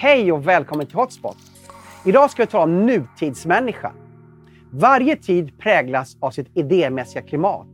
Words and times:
Hej 0.00 0.32
och 0.32 0.48
välkommen 0.48 0.86
till 0.86 0.96
Hotspot! 0.96 1.36
Idag 2.04 2.30
ska 2.30 2.42
vi 2.42 2.46
tala 2.46 2.64
om 2.64 2.86
nutidsmänniskan. 2.86 3.92
Varje 4.72 5.16
tid 5.16 5.58
präglas 5.58 6.16
av 6.20 6.30
sitt 6.30 6.56
idémässiga 6.56 7.22
klimat 7.22 7.66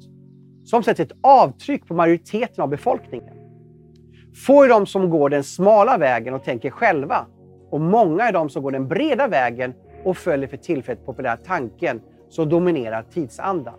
som 0.65 0.83
sätter 0.83 1.05
ett 1.05 1.13
avtryck 1.23 1.87
på 1.87 1.95
majoriteten 1.95 2.63
av 2.63 2.69
befolkningen. 2.69 3.35
Få 4.47 4.65
är 4.65 4.69
de 4.69 4.87
som 4.87 5.11
går 5.11 5.31
den 5.31 5.45
smala 5.45 5.99
vägen 5.99 6.35
och 6.35 6.45
tänker 6.45 6.71
själva 6.71 7.27
och 7.71 7.81
många 7.81 8.25
är 8.25 8.33
de 8.33 8.51
som 8.51 8.63
går 8.63 8.71
den 8.71 8.89
breda 8.89 9.29
vägen 9.29 9.75
och 10.05 10.17
följer 10.17 10.49
för 10.49 10.57
tillfället 10.57 11.07
populära 11.07 11.37
tanken 11.37 12.01
som 12.29 12.49
dominerar 12.49 13.03
tidsandan. 13.03 13.79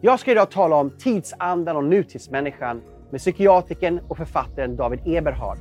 Jag 0.00 0.20
ska 0.20 0.30
idag 0.30 0.50
tala 0.50 0.76
om 0.76 0.90
tidsandan 0.98 1.76
och 1.76 1.84
nutidsmänniskan 1.84 2.82
med 3.10 3.20
psykiatrikern 3.20 4.00
och 4.08 4.16
författaren 4.16 4.76
David 4.76 5.00
Eberhard. 5.04 5.58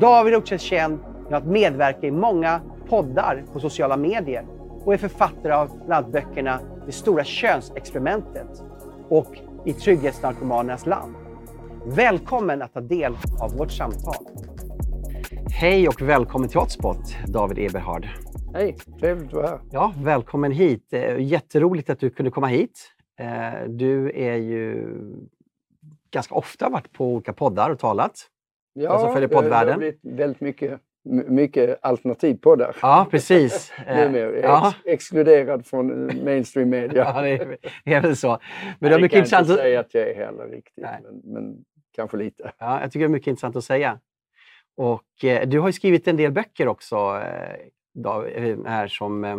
David 0.00 0.32
är 0.32 0.38
också 0.38 0.58
känd 0.58 0.98
med 1.28 1.38
att 1.38 1.46
medverka 1.46 2.06
i 2.06 2.10
många 2.10 2.60
poddar 2.88 3.44
på 3.52 3.60
sociala 3.60 3.96
medier 3.96 4.46
och 4.84 4.94
är 4.94 4.98
författare 4.98 5.52
av 5.52 5.68
bland 5.68 5.92
annat 5.92 6.12
böckerna 6.12 6.60
Det 6.86 6.92
stora 6.92 7.24
könsexperimentet 7.24 8.62
och 9.08 9.38
I 9.64 9.72
trygghetsnarkomanernas 9.72 10.86
land. 10.86 11.14
Välkommen 11.86 12.62
att 12.62 12.72
ta 12.72 12.80
del 12.80 13.12
av 13.40 13.56
vårt 13.56 13.70
samtal. 13.70 14.14
Hej 15.50 15.88
och 15.88 16.02
välkommen 16.02 16.48
till 16.48 16.58
Hotspot, 16.58 17.16
David 17.26 17.58
Eberhard. 17.58 18.08
Hej, 18.54 18.76
trevligt 19.00 19.28
att 19.28 19.34
vara 19.34 19.46
här. 19.46 19.60
Ja, 19.72 19.92
välkommen 20.04 20.52
hit. 20.52 20.92
Eh, 20.92 21.20
jätteroligt 21.20 21.90
att 21.90 22.00
du 22.00 22.10
kunde 22.10 22.30
komma 22.30 22.46
hit. 22.46 22.92
Eh, 23.20 23.68
du 23.68 24.10
är 24.14 24.36
ju 24.36 24.86
ganska 26.10 26.34
ofta 26.34 26.68
varit 26.68 26.92
på 26.92 27.06
olika 27.06 27.32
poddar 27.32 27.70
och 27.70 27.78
talat. 27.78 28.28
Ja, 28.82 28.90
Alltså 28.90 29.06
följer 29.12 29.20
det- 29.20 29.34
det 29.34 29.40
poddvärlden. 29.42 29.72
har 29.72 29.78
blivit 29.78 30.00
väldigt 30.02 30.40
mycket, 30.40 30.80
mycket 31.28 31.78
alternativpoddar. 31.82 32.76
Ja, 32.82 33.06
precis. 33.10 33.72
Eh, 33.86 33.96
Numera. 33.96 34.30
Jag 34.36 34.44
ja. 34.44 34.68
ex- 34.68 34.86
exkluderad 34.86 35.66
från 35.66 36.10
eh, 36.10 36.24
mainstream 36.24 36.68
media. 36.70 37.04
ja, 37.14 37.22
det 37.22 37.28
är, 37.30 37.56
det 37.84 37.94
är 37.94 38.00
väl 38.02 38.16
så. 38.16 38.28
Men 38.28 38.38
det 38.78 38.88
det 38.88 38.94
är 38.94 39.00
mycket 39.00 39.10
kan 39.10 39.18
jag 39.18 39.24
intressant. 39.24 39.48
inte 39.48 39.52
Att, 39.54 39.58
säga 39.60 39.80
att 39.80 39.94
jag 39.94 40.08
är 40.08 40.14
heller 40.14 40.46
riktigt, 40.48 40.84
men, 41.02 41.20
men 41.24 41.56
kanske 41.92 42.16
lite. 42.16 42.52
ja, 42.58 42.80
jag 42.80 42.92
tycker 42.92 43.00
det 43.06 43.06
är 43.10 43.12
mycket 43.12 43.26
intressant 43.26 43.56
att 43.56 43.64
säga. 43.64 43.98
Och 44.76 45.24
eh, 45.24 45.48
du 45.48 45.60
har 45.60 45.68
ju 45.68 45.72
skrivit 45.72 46.08
en 46.08 46.16
del 46.16 46.32
böcker 46.32 46.68
också, 46.68 46.96
eh, 46.96 48.44
eh, 48.44 48.58
här 48.66 48.88
som, 48.88 49.24
eh, 49.24 49.36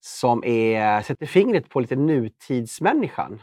som 0.00 0.44
är, 0.44 1.02
sätter 1.02 1.26
fingret 1.26 1.68
på 1.68 1.80
lite 1.80 1.96
nutidsmänniskan. 1.96 3.42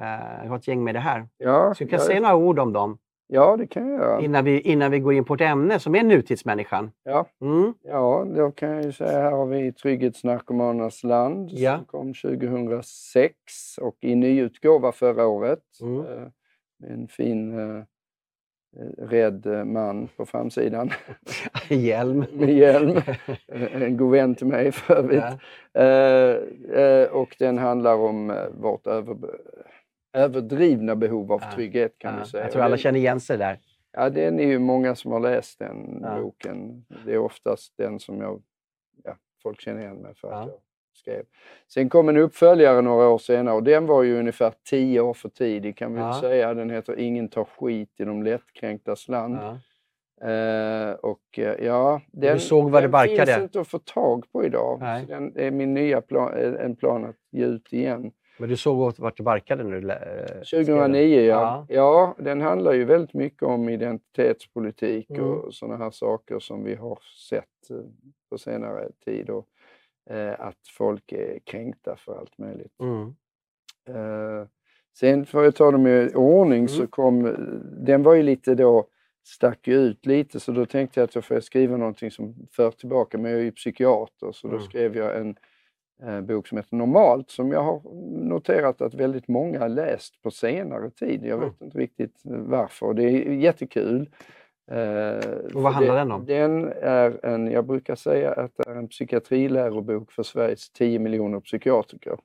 Eh, 0.00 0.42
jag 0.42 0.48
har 0.48 0.56
ett 0.56 0.68
gäng 0.68 0.84
med 0.84 0.94
det 0.94 1.00
här. 1.00 1.28
Ja, 1.38 1.74
Så 1.74 1.84
du 1.84 1.90
kan 1.90 1.98
ja, 1.98 2.04
säga 2.04 2.20
några 2.20 2.34
ord 2.34 2.58
om 2.58 2.72
dem 2.72 2.98
ja, 3.26 3.56
det 3.56 3.66
kan 3.66 3.88
jag 3.88 3.98
göra. 4.00 4.20
innan 4.20 4.44
vi, 4.44 4.60
innan 4.60 4.90
vi 4.90 4.98
går 5.00 5.12
in 5.14 5.24
på 5.24 5.34
ett 5.34 5.40
ämne 5.40 5.78
som 5.78 5.94
är 5.94 6.02
nutidsmänniskan. 6.02 6.90
Ja, 7.04 7.26
Mm. 7.40 7.74
ja, 7.82 8.26
då 8.36 8.50
kan 8.50 8.68
jag 8.70 8.84
ju 8.84 8.92
säga 8.92 9.18
här 9.20 9.30
har 9.32 9.46
vi 9.46 9.72
Trygghetsnarkomanernas 9.72 11.04
land 11.04 11.48
Ja. 11.52 11.76
som 11.76 11.84
kom 11.84 12.14
2006 12.14 13.32
och 13.80 13.96
i 14.00 14.14
nyutgåva 14.14 14.92
förra 14.92 15.26
året. 15.26 15.62
Mm. 15.82 16.00
Eh, 16.00 16.28
en 16.92 17.08
fin 17.08 17.58
eh, 17.58 17.76
eh, 17.76 19.06
rädd 19.08 19.46
eh, 19.46 19.64
man 19.64 20.08
på 20.16 20.26
framsidan. 20.26 20.90
Hjälm. 21.68 22.24
med 22.32 22.54
hjälm. 22.54 23.00
en 23.72 23.96
god 23.96 24.10
vän 24.12 24.34
till 24.34 24.46
mig 24.46 24.72
för 24.72 24.94
övrigt. 24.94 25.22
Ja. 25.72 25.82
Eh, 25.82 26.36
eh, 26.80 27.08
och 27.08 27.36
den 27.38 27.58
handlar 27.58 27.94
om 27.94 28.30
eh, 28.30 28.36
vårt 28.60 28.86
över, 28.86 29.16
överdrivna 30.16 30.96
behov 30.96 31.32
av 31.32 31.38
trygghet 31.54 31.94
kan 31.98 32.14
Ja, 32.14 32.20
vi 32.24 32.30
säga. 32.30 32.42
jag 32.44 32.52
tror 32.52 32.62
alla 32.62 32.76
Det- 32.76 32.82
känner 32.82 32.98
igen 32.98 33.20
sig 33.20 33.38
där. 33.38 33.58
Ja, 33.92 34.10
den 34.10 34.40
är 34.40 34.46
ju 34.46 34.58
många 34.58 34.94
som 34.94 35.12
har 35.12 35.20
läst 35.20 35.58
den 35.58 36.00
Ja. 36.02 36.20
boken. 36.22 36.84
Det 37.06 37.12
är 37.14 37.18
oftast 37.18 37.76
den 37.76 38.00
som 38.00 38.20
jag, 38.20 38.42
ja, 39.04 39.16
folk 39.42 39.60
känner 39.60 39.80
igen 39.80 39.96
mig 39.96 40.14
för 40.14 40.28
att 40.28 40.46
Ja. 40.46 40.52
jag 40.52 40.60
skrev. 40.96 41.22
Sen 41.68 41.88
kom 41.88 42.08
en 42.08 42.16
uppföljare 42.16 42.80
några 42.82 43.08
år 43.08 43.18
senare 43.18 43.54
och 43.54 43.62
den 43.62 43.86
var 43.86 44.02
ju 44.02 44.18
ungefär 44.18 44.52
tio 44.70 45.00
år 45.00 45.14
för 45.14 45.28
tidig 45.28 45.76
kan 45.76 45.94
vi 45.94 46.20
säga. 46.20 46.54
Den 46.54 46.70
heter 46.70 46.98
Ingen 46.98 47.28
tar 47.28 47.44
skit 47.44 47.90
i 48.00 48.04
de 48.04 48.22
lättkränktas 48.22 49.08
land. 49.08 49.36
Ja. 49.40 49.58
Eh, 50.30 50.92
och 50.94 51.38
eh, 51.38 51.64
ja, 51.66 52.00
den, 52.12 52.40
såg 52.40 52.70
vad 52.70 52.82
det 52.82 52.84
den 52.86 52.90
barkade? 52.90 53.26
finns 53.26 53.42
inte 53.42 53.60
att 53.60 53.68
få 53.68 53.78
tag 53.78 54.24
på 54.32 54.44
idag. 54.44 54.78
Så 55.00 55.12
den 55.12 55.32
är 55.38 55.50
min 55.50 55.74
nya 55.74 56.00
plan, 56.00 56.34
eh, 56.34 56.64
en 56.64 56.76
plan 56.76 57.04
att 57.04 57.16
ge 57.30 57.44
ut 57.44 57.72
igen. 57.72 58.12
Men 58.38 58.48
du 58.48 58.56
såg 58.56 58.94
vart 58.98 59.16
det 59.16 59.22
barkade 59.22 59.64
när 59.64 59.70
du 59.70 59.80
lä- 59.80 59.94
eh, 59.94 60.42
skrev 60.42 60.64
den? 60.66 60.76
2009 60.76 61.20
ja. 61.20 61.24
Ja. 61.68 61.74
ja. 61.74 62.14
den 62.18 62.40
handlar 62.40 62.72
ju 62.72 62.84
väldigt 62.84 63.14
mycket 63.14 63.42
om 63.42 63.68
identitetspolitik 63.68 65.10
Mm. 65.10 65.24
och 65.24 65.54
sådana 65.54 65.76
här 65.84 65.90
saker 65.90 66.38
som 66.38 66.64
vi 66.64 66.74
har 66.74 66.98
sett 67.28 67.70
eh, 67.70 67.76
på 68.30 68.38
senare 68.38 68.88
tid. 69.04 69.30
Och, 69.30 69.46
eh, 70.14 70.40
att 70.40 70.68
folk 70.76 71.12
är 71.12 71.38
kränkta 71.44 71.96
för 71.96 72.18
allt 72.18 72.38
möjligt. 72.38 72.72
Mm. 72.80 73.14
Eh, 73.88 74.46
sen 74.98 75.26
får 75.26 75.44
jag 75.44 75.54
ta 75.54 75.70
dem 75.70 75.86
i 75.86 76.10
ordning 76.14 76.68
så 76.68 76.76
Mm. 76.78 76.88
kom, 76.88 77.34
den 77.86 78.02
var 78.02 78.14
ju 78.14 78.22
lite 78.22 78.54
då, 78.54 78.86
stack 79.24 79.68
ut 79.68 80.06
lite 80.06 80.40
så 80.40 80.52
då 80.52 80.66
tänkte 80.66 81.00
jag 81.00 81.04
att 81.04 81.14
jag 81.14 81.24
får 81.24 81.40
skriva 81.40 81.76
någonting 81.76 82.10
som 82.10 82.34
för 82.52 82.70
tillbaka, 82.70 83.18
men 83.18 83.30
jag 83.30 83.40
är 83.40 83.44
ju 83.44 83.52
psykiater 83.52 84.32
så 84.32 84.46
då 84.48 84.54
Mm. 84.54 84.64
skrev 84.64 84.96
jag 84.96 85.16
en 85.20 85.28
eh, 85.30 85.34
bok 86.22 86.46
som 86.48 86.58
heter 86.58 86.76
Normalt 86.76 87.30
som 87.30 87.52
jag 87.52 87.62
har 87.62 87.80
noterat 88.28 88.80
att 88.80 88.94
väldigt 88.94 89.28
många 89.28 89.58
har 89.58 89.68
läst 89.68 90.22
på 90.22 90.30
senare 90.30 90.90
tid. 90.90 91.24
Jag 91.24 91.36
Mm. 91.38 91.48
vet 91.50 91.60
inte 91.60 91.78
riktigt 91.78 92.20
varför 92.24 92.86
och 92.86 92.94
det 92.94 93.02
är 93.04 93.32
jättekul. 93.32 94.00
Eh, 94.70 94.76
för 94.76 95.50
vad 95.60 95.72
handlar 95.72 95.96
den 95.96 96.12
om? 96.12 96.26
Den 96.26 96.72
är 96.82 97.26
en, 97.26 97.50
jag 97.50 97.66
brukar 97.66 97.94
säga 97.94 98.32
att 98.32 98.52
det 98.56 98.70
är 98.70 98.74
en 98.76 98.88
psykiatrilärobok 98.88 100.12
för 100.12 100.22
Sveriges 100.22 100.70
10 100.70 100.98
miljoner 100.98 101.40
psykiatriker. 101.40 102.18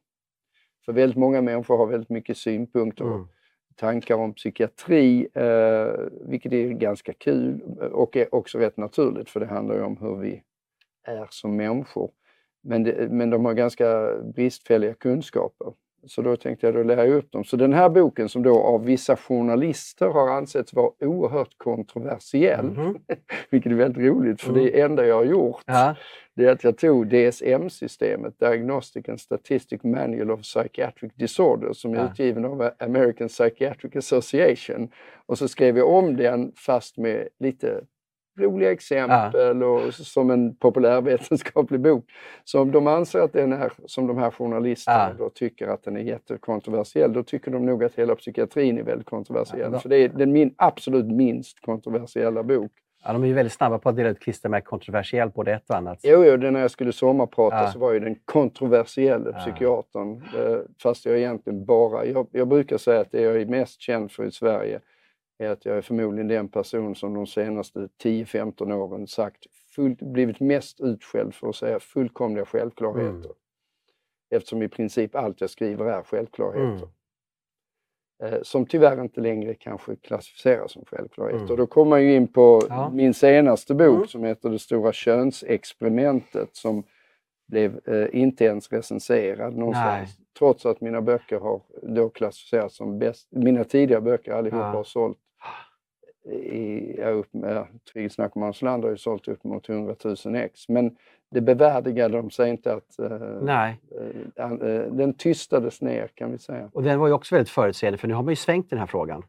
För 0.86 0.94
väldigt 0.94 1.18
många 1.18 1.42
människor 1.42 1.78
har 1.78 1.88
väldigt 1.88 2.10
mycket 2.10 2.38
synpunkter 2.38 3.06
och 3.06 3.16
Mm. 3.16 3.28
tankar 3.76 4.16
om 4.16 4.34
psykiatri, 4.34 5.28
eh, 5.34 5.94
vilket 6.22 6.54
är 6.54 6.70
ganska 6.70 7.14
kul 7.14 7.62
och 7.92 8.18
är 8.18 8.36
också 8.36 8.58
rätt 8.60 8.78
naturligt 8.78 9.30
för 9.30 9.40
det 9.40 9.46
handlar 9.46 9.76
ju 9.76 9.82
om 9.82 9.98
hur 9.98 10.16
vi 10.16 10.42
är 11.08 11.28
som 11.30 11.56
människor. 11.56 12.12
Men, 12.64 12.84
det, 12.84 13.12
men 13.12 13.30
de 13.30 13.46
har 13.46 13.54
ganska 13.54 14.16
bristfälliga 14.36 14.94
kunskaper. 14.94 15.74
Så 16.08 16.22
då 16.22 16.36
tänkte 16.36 16.68
jag, 16.68 16.74
då 16.76 16.84
lär 16.84 16.98
jag 16.98 17.10
upp 17.16 17.32
dem. 17.32 17.44
Så 17.44 17.58
den 17.58 17.74
här 17.74 17.90
boken 17.90 18.30
som 18.30 18.44
då 18.44 18.60
av 18.60 18.86
vissa 18.86 19.18
journalister 19.18 20.06
har 20.08 20.30
ansetts 20.30 20.74
vara 20.74 20.92
oerhört 21.06 21.58
kontroversiell, 21.58 22.66
Mhm. 22.66 22.98
vilket 23.50 23.72
är 23.72 23.76
väldigt 23.76 24.04
roligt 24.08 24.42
för 24.42 24.50
Mm. 24.52 24.64
det 24.64 24.82
enda 24.82 25.06
jag 25.08 25.16
har 25.16 25.24
gjort 25.26 25.62
Ja. 25.66 25.96
det 26.36 26.46
är 26.46 26.52
att 26.52 26.64
jag 26.64 26.78
tog 26.78 27.08
DSM-systemet, 27.08 28.40
Diagnostic 28.40 29.10
and 29.10 29.20
Statistic 29.20 29.84
Manual 29.84 30.32
of 30.32 30.42
Psychiatric 30.42 31.12
Disorders, 31.16 31.78
som 31.78 31.94
är 31.94 31.98
Ja. 31.98 32.10
utgiven 32.12 32.46
av 32.46 32.70
American 32.80 33.28
Psychiatric 33.28 33.96
Association. 33.96 34.90
Och 35.26 35.38
så 35.38 35.48
skrev 35.48 35.78
jag 35.78 35.90
om 35.90 36.18
den 36.18 36.52
fast 36.56 36.98
med 36.98 37.28
lite 37.40 37.82
roliga 38.42 38.72
exempel 38.72 39.64
och 39.64 39.94
som 39.94 40.30
en 40.32 40.56
populärvetenskaplig 40.56 41.80
bok. 41.80 42.06
Så 42.44 42.62
om 42.62 42.72
de 42.72 42.88
anser 42.88 43.20
att 43.20 43.34
den 43.34 43.54
är, 43.54 43.74
som 43.86 44.08
de 44.08 44.18
här 44.18 44.32
journalisterna 44.32 45.14
då 45.18 45.30
tycker 45.30 45.68
att 45.68 45.84
den 45.84 45.98
är 45.98 46.02
jättekontroversiell, 46.02 47.14
då 47.14 47.24
tycker 47.24 47.52
de 47.52 47.66
nog 47.66 47.84
att 47.84 47.96
hela 47.96 48.16
psykiatrin 48.16 48.78
är 48.78 48.84
väldigt 48.84 49.08
kontroversiell. 49.08 49.80
För 49.80 49.90
det 49.90 49.98
är 49.98 50.10
den 50.10 50.32
min, 50.32 50.54
absolut 50.58 51.06
minst 51.06 51.62
kontroversiella 51.62 52.44
bok. 52.44 52.72
Ja, 53.04 53.14
de 53.14 53.24
är 53.24 53.28
ju 53.28 53.34
väldigt 53.34 53.54
snabba 53.54 53.78
på 53.80 53.90
att 53.90 53.96
dela 53.96 54.10
ut 54.10 54.20
klistermärken 54.20 54.66
kontroversiellt 54.70 55.34
både 55.34 55.54
ett 55.54 55.70
och 55.70 55.76
annat. 55.76 56.00
Jo, 56.04 56.24
jo, 56.26 56.38
det 56.38 56.52
när 56.52 56.60
jag 56.60 56.72
skulle 56.72 56.92
sommarprata 56.92 57.56
Ja. 57.56 57.68
så 57.72 57.80
var 57.80 57.92
ju 57.94 58.00
den 58.00 58.16
kontroversiella 58.26 59.30
Ja. 59.34 59.40
psykiatern. 59.40 60.12
Eh, 60.38 60.58
fast 60.84 61.06
jag 61.06 61.18
egentligen 61.18 61.66
bara, 61.66 62.06
jag, 62.06 62.28
jag 62.32 62.48
brukar 62.48 62.78
säga 62.78 63.02
att 63.02 63.12
det 63.12 63.22
jag 63.22 63.42
är 63.42 63.46
mest 63.46 63.82
känd 63.82 64.12
för 64.12 64.26
i 64.26 64.32
Sverige 64.32 64.80
är 65.42 65.50
att 65.50 65.66
jag 65.66 65.78
är 65.78 65.82
förmodligen 65.82 66.28
den 66.28 66.48
person 66.50 66.96
som 66.96 67.14
de 67.14 67.28
senaste 67.28 67.80
10-15 68.04 68.74
åren 68.74 69.08
sagt, 69.08 69.46
full, 69.76 69.96
blivit 70.02 70.40
mest 70.40 70.82
utskälld 70.82 71.34
för 71.34 71.50
att 71.50 71.56
säga 71.56 71.80
fullkomliga 71.80 72.46
självklarheter. 72.46 73.10
Mm. 73.12 73.32
Eftersom 74.36 74.62
i 74.64 74.68
princip 74.70 75.16
allt 75.16 75.42
jag 75.42 75.50
skriver 75.50 75.86
är 75.86 76.04
självklarheter. 76.04 76.88
Mm. 78.24 78.34
Eh, 78.34 78.40
som 78.44 78.66
tyvärr 78.66 79.02
inte 79.02 79.22
längre 79.22 79.54
kanske 79.54 79.96
klassificeras 79.96 80.72
som 80.72 80.86
självklarheter. 80.86 81.40
Mm. 81.40 81.52
Och 81.52 81.58
då 81.58 81.68
kommer 81.68 81.90
man 81.90 82.04
ju 82.04 82.16
in 82.16 82.28
på 82.28 82.62
Ja. 82.70 82.90
min 82.94 83.14
senaste 83.14 83.76
bok 83.76 83.96
Mm. 83.96 84.08
som 84.08 84.24
heter 84.24 84.50
Det 84.50 84.60
stora 84.60 84.94
könsexperimentet 84.94 86.56
som 86.56 86.84
blev 87.48 87.80
eh, 87.88 88.08
inte 88.22 88.46
ens 88.46 88.72
recenserad 88.72 89.56
någonstans. 89.58 90.18
Trots 90.40 90.66
att 90.66 90.82
mina 90.82 91.02
böcker 91.02 91.40
har 91.40 91.62
då 91.82 92.10
klassificerats 92.10 92.76
som 92.76 93.00
bäst. 93.00 93.28
Mina 93.32 93.64
tidigare 93.64 94.02
böcker 94.02 94.32
allihopa 94.34 94.58
Ja. 94.58 94.72
har 94.74 94.84
sålt 94.84 95.18
i, 96.26 96.96
ja, 97.00 97.10
upp 97.10 97.34
med, 97.34 97.66
Trygghetsnarkomanens 97.94 98.62
land 98.62 98.84
har 98.84 98.92
ju 98.92 98.98
sålt 98.98 99.28
upp 99.28 99.44
mot 99.44 99.70
100 99.70 99.96
000 100.26 100.36
ex. 100.36 100.70
Men 100.70 100.96
det 101.32 101.42
bevärdigade 101.42 102.18
de 102.18 102.30
sig 102.30 102.50
inte 102.50 102.74
att 102.74 103.00
eh, 103.00 103.20
Nej, 103.42 103.80
eh, 104.36 104.52
eh, 104.52 104.92
den 104.92 105.14
tystades 105.14 105.82
ner 105.82 106.08
kan 106.16 106.32
vi 106.32 106.38
säga. 106.38 106.70
och 106.74 106.84
den 106.84 107.00
var 107.00 107.08
ju 107.08 107.14
också 107.14 107.36
väldigt 107.36 107.50
förutseende 107.50 107.98
för 107.98 108.08
nu 108.08 108.14
har 108.14 108.24
man 108.24 108.32
ju 108.32 108.36
svängt 108.36 108.70
den 108.70 108.80
här 108.80 108.86
frågan. 108.86 109.24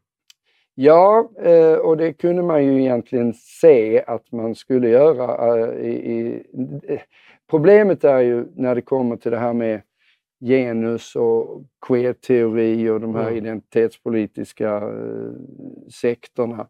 Ja, 0.75 1.31
eh, 1.43 1.75
och 1.75 1.97
det 1.97 2.13
kunde 2.13 2.43
man 2.43 2.65
ju 2.65 2.81
egentligen 2.81 3.35
se 3.35 4.05
att 4.07 4.33
man 4.33 4.55
skulle 4.55 4.89
göra. 4.89 5.59
Eh, 5.59 5.87
I, 5.87 5.93
i, 5.93 7.03
problemet 7.51 8.05
är 8.05 8.21
ju 8.21 8.47
när 8.55 8.75
det 8.75 8.83
kommer 8.83 9.17
till 9.17 9.31
det 9.31 9.39
här 9.39 9.53
med 9.53 9.83
genus 10.41 11.17
och 11.17 11.63
queer-teori 11.87 12.91
och 12.91 13.01
de 13.01 13.15
här 13.15 13.29
mm. 13.29 13.37
identitetspolitiska 13.37 14.77
eh, 14.77 15.33
sektorna. 16.01 16.67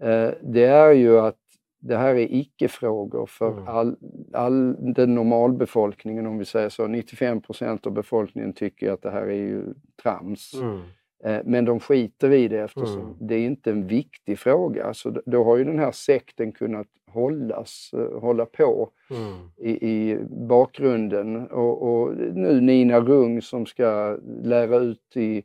Eh, 0.00 0.30
det 0.42 0.64
är 0.64 0.92
ju 0.92 1.18
att 1.18 1.38
det 1.80 1.96
här 1.96 2.14
är 2.14 2.34
icke-frågor 2.34 3.26
för 3.26 3.52
mm. 3.52 3.68
all, 3.68 3.96
all 4.32 4.76
den 4.94 5.14
normalbefolkningen, 5.14 6.26
om 6.26 6.38
vi 6.38 6.44
säger 6.44 6.68
så. 6.68 6.86
95 6.86 7.40
procent 7.40 7.86
av 7.86 7.92
befolkningen 7.92 8.52
tycker 8.52 8.92
att 8.92 9.02
det 9.02 9.10
här 9.10 9.26
är 9.26 9.32
ju 9.32 9.64
trams. 10.02 10.54
Mm. 10.54 10.80
Eh, 11.24 11.40
men 11.44 11.64
de 11.64 11.80
skiter 11.80 12.32
i 12.32 12.48
det 12.48 12.58
eftersom 12.58 13.00
mm. 13.00 13.16
det 13.20 13.34
är 13.34 13.46
inte 13.46 13.70
en 13.70 13.86
viktig 13.86 14.38
fråga. 14.38 14.94
Så 14.94 15.10
då 15.26 15.44
har 15.44 15.56
ju 15.56 15.64
den 15.64 15.78
här 15.78 15.92
sekten 15.92 16.52
kunnat 16.52 16.86
hållas, 17.06 17.90
eh, 17.92 18.20
hålla 18.20 18.46
på 18.46 18.90
mm. 19.10 19.50
i, 19.56 19.70
i, 19.70 20.18
bakgrunden. 20.48 21.46
Och, 21.46 21.82
och, 21.82 22.16
nu 22.16 22.60
Nina 22.60 23.00
Rung 23.00 23.42
som 23.42 23.66
ska 23.66 24.18
lära 24.42 24.76
ut 24.76 25.16
i, 25.16 25.42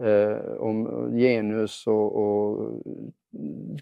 eh, 0.00 0.52
om 0.58 1.10
genus 1.12 1.86
och, 1.86 2.16
och 2.16 2.82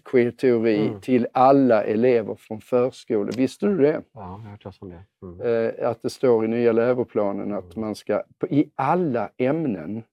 queer-teori 0.03 0.87
mm. 0.87 1.01
till 1.01 1.27
alla 1.33 1.83
elever 1.83 2.35
från 2.35 2.61
förskolan. 2.61 3.33
Visste 3.37 3.65
du 3.65 3.77
det? 3.77 4.01
Ja, 4.13 4.41
jag 4.43 4.51
hört 4.51 4.77
om 4.79 4.89
det. 4.89 5.03
Mm. 5.21 5.69
Eh, 5.79 5.89
att 5.89 6.01
det 6.01 6.09
står 6.09 6.45
i 6.45 6.47
nya 6.47 6.71
läroplanen 6.71 7.53
att 7.53 7.75
mm. 7.75 7.85
man 7.87 7.95
ska, 7.95 8.23
i 8.49 8.69
alla 8.75 9.29
ämnen, 9.37 10.03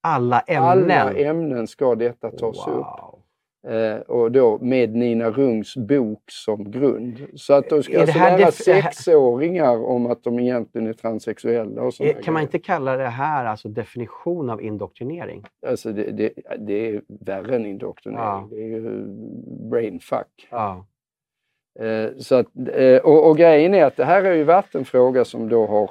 alla 0.00 0.40
ämnen? 0.40 0.90
Alla 0.90 1.12
ämnen 1.12 1.66
ska 1.66 1.94
detta 1.94 2.30
tas 2.30 2.66
wow. 2.66 2.78
upp. 2.78 3.19
Eh, 3.68 3.96
och 4.00 4.32
då 4.32 4.58
med 4.58 4.94
Nina 4.94 5.30
Rungs 5.30 5.76
bok 5.76 6.22
som 6.30 6.70
grund. 6.70 7.26
Så 7.34 7.54
att 7.54 7.68
de 7.68 7.82
ska 7.82 8.00
alltså 8.00 8.18
lära 8.18 8.50
sexåringar 8.50 9.84
om 9.84 10.06
att 10.06 10.24
de 10.24 10.38
egentligen 10.38 10.86
är 10.86 10.92
transsexuella. 10.92 11.82
Och 11.82 12.00
är, 12.00 12.22
kan 12.22 12.34
man 12.34 12.42
inte 12.42 12.58
kalla 12.58 12.96
det 12.96 13.08
här 13.08 13.44
alltså 13.44 13.68
definition 13.68 14.50
av 14.50 14.62
indoktrinering? 14.62 15.44
Alltså 15.66 15.92
det, 15.92 16.10
det, 16.10 16.32
det 16.58 16.88
är 16.88 17.02
värre 17.08 17.56
än 17.56 17.66
indoktrinering. 17.66 18.24
Ja. 18.24 18.48
Det 18.50 18.62
är 18.62 18.66
ju 18.66 19.04
brainfuck. 19.70 20.48
Ja. 20.50 20.86
Eh, 21.80 22.10
så 22.18 22.34
att, 22.34 22.46
eh, 22.72 22.96
och, 22.96 23.30
och, 23.30 23.36
grejen 23.36 23.74
är 23.74 23.84
att 23.84 23.96
det 23.96 24.04
här 24.04 24.24
har 24.24 24.32
ju 24.32 24.44
varit 24.44 24.74
en 24.74 24.84
fråga 24.84 25.24
som 25.24 25.48
då 25.48 25.66
har 25.66 25.90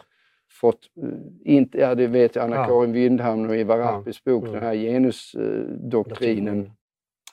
fått, 0.51 0.79
eh, 1.03 1.09
inte, 1.53 1.77
ja 1.77 1.95
det 1.95 2.07
vet 2.07 2.37
Anna-Karin 2.37 2.89
ja. 2.89 2.93
Windhamn 2.93 3.49
och 3.49 3.55
Eva 3.55 3.77
Rappis 3.77 4.23
bok, 4.23 4.47
ja. 4.47 4.51
den 4.51 4.63
här 4.63 4.75
genusdoktrinen 4.75 6.71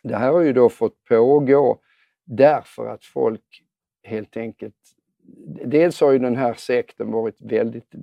det 0.09 0.17
här 0.17 0.33
har 0.33 0.41
ju 0.41 0.53
då 0.53 0.69
fått 0.69 1.05
pågå 1.05 1.79
därför 2.25 2.87
att 2.87 3.05
folk 3.05 3.63
helt 4.03 4.37
enkelt... 4.37 4.75
Dels 5.65 6.01
har 6.01 6.13
ju 6.13 6.19
den 6.19 6.37
här 6.37 6.55
sekten 6.55 7.13
varit 7.13 7.41
väldigt 7.41 7.95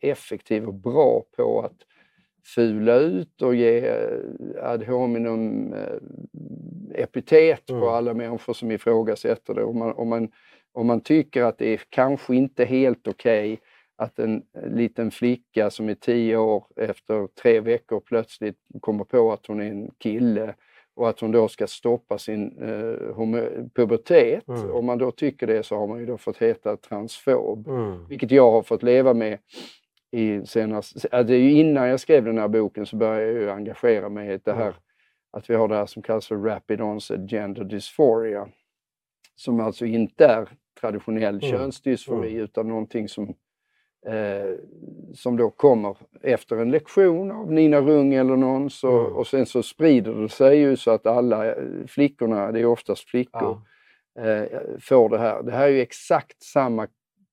effektiv 0.00 0.66
och 0.66 0.74
bra 0.74 1.24
på 1.36 1.60
att 1.60 1.76
fula 2.54 2.96
ut 2.96 3.42
och 3.42 3.54
ge 3.54 3.90
ad 4.62 4.84
hominem 4.86 5.72
eh, 5.72 7.02
epitet 7.02 7.70
mm. 7.70 7.80
på 7.80 7.90
alla 7.90 8.14
människor 8.14 8.52
som 8.52 8.70
ifrågasätter 8.70 9.54
det. 9.54 9.64
Om 9.64 9.78
man, 9.78 9.92
om, 9.92 10.08
man, 10.08 10.28
om 10.72 10.86
man 10.86 11.00
tycker 11.00 11.42
att 11.42 11.58
det 11.58 11.68
är 11.68 11.80
kanske 11.88 12.36
inte 12.36 12.64
helt 12.64 13.08
okej 13.08 13.52
okay 13.52 13.66
att 13.96 14.18
en 14.18 14.42
liten 14.66 15.10
flicka 15.10 15.70
som 15.70 15.88
är 15.88 15.94
tio 15.94 16.36
år 16.36 16.64
efter 16.76 17.26
tre 17.26 17.60
veckor 17.60 18.00
plötsligt 18.00 18.58
kommer 18.80 19.04
på 19.04 19.32
att 19.32 19.46
hon 19.46 19.60
är 19.60 19.70
en 19.70 19.90
kille 19.98 20.54
och 20.96 21.08
att 21.08 21.20
hon 21.20 21.32
då 21.32 21.48
ska 21.48 21.66
stoppa 21.66 22.18
sin 22.18 22.58
eh, 22.62 23.64
pubertet. 23.74 24.48
Mm. 24.48 24.70
Om 24.70 24.86
man 24.86 24.98
då 24.98 25.10
tycker 25.10 25.46
det 25.46 25.62
så 25.62 25.76
har 25.76 25.86
man 25.86 25.98
ju 25.98 26.06
då 26.06 26.18
fått 26.18 26.36
heta 26.36 26.76
transfob. 26.76 27.68
Mm. 27.68 28.06
Vilket 28.08 28.30
jag 28.30 28.50
har 28.50 28.62
fått 28.62 28.82
leva 28.82 29.14
med 29.14 29.38
i 30.10 30.46
senast, 30.46 31.06
ju 31.28 31.52
innan 31.52 31.88
jag 31.88 32.00
skrev 32.00 32.24
den 32.24 32.38
här 32.38 32.48
boken 32.48 32.86
så 32.86 32.96
började 32.96 33.32
jag 33.32 33.42
ju 33.42 33.50
engagera 33.50 34.08
mig 34.08 34.34
i 34.34 34.38
det 34.44 34.52
här 34.52 34.62
mm. 34.62 34.74
att 35.30 35.50
vi 35.50 35.54
har 35.54 35.68
det 35.68 35.76
här 35.76 35.86
som 35.86 36.02
kallas 36.02 36.26
för 36.26 36.36
Rapid 36.36 36.80
Onset 36.80 37.30
Gender 37.30 37.64
Dysphoria. 37.64 38.48
Som 39.36 39.60
alltså 39.60 39.86
inte 39.86 40.26
är 40.26 40.48
traditionell 40.80 41.34
mm. 41.34 41.50
könsdysfori 41.50 42.30
mm. 42.30 42.44
utan 42.44 42.68
någonting 42.68 43.08
som 43.08 43.34
eh, 44.06 44.54
som 45.14 45.36
då 45.36 45.50
kommer 45.50 45.96
efter 46.22 46.56
en 46.56 46.70
lektion 46.70 47.30
av 47.30 47.52
Nina 47.52 47.80
Rung 47.80 48.14
eller 48.14 48.36
någon. 48.36 48.70
Så, 48.70 49.00
mm. 49.00 49.12
Och 49.12 49.26
sen 49.26 49.46
så 49.46 49.62
sprider 49.62 50.14
det 50.14 50.28
sig 50.28 50.58
ju 50.58 50.76
så 50.76 50.90
att 50.90 51.06
alla 51.06 51.46
eh, 51.46 51.54
flickorna, 51.86 52.52
det 52.52 52.60
är 52.60 52.66
oftast 52.66 53.08
flickor, 53.08 53.62
ja. 54.14 54.22
eh, 54.22 54.60
får 54.80 55.08
det 55.08 55.18
här. 55.18 55.42
Det 55.42 55.52
här 55.52 55.64
är 55.64 55.68
ju 55.68 55.80
exakt 55.80 56.42
samma 56.42 56.86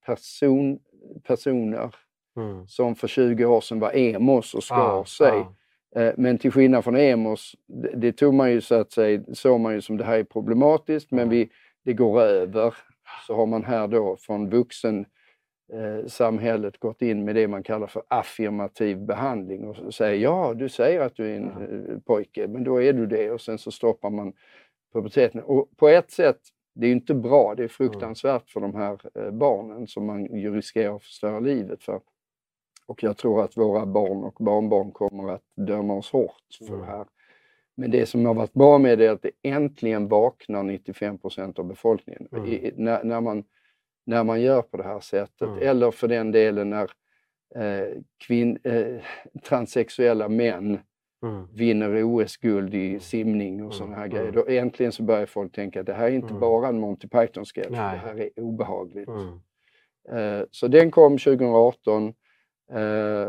person, 0.06 0.80
personer 1.28 1.96
mm. 2.38 2.68
som 2.68 2.96
för 2.96 3.08
20 3.08 3.46
år 3.46 3.62
sedan 3.62 3.80
var 3.80 3.92
emos 3.96 4.54
och 4.54 4.64
skar 4.64 4.78
ja, 4.78 5.06
sig. 5.06 5.46
Ja. 5.96 6.02
Eh, 6.02 6.14
men 6.18 6.38
till 6.38 6.52
skillnad 6.52 6.84
från 6.84 6.96
emos, 6.96 7.56
det, 7.68 7.92
det, 7.96 8.12
tog 8.12 8.34
man 8.34 8.52
ju 8.52 8.62
så 8.62 8.76
att 8.76 8.92
säga, 8.92 9.22
såg 9.34 9.60
man 9.60 9.74
ju 9.74 9.82
som 9.82 9.98
det 9.98 10.04
här 10.04 10.18
är 10.18 10.24
problematiskt 10.24 11.12
men 11.12 11.30
vi, 11.30 11.50
det 11.86 11.94
går 11.94 12.22
över. 12.22 12.76
Så 13.28 13.36
har 13.36 13.46
man 13.46 13.64
här 13.64 13.88
då 13.88 14.18
från 14.20 14.50
vuxen 14.50 15.06
eh, 15.74 16.08
samhället 16.08 16.78
gått 16.78 17.02
in 17.02 17.26
med 17.26 17.36
det 17.36 17.48
man 17.48 17.64
kallar 17.64 17.88
för 17.88 18.04
affirmativ 18.08 18.98
behandling 18.98 19.68
och 19.68 19.94
säger 19.94 20.24
ja, 20.24 20.54
du 20.54 20.70
säger 20.70 21.02
att 21.02 21.16
du 21.16 21.32
är 21.32 21.36
en 21.36 21.50
eh, 21.50 22.00
pojke, 22.00 22.48
men 22.48 22.64
då 22.64 22.82
är 22.82 22.94
du 22.94 23.06
det 23.08 23.32
och 23.32 23.42
sen 23.42 23.58
så 23.58 23.72
stoppar 23.72 24.10
man 24.10 24.34
puberteten. 24.94 25.42
Och 25.42 25.70
på 25.78 25.88
ett 25.88 26.12
sätt, 26.12 26.40
det 26.74 26.88
är 26.88 26.92
inte 26.92 27.14
bra, 27.14 27.56
det 27.56 27.64
är 27.64 27.68
fruktansvärt 27.68 28.50
för 28.50 28.60
de 28.60 28.76
här 28.76 29.00
eh, 29.16 29.32
barnen 29.32 29.88
som 29.88 30.06
man 30.06 30.26
ju 30.26 30.56
riskerar 30.56 30.96
att 30.96 31.04
förstöra 31.04 31.40
livet 31.40 31.84
för. 31.84 32.02
Och 32.86 33.04
jag 33.04 33.18
tror 33.18 33.44
att 33.44 33.58
våra 33.58 33.86
barn 33.86 34.24
och 34.24 34.36
barnbarn 34.40 34.92
kommer 34.92 35.34
att 35.34 35.44
döma 35.56 35.94
oss 35.94 36.12
hårt 36.12 36.58
för 36.68 36.78
det 36.78 36.86
här. 36.86 37.06
Men 37.76 37.92
det 37.92 38.06
som 38.06 38.26
har 38.26 38.34
varit 38.34 38.54
bra 38.54 38.78
med 38.78 39.00
det 39.00 39.06
är 39.06 39.12
att 39.12 39.22
det 39.22 39.32
äntligen 39.42 40.08
vaknar 40.08 40.64
95% 40.64 41.60
av 41.60 41.66
befolkningen. 41.66 42.28
Mm. 42.32 42.46
I, 42.46 42.74
när, 42.76 43.04
när 43.04 43.22
man 43.22 43.44
när 44.06 44.24
man 44.24 44.42
gör 44.42 44.62
på 44.62 44.78
det 44.78 44.84
här 44.84 45.00
sättet. 45.00 45.48
Mm. 45.48 45.60
Eller 45.62 45.92
för 45.92 46.08
den 46.08 46.32
delen 46.32 46.70
när 46.70 46.92
eh, 47.56 47.98
kvin, 48.18 48.60
eh, 48.64 49.02
transsexuella 49.44 50.30
män 50.30 50.80
mm. 51.24 51.48
vinner 51.54 52.04
OS-guld 52.04 52.74
i 52.74 53.00
simning 53.00 53.64
och 53.64 53.74
sådana 53.74 53.96
här 53.96 54.08
grejer. 54.08 54.30
Mm. 54.30 54.36
Då 54.36 54.48
äntligen 54.48 54.92
så 54.92 55.04
börjar 55.04 55.26
folk 55.26 55.52
tänka 55.52 55.80
att 55.80 55.86
det 55.86 55.94
här 55.94 56.06
är 56.06 56.12
inte 56.12 56.34
bara 56.34 56.68
en 56.68 56.80
Monty 56.80 57.08
Python-sketch, 57.08 57.70
det 57.70 57.76
här 57.76 58.22
är 58.22 58.30
obehagligt. 58.40 59.10
Eh, 60.10 60.42
så 60.52 60.68
den 60.68 60.92
kom 60.92 61.18
2018 61.18 62.14
eh, 62.72 63.28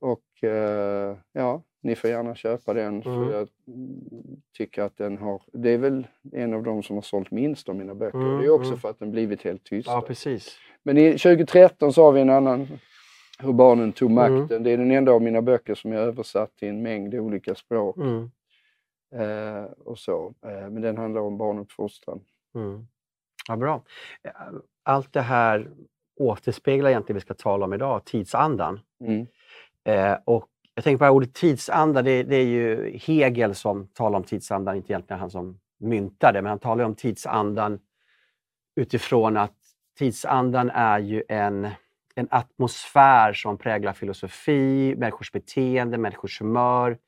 och 0.00 0.44
eh, 0.44 1.16
ja, 1.32 1.62
ni 1.82 1.96
får 1.96 2.10
gärna 2.10 2.34
köpa 2.34 2.74
den. 2.74 3.02
För 3.02 3.22
mm. 3.22 3.30
Jag 3.30 3.48
tycker 4.56 4.82
att 4.82 4.96
den 4.96 5.18
har, 5.18 5.42
det 5.52 5.70
är 5.70 5.78
väl 5.78 6.06
en 6.32 6.54
av 6.54 6.62
de 6.62 6.82
som 6.82 6.96
har 6.96 7.02
sålt 7.02 7.30
minst 7.30 7.68
av 7.68 7.76
mina 7.76 7.94
böcker. 7.94 8.18
Mm. 8.18 8.38
Det 8.38 8.44
är 8.44 8.50
också 8.50 8.68
mm. 8.68 8.80
för 8.80 8.90
att 8.90 8.98
den 8.98 9.10
blivit 9.10 9.42
helt 9.42 9.64
tyst. 9.64 9.88
Ja, 9.88 10.00
precis. 10.00 10.58
Men 10.82 10.98
i 10.98 11.10
2013 11.10 11.92
så 11.92 12.02
har 12.02 12.12
vi 12.12 12.20
en 12.20 12.30
annan, 12.30 12.68
Hur 13.38 13.52
barnen 13.52 13.92
tog 13.92 14.10
mm. 14.10 14.38
makten. 14.38 14.62
Det 14.62 14.70
är 14.70 14.78
den 14.78 14.90
enda 14.90 15.12
av 15.12 15.22
mina 15.22 15.42
böcker 15.42 15.74
som 15.74 15.92
jag 15.92 16.02
översatt 16.02 16.56
till 16.56 16.68
en 16.68 16.82
mängd 16.82 17.14
olika 17.14 17.54
språk. 17.54 17.96
Mm. 17.96 18.30
Eh, 19.14 19.64
och 19.64 19.98
så. 19.98 20.34
Eh, 20.46 20.70
men 20.70 20.82
den 20.82 20.96
handlar 20.96 21.20
om 21.20 21.38
barnuppfostran. 21.38 22.20
Mm. 22.54 22.86
Ja, 23.48 23.56
bra. 23.56 23.82
Allt 24.82 25.12
det 25.12 25.20
här 25.20 25.70
återspeglar 26.16 26.90
egentligen 26.90 27.14
det 27.14 27.20
vi 27.20 27.20
ska 27.20 27.34
tala 27.34 27.64
om 27.64 27.72
idag, 27.72 28.04
tidsandan. 28.04 28.80
Mm. 29.00 29.26
Eh, 29.84 30.18
och 30.24 30.48
jag 30.76 30.84
tänker 30.84 30.98
på 30.98 31.04
det 31.04 31.08
här 31.08 31.14
ordet 31.14 31.34
tidsanda, 31.34 32.02
det, 32.02 32.22
det, 32.22 32.36
är 32.36 32.44
ju 32.44 32.98
Hegel 32.98 33.54
som 33.54 33.88
talar 33.88 34.18
om 34.18 34.24
tidsandan, 34.24 34.76
inte 34.76 34.92
egentligen 34.92 35.20
han 35.20 35.30
som 35.30 35.60
myntade, 35.80 36.42
men 36.42 36.50
han 36.50 36.58
talar 36.58 36.84
om 36.84 36.94
tidsandan 36.94 37.78
utifrån 38.80 39.36
att 39.36 39.54
tidsandan 39.98 40.70
är 40.70 40.98
ju 40.98 41.22
en, 41.28 41.68
en 42.14 42.28
atmosfär 42.30 43.32
som 43.32 43.58
präglar 43.58 43.92
filosofi, 43.92 44.94
människors 44.98 45.32
beteende, 45.32 45.98
människors 45.98 46.40
humör, 46.40 46.98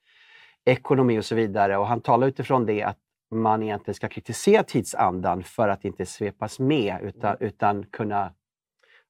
ekonomi 0.64 1.18
och 1.18 1.24
så 1.24 1.34
vidare. 1.34 1.76
Och 1.76 1.86
han 1.86 2.00
talar 2.00 2.26
utifrån 2.26 2.66
det 2.66 2.82
att 2.82 2.98
man 3.30 3.62
egentligen 3.62 3.94
ska 3.94 4.08
kritisera 4.08 4.62
tidsandan 4.62 5.42
för 5.42 5.68
att 5.68 5.84
inte 5.84 6.06
svepas 6.06 6.58
med 6.58 6.98
utan, 7.02 7.36
utan 7.40 7.86
kunna 7.86 8.32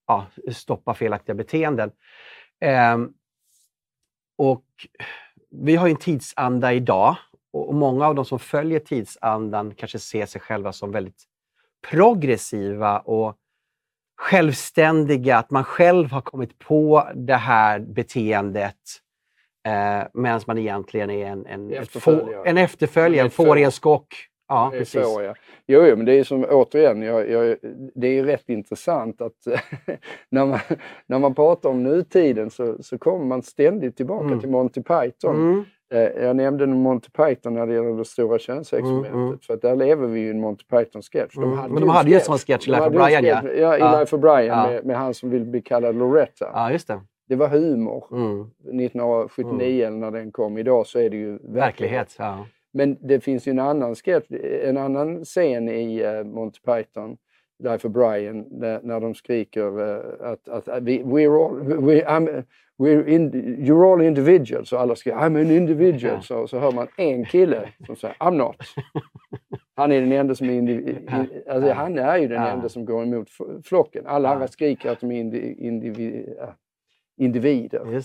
ja, 0.07 0.27
stoppa 0.53 0.95
felaktiga 0.95 1.35
beteenden. 1.35 1.91
Um, 2.95 3.15
och 4.39 4.65
vi 5.51 5.77
har 5.77 5.89
en 5.89 5.97
tidsanda 5.97 6.73
idag 6.73 7.17
och 7.53 7.75
många 7.75 8.07
av 8.07 8.15
de 8.15 8.25
som 8.25 8.39
följer 8.39 8.81
tidsandan 8.81 9.75
kanske 9.75 9.99
ser 9.99 10.27
sig 10.27 10.41
själva 10.41 10.73
som 10.73 10.93
väldigt 10.93 11.25
progressiva 11.91 12.99
och 12.99 13.37
självständiga, 14.17 15.37
att 15.37 15.51
man 15.51 15.65
själv 15.65 16.11
har 16.11 16.21
kommit 16.21 16.59
på 16.59 17.09
det 17.15 17.37
här 17.37 17.81
beteendet 17.81 18.77
Eh, 19.69 20.07
Medan 20.15 20.41
man 20.47 20.59
egentligen 20.59 21.11
är 21.11 21.27
en, 21.27 21.47
en, 21.47 21.71
Efterföljare. 21.73 22.49
en 22.49 22.59
efterföljare, 22.59 23.21
en 23.21 23.27
Ett 23.27 23.35
Ja, 24.49 24.69
Det 24.73 24.79
precis. 24.79 25.05
så, 25.15 25.23
ja. 25.23 25.35
Jo, 25.67 25.83
jo, 25.87 25.97
men 25.97 26.07
det 26.07 26.13
är 26.19 26.25
som 26.25 26.45
återigen, 26.51 27.03
jag, 27.03 27.31
jag, 27.31 27.57
det 27.95 28.07
är 28.09 28.13
ju 28.13 28.25
rätt 28.27 28.49
intressant 28.49 29.21
att 29.21 29.33
när, 30.31 30.47
man, 30.47 30.59
när 31.07 31.19
man 31.19 31.35
pratar 31.35 31.69
om 31.71 31.83
nutiden 31.83 32.51
så, 32.51 32.83
så 32.83 32.99
kommer 32.99 33.25
man 33.25 33.43
ständigt 33.43 33.97
tillbaka 33.97 34.27
Mm. 34.27 34.41
till 34.41 34.51
Monty 34.51 34.83
Python. 34.83 35.37
Mm. 35.37 35.65
Eh, 35.95 36.25
Jag 36.25 36.37
nämnde 36.37 36.67
Monty 36.67 37.09
Python 37.11 37.55
när 37.55 37.67
det 37.67 37.75
gäller 37.75 37.97
det 37.99 38.05
stora 38.05 38.39
könsexperimentet, 38.39 39.13
Mm, 39.13 39.27
mm. 39.27 39.39
för 39.39 39.55
att 39.55 39.63
där 39.63 39.77
lever 39.77 40.07
vi 40.07 40.21
ju 40.21 40.27
i 40.27 40.31
en 40.31 40.41
Monty 40.41 40.65
Python-sketch. 40.65 41.37
Mm. 41.37 41.51
Men 41.51 41.75
de 41.81 41.89
hade 41.89 42.09
ju 42.11 42.15
en 42.15 42.21
sån 42.21 42.39
sketch 42.39 42.69
i 42.69 42.71
De 42.71 42.77
Life 42.77 42.87
of 42.89 42.95
hade 42.95 43.05
Brian, 43.21 43.25
ja. 43.25 43.43
ja. 43.59 43.77
i 43.77 43.81
Ja. 43.81 44.01
Life 44.01 44.17
of 44.17 44.23
Brian 44.23 44.47
Ja. 44.47 44.67
med, 44.71 44.85
med 44.87 44.97
han 44.97 45.15
som 45.15 45.31
vill 45.31 45.45
bli 45.45 45.61
kallad 45.63 45.97
Loretta. 45.97 46.51
Ja, 46.55 46.73
just 46.73 46.89
det. 46.89 47.01
Det 47.29 47.37
var 47.37 47.49
humor 47.49 48.05
Mm. 48.13 48.41
1979 48.93 49.87
eller 49.87 49.97
när 49.97 50.11
den 50.11 50.33
kom. 50.33 50.59
Idag 50.59 50.87
så 50.87 50.99
är 50.99 51.11
det 51.11 51.17
ju 51.17 51.31
verklighet. 51.31 51.55
Verklighet. 51.57 52.17
Ja. 52.19 52.47
Men 52.79 52.97
det 53.01 53.21
finns 53.21 53.49
ju 53.49 53.51
en 53.51 53.59
annan 53.59 53.95
sketch, 53.95 54.31
en 54.63 54.77
annan 54.77 55.25
scen 55.25 55.69
i 55.69 56.05
uh, 56.05 56.25
Monty 56.25 56.61
Python, 56.61 57.17
Life 57.65 57.89
of 57.89 57.95
Brian, 57.95 58.47
när, 58.51 58.81
när 58.83 59.01
de 59.01 59.15
skriker 59.15 59.81
eh, 59.81 60.31
att, 60.31 60.49
att, 60.49 60.69
we, 60.69 60.99
we're 61.03 61.47
all, 61.47 61.83
we, 61.87 62.05
I'm, 62.05 62.45
we're 62.79 63.09
in, 63.09 63.33
you're 63.59 63.93
all 63.93 64.03
individuals 64.03 64.73
och 64.73 64.81
alla 64.81 64.97
skriker 64.97 65.19
I'm 65.19 65.41
an 65.41 65.51
individual. 65.51 66.23
Så, 66.23 66.47
så 66.47 66.59
hör 66.59 66.73
man 66.73 66.89
en 66.97 67.25
kille 67.25 67.69
som 67.87 67.97
säger 67.97 68.15
I'm 68.15 68.37
not. 68.37 68.57
Han 69.77 69.93
är 69.93 70.01
den 70.01 70.13
enda 70.13 70.35
som 70.35 70.49
är 70.51 70.55
individ, 70.55 71.11
alltså, 71.49 71.73
han 71.73 71.99
är 71.99 72.19
ju 72.19 72.29
den 72.29 72.43
enda 72.43 72.69
som 72.69 72.85
går 72.85 73.03
emot 73.03 73.29
flocken. 73.65 74.07
Alla 74.07 74.29
andra 74.29 74.49
skriker 74.49 74.91
att 74.91 75.01
de 75.01 75.13
är 75.13 75.21
indi, 75.21 75.55
indivi, 75.59 76.35
ja, 76.39 76.55
individer, 77.17 78.03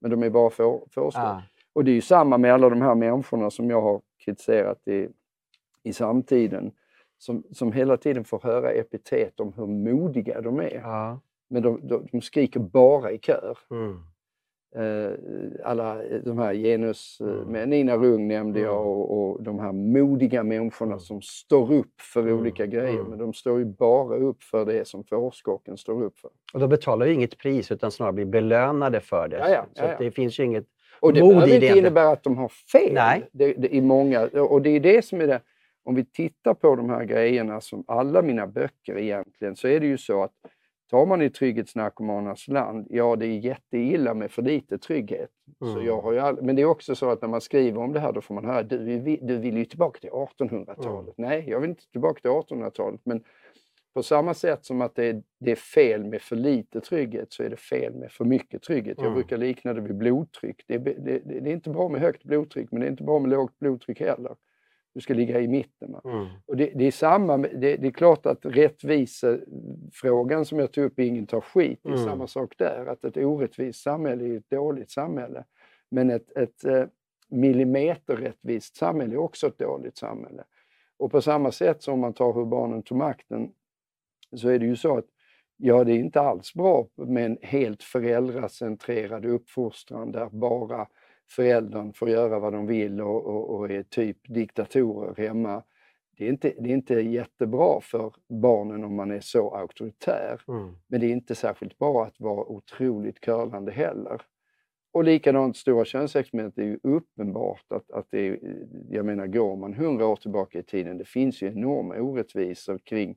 men 0.00 0.10
de 0.10 0.22
är 0.22 0.30
bara 0.30 0.50
får, 0.50 0.88
fårskål. 0.90 1.42
Och 1.78 1.84
det 1.84 1.90
är 1.90 1.94
ju 1.94 2.00
samma 2.00 2.38
med 2.38 2.54
alla 2.54 2.68
de 2.68 2.82
här 2.82 2.94
människorna 2.94 3.50
som 3.50 3.70
jag 3.70 3.80
har 3.82 4.00
kritiserat 4.24 4.88
i, 4.88 5.08
i 5.82 5.92
samtiden. 5.92 6.72
Som, 7.18 7.42
som 7.52 7.72
hela 7.72 7.96
tiden 7.96 8.24
får 8.24 8.40
höra 8.40 8.70
epitet 8.70 9.40
om 9.40 9.52
hur 9.56 9.66
modiga 9.66 10.40
de 10.40 10.60
är. 10.60 10.80
Ja. 10.82 11.20
Men 11.48 11.62
de, 11.62 11.80
de, 11.88 12.06
de 12.12 12.20
skriker 12.20 12.60
bara 12.60 13.12
i 13.12 13.18
kör. 13.18 13.58
Mm. 13.70 13.98
Eh, 14.76 15.10
alla 15.64 15.96
de 16.24 16.38
här 16.38 16.54
genus, 16.54 17.20
eh, 17.20 17.26
Mm. 17.48 17.70
Nina 17.70 17.96
Rung 17.96 18.28
nämnde 18.28 18.60
jag 18.60 18.76
Mm. 18.76 18.88
och, 18.88 19.30
och 19.30 19.42
de 19.42 19.58
här 19.58 19.72
modiga 19.72 20.42
människorna 20.42 20.92
Mm. 20.92 21.00
som 21.00 21.22
står 21.22 21.72
upp 21.72 22.00
för 22.00 22.20
Mm. 22.22 22.38
olika 22.38 22.66
grejer. 22.66 22.94
Mm. 23.00 23.06
Men 23.06 23.18
de 23.18 23.32
står 23.32 23.58
ju 23.58 23.64
bara 23.64 24.16
upp 24.16 24.42
för 24.42 24.64
det 24.64 24.88
som 24.88 25.04
fårskocken 25.04 25.76
står 25.76 26.02
upp 26.02 26.18
för. 26.18 26.30
Och 26.54 26.60
de 26.60 26.68
betalar 26.68 27.06
ju 27.06 27.12
inget 27.14 27.38
pris 27.38 27.72
utan 27.72 27.90
snarare 27.90 28.12
blir 28.12 28.24
belönade 28.26 29.00
för 29.00 29.28
det. 29.28 29.36
Ja, 29.38 29.48
ja, 29.48 29.64
så 29.74 29.82
ja, 29.82 29.88
att 29.88 30.00
ja. 30.00 30.04
det 30.04 30.10
finns 30.10 30.40
ju 30.40 30.44
inget... 30.44 30.66
Och 31.00 31.12
det 31.12 31.20
behöver 31.20 31.54
inte 31.54 31.78
innebära 31.78 32.08
att 32.08 32.22
de 32.22 32.36
har 32.38 32.48
fel. 32.48 32.92
Nej. 32.94 33.28
Det, 33.32 33.52
det, 33.52 33.74
i 33.74 33.80
många, 33.80 34.20
och 34.26 34.62
det 34.62 34.70
är 34.70 34.80
det 34.80 35.04
som 35.04 35.20
är 35.20 35.26
det. 35.26 35.40
Om 35.84 35.94
vi 35.94 36.04
tittar 36.04 36.54
på 36.54 36.76
de 36.76 36.90
här 36.90 37.04
grejerna 37.04 37.60
som 37.60 37.84
alla 37.86 38.22
mina 38.22 38.46
böcker 38.46 38.98
egentligen, 38.98 39.56
så 39.56 39.68
är 39.68 39.80
det 39.80 39.86
ju 39.86 39.98
så 39.98 40.22
att 40.22 40.32
tar 40.90 41.06
man 41.06 41.22
i 41.22 41.30
trygghetsnarkomanernas 41.30 42.48
land, 42.48 42.86
ja 42.90 43.16
det 43.16 43.26
är 43.26 43.38
jätteilla 43.38 44.14
med 44.14 44.30
för 44.30 44.42
lite 44.42 44.78
trygghet. 44.78 45.30
Så 45.58 45.72
Mm. 45.72 45.86
jag 45.86 46.00
har 46.00 46.12
ju 46.12 46.18
all, 46.18 46.42
men 46.42 46.56
det 46.56 46.62
är 46.62 46.66
också 46.66 46.94
så 46.94 47.10
att 47.10 47.22
när 47.22 47.28
man 47.28 47.40
skriver 47.40 47.82
om 47.82 47.92
det 47.92 48.00
här 48.00 48.12
då 48.12 48.20
får 48.20 48.34
man 48.34 48.44
höra, 48.44 48.62
du, 48.62 48.78
du 49.22 49.36
vill 49.38 49.56
ju 49.56 49.64
tillbaka 49.64 50.00
till 50.00 50.10
1800-talet. 50.10 51.18
Mm. 51.18 51.30
Nej, 51.30 51.44
jag 51.48 51.60
vill 51.60 51.70
inte 51.70 51.90
tillbaka 51.92 52.20
till 52.20 52.30
1800-talet. 52.30 53.00
Men 53.04 53.24
på 53.98 54.02
samma 54.02 54.34
sätt 54.34 54.64
som 54.64 54.80
att 54.80 54.94
det 54.94 55.04
är, 55.04 55.22
det 55.40 55.50
är 55.50 55.54
fel 55.56 56.04
med 56.04 56.22
för 56.22 56.36
lite 56.36 56.80
trygghet 56.80 57.32
så 57.32 57.42
är 57.42 57.50
det 57.50 57.56
fel 57.56 57.94
med 57.94 58.12
för 58.12 58.24
mycket 58.24 58.62
trygghet. 58.62 58.94
Jag 58.98 59.06
Mm. 59.06 59.14
brukar 59.14 59.36
likna 59.36 59.74
det 59.74 59.80
vid 59.80 59.96
blodtryck. 59.96 60.64
Det 60.66 60.74
är, 60.74 60.78
det, 60.78 61.18
det, 61.24 61.50
är 61.50 61.52
inte 61.52 61.70
bra 61.70 61.88
med 61.88 62.00
högt 62.00 62.24
blodtryck 62.24 62.68
men 62.72 62.80
det 62.80 62.86
är 62.86 62.90
inte 62.90 63.02
bra 63.02 63.18
med 63.18 63.30
lågt 63.30 63.58
blodtryck 63.58 64.00
heller. 64.00 64.36
Du 64.94 65.00
ska 65.00 65.14
ligga 65.14 65.40
i 65.40 65.48
mitten. 65.48 65.94
Mm. 66.04 66.26
Och 66.46 66.56
det, 66.56 66.86
är 66.86 66.90
samma, 66.90 67.36
det 67.38 67.86
är 67.86 67.90
klart 67.90 68.26
att 68.26 68.38
rättvisefrågan 68.42 70.44
som 70.44 70.58
jag 70.58 70.72
tog 70.72 70.84
upp, 70.84 70.98
ingen 70.98 71.26
tar 71.26 71.40
skit, 71.40 71.80
det 71.82 71.88
är 71.88 71.92
Mm. 71.94 72.04
samma 72.04 72.26
sak 72.26 72.54
där. 72.58 72.86
Att 72.86 73.04
ett 73.04 73.16
orättvist 73.16 73.82
samhälle 73.82 74.24
är 74.24 74.36
ett 74.38 74.50
dåligt 74.50 74.90
samhälle. 74.90 75.44
Men 75.90 76.10
ett, 76.10 76.36
ett 76.36 76.64
eh, 76.64 76.84
millimeterrättvist 77.28 78.76
samhälle 78.76 79.14
är 79.14 79.18
också 79.18 79.46
ett 79.46 79.58
dåligt 79.58 79.96
samhälle. 79.98 80.44
Och 80.96 81.10
på 81.10 81.20
samma 81.22 81.52
sätt 81.52 81.82
som 81.82 82.00
man 82.00 82.12
tar 82.12 82.32
hur 82.32 82.44
barnen 82.44 82.82
tog 82.82 82.98
makten 82.98 83.52
så 84.36 84.48
är 84.48 84.58
det 84.58 84.66
ju 84.66 84.76
så 84.76 84.98
att 84.98 85.06
ja, 85.56 85.84
det 85.84 85.92
är 85.92 85.98
inte 85.98 86.20
alls 86.20 86.54
bra 86.54 86.88
med 86.96 87.24
en 87.24 87.38
helt 87.42 87.82
föräldracentrerad 87.82 89.24
uppfostran 89.24 90.12
där 90.12 90.28
bara 90.32 90.86
föräldern 91.30 91.92
får 91.92 92.08
göra 92.10 92.38
vad 92.38 92.52
de 92.52 92.66
vill 92.66 93.00
och, 93.00 93.26
och, 93.26 93.50
och 93.50 93.70
är 93.70 93.82
typ 93.82 94.16
diktatorer 94.28 95.14
hemma. 95.26 95.62
Det 96.16 96.24
är, 96.24 96.28
inte, 96.28 96.54
det 96.58 96.70
är 96.70 96.74
inte 96.74 96.94
jättebra 96.94 97.80
för 97.80 98.12
barnen 98.28 98.84
om 98.84 98.96
man 98.96 99.10
är 99.10 99.20
så 99.20 99.54
auktoritär. 99.54 100.40
Mm. 100.48 100.76
Men 100.86 101.00
det 101.00 101.06
är 101.06 101.10
inte 101.10 101.34
särskilt 101.34 101.78
bra 101.78 102.04
att 102.04 102.20
vara 102.20 102.44
otroligt 102.44 103.20
curlande 103.20 103.72
heller. 103.72 104.22
Och 104.92 105.04
likadant 105.04 105.56
stora 105.56 105.84
könsexperiment 105.84 106.58
är 106.58 106.62
ju 106.62 106.78
uppenbart 106.82 107.64
att, 107.68 107.90
att 107.90 108.06
det 108.10 108.28
är, 108.28 108.38
jag 108.90 109.06
menar 109.06 109.26
går 109.26 109.56
man 109.56 109.74
hundra 109.74 110.06
år 110.06 110.16
tillbaka 110.16 110.58
i 110.58 110.62
tiden, 110.62 110.98
det 110.98 111.08
finns 111.08 111.42
ju 111.42 111.46
enorma 111.46 111.94
orättvisor 111.94 112.78
kring 112.78 113.16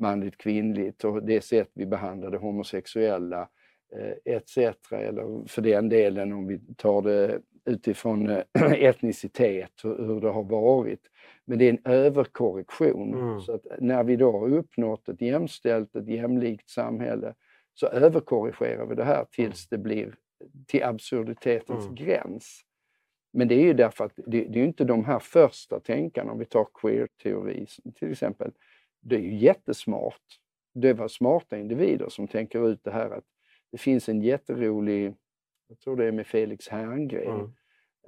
manligt 0.00 0.38
kvinnligt 0.38 1.04
och 1.04 1.22
det 1.22 1.40
sätt 1.40 1.70
vi 1.74 1.86
behandlade 1.86 2.36
homosexuella 2.38 3.48
eh, 3.96 4.34
etc. 4.34 4.56
Eller 4.92 5.48
för 5.48 5.62
den 5.62 5.88
delen 5.88 6.32
om 6.32 6.46
vi 6.46 6.60
tar 6.76 7.02
det 7.02 7.40
utifrån 7.64 8.30
eh, 8.30 8.42
etnicitet, 8.72 9.72
hur, 9.82 10.06
hur 10.06 10.20
det 10.20 10.28
har 10.28 10.44
varit. 10.44 11.00
Men 11.44 11.58
det 11.58 11.64
är 11.64 11.70
en 11.70 11.92
överkorrektion. 11.92 13.14
Mm. 13.14 13.40
Så 13.40 13.52
att 13.54 13.66
när 13.78 14.04
vi 14.04 14.16
då 14.16 14.32
har 14.32 14.54
uppnått 14.54 15.08
ett 15.08 15.20
jämställt, 15.20 15.96
ett 15.96 16.08
jämlikt 16.08 16.68
samhälle 16.70 17.34
så 17.74 17.86
överkorrigerar 17.86 18.86
vi 18.86 18.94
det 18.94 19.04
här 19.04 19.24
tills 19.30 19.68
det 19.68 19.78
blir 19.78 20.14
till 20.66 20.82
absurditetens 20.82 21.84
Mm. 21.84 21.94
gräns. 21.94 22.60
Men 23.32 23.48
det 23.48 23.54
är 23.54 23.62
ju 23.62 23.72
därför 23.74 24.04
att 24.04 24.12
det, 24.16 24.44
det 24.44 24.60
är 24.60 24.64
inte 24.64 24.84
de 24.84 25.04
här 25.04 25.18
första 25.18 25.80
tänkarna, 25.80 26.32
om 26.32 26.38
vi 26.38 26.44
tar 26.44 26.66
queer-teori 26.74 27.66
till 27.94 28.12
exempel, 28.12 28.52
det 29.00 29.16
är 29.16 29.20
ju 29.20 29.36
jättesmart. 29.36 30.22
Det 30.74 30.92
var 30.92 31.08
smarta 31.08 31.58
individer 31.58 32.08
som 32.08 32.28
tänker 32.28 32.68
ut 32.68 32.84
det 32.84 32.90
här 32.90 33.10
att 33.10 33.24
det 33.72 33.78
finns 33.78 34.08
en 34.08 34.22
jätterolig, 34.22 35.14
jag 35.68 35.78
tror 35.78 35.96
det 35.96 36.04
är 36.04 36.12
med 36.12 36.26
Felix 36.26 36.68
Herngren, 36.68 37.54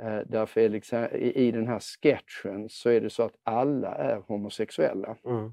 Mm. 0.00 0.24
där 0.28 0.46
Felix, 0.46 0.92
i, 1.12 1.50
den 1.50 1.66
här 1.66 1.80
sketchen 1.80 2.68
så 2.68 2.88
är 2.90 3.00
det 3.00 3.10
så 3.10 3.22
att 3.22 3.34
alla 3.42 3.94
är 3.94 4.16
homosexuella. 4.16 5.16
Mm. 5.24 5.52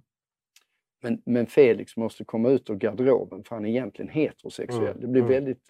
Men, 1.04 1.22
men 1.26 1.46
Felix 1.48 1.98
måste 1.98 2.24
komma 2.24 2.50
ut 2.50 2.70
ur 2.70 2.76
garderoben 2.76 3.44
för 3.44 3.56
han 3.56 3.66
är 3.66 3.70
egentligen 3.70 4.10
heterosexuell. 4.12 4.88
Mm, 4.98 5.02
Det 5.02 5.08
blir 5.08 5.22
väldigt, 5.24 5.70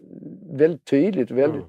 väldigt 0.58 0.86
tydligt, 0.86 1.32
väldigt 1.32 1.64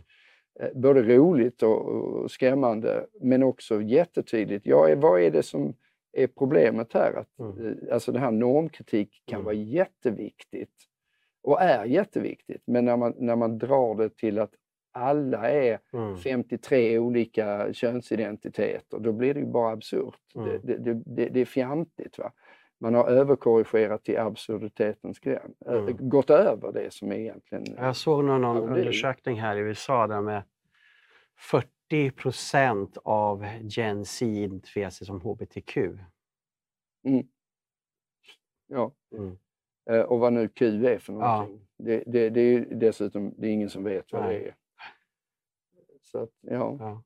eh, 0.60 0.68
både 0.74 1.02
roligt 1.02 1.62
och, 1.62 1.86
och 1.88 2.30
skrämmande 2.30 3.06
men 3.20 3.42
också 3.42 3.82
jättetydligt. 3.82 4.66
Ja, 4.66 4.94
vad 4.96 5.20
är 5.20 5.30
det 5.30 5.42
som 5.42 5.74
är 6.22 6.26
problemet 6.26 6.92
här? 6.92 7.14
Att, 7.14 7.38
Mm. 7.38 7.66
eh, 7.88 7.94
Alltså 7.94 8.12
det 8.12 8.18
här 8.18 8.30
normkritik 8.30 9.22
kan 9.24 9.36
Mm. 9.36 9.44
vara 9.44 9.54
jätteviktigt 9.54 10.74
och 11.42 11.60
är 11.62 11.84
jätteviktigt. 11.84 12.62
Men 12.66 12.84
när 12.84 12.96
man, 12.96 13.14
när 13.18 13.36
man 13.36 13.58
drar 13.58 13.94
det 13.94 14.16
till 14.16 14.38
att 14.38 14.50
alla 14.92 15.50
är 15.50 15.78
Mm. 15.92 16.16
53 16.16 16.98
olika 16.98 17.72
könsidentiteter, 17.72 18.98
då 18.98 19.12
blir 19.12 19.34
det 19.34 19.40
ju 19.40 19.46
bara 19.46 19.72
absurt. 19.72 20.18
Mm. 20.34 20.48
Det, 20.48 20.76
det, 20.78 20.94
det, 21.06 21.28
det, 21.28 21.40
är 21.40 21.44
fjantigt. 21.44 22.18
Va? 22.18 22.32
Man 22.80 22.94
har 22.94 23.08
överkorrigerat 23.08 24.04
till 24.04 24.18
absurditetens 24.18 25.18
gräns, 25.18 25.62
äh, 25.66 25.72
Mm. 25.74 26.08
gått 26.08 26.30
över 26.30 26.72
det 26.72 26.92
som 26.92 27.12
är 27.12 27.16
egentligen... 27.16 27.64
Jag 27.76 27.96
såg 27.96 28.24
någon, 28.24 28.40
någon 28.40 28.68
undersökning 28.78 29.40
här 29.40 29.56
i 29.56 29.60
USA 29.60 30.06
där 30.06 30.20
med 30.20 30.42
40 31.38 31.68
procent 32.16 32.98
av 33.04 33.46
Gen 33.62 34.04
Z 34.04 34.26
identifierar 34.26 34.90
sig 34.90 35.06
som 35.06 35.20
hbtq. 35.20 35.76
Ja. 38.66 38.92
Mm. 39.16 39.38
Eh, 39.90 40.00
Och 40.00 40.18
vad 40.20 40.32
nu 40.32 40.48
Q 40.48 40.86
är 40.86 40.98
för 40.98 41.12
Ja. 41.12 41.18
någonting. 41.18 41.66
Det, 41.78 42.02
det, 42.06 42.30
det 42.30 42.40
är 42.40 42.60
dessutom 42.74 43.34
det 43.38 43.46
är 43.46 43.50
ingen 43.50 43.70
som 43.70 43.84
vet 43.84 44.12
vad 44.12 44.22
Nej. 44.22 44.38
det 44.38 44.48
är. 44.48 44.54
Så 46.02 46.18
att, 46.22 46.30
ja. 46.40 46.76
Ja. 46.80 47.02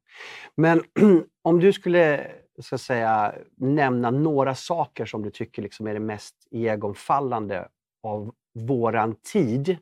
Men 0.54 0.82
om 1.42 1.60
du 1.60 1.72
skulle 1.72 2.32
ska 2.58 2.78
säga, 2.78 3.34
nämna 3.56 4.10
några 4.10 4.54
saker 4.54 5.06
som 5.06 5.22
du 5.22 5.30
tycker 5.30 5.62
liksom 5.62 5.86
är 5.86 5.94
det 5.94 6.00
mest 6.00 6.36
iögonfallande 6.50 7.68
av 8.02 8.34
våran 8.54 9.14
tid, 9.14 9.76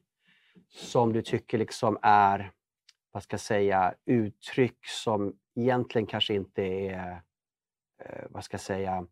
som 0.68 1.12
du 1.12 1.22
tycker 1.22 1.58
liksom 1.58 1.98
är 2.02 2.52
vad 3.12 3.22
ska 3.22 3.34
jag 3.34 3.40
säga, 3.40 3.94
uttryck 4.06 4.86
som 4.86 5.32
egentligen 5.56 6.06
kanske 6.06 6.34
inte 6.34 6.62
är 6.62 7.20
eh, 8.04 8.24
vad 8.30 8.44
ska 8.44 8.54
jag 8.54 8.60
säga, 8.60 9.06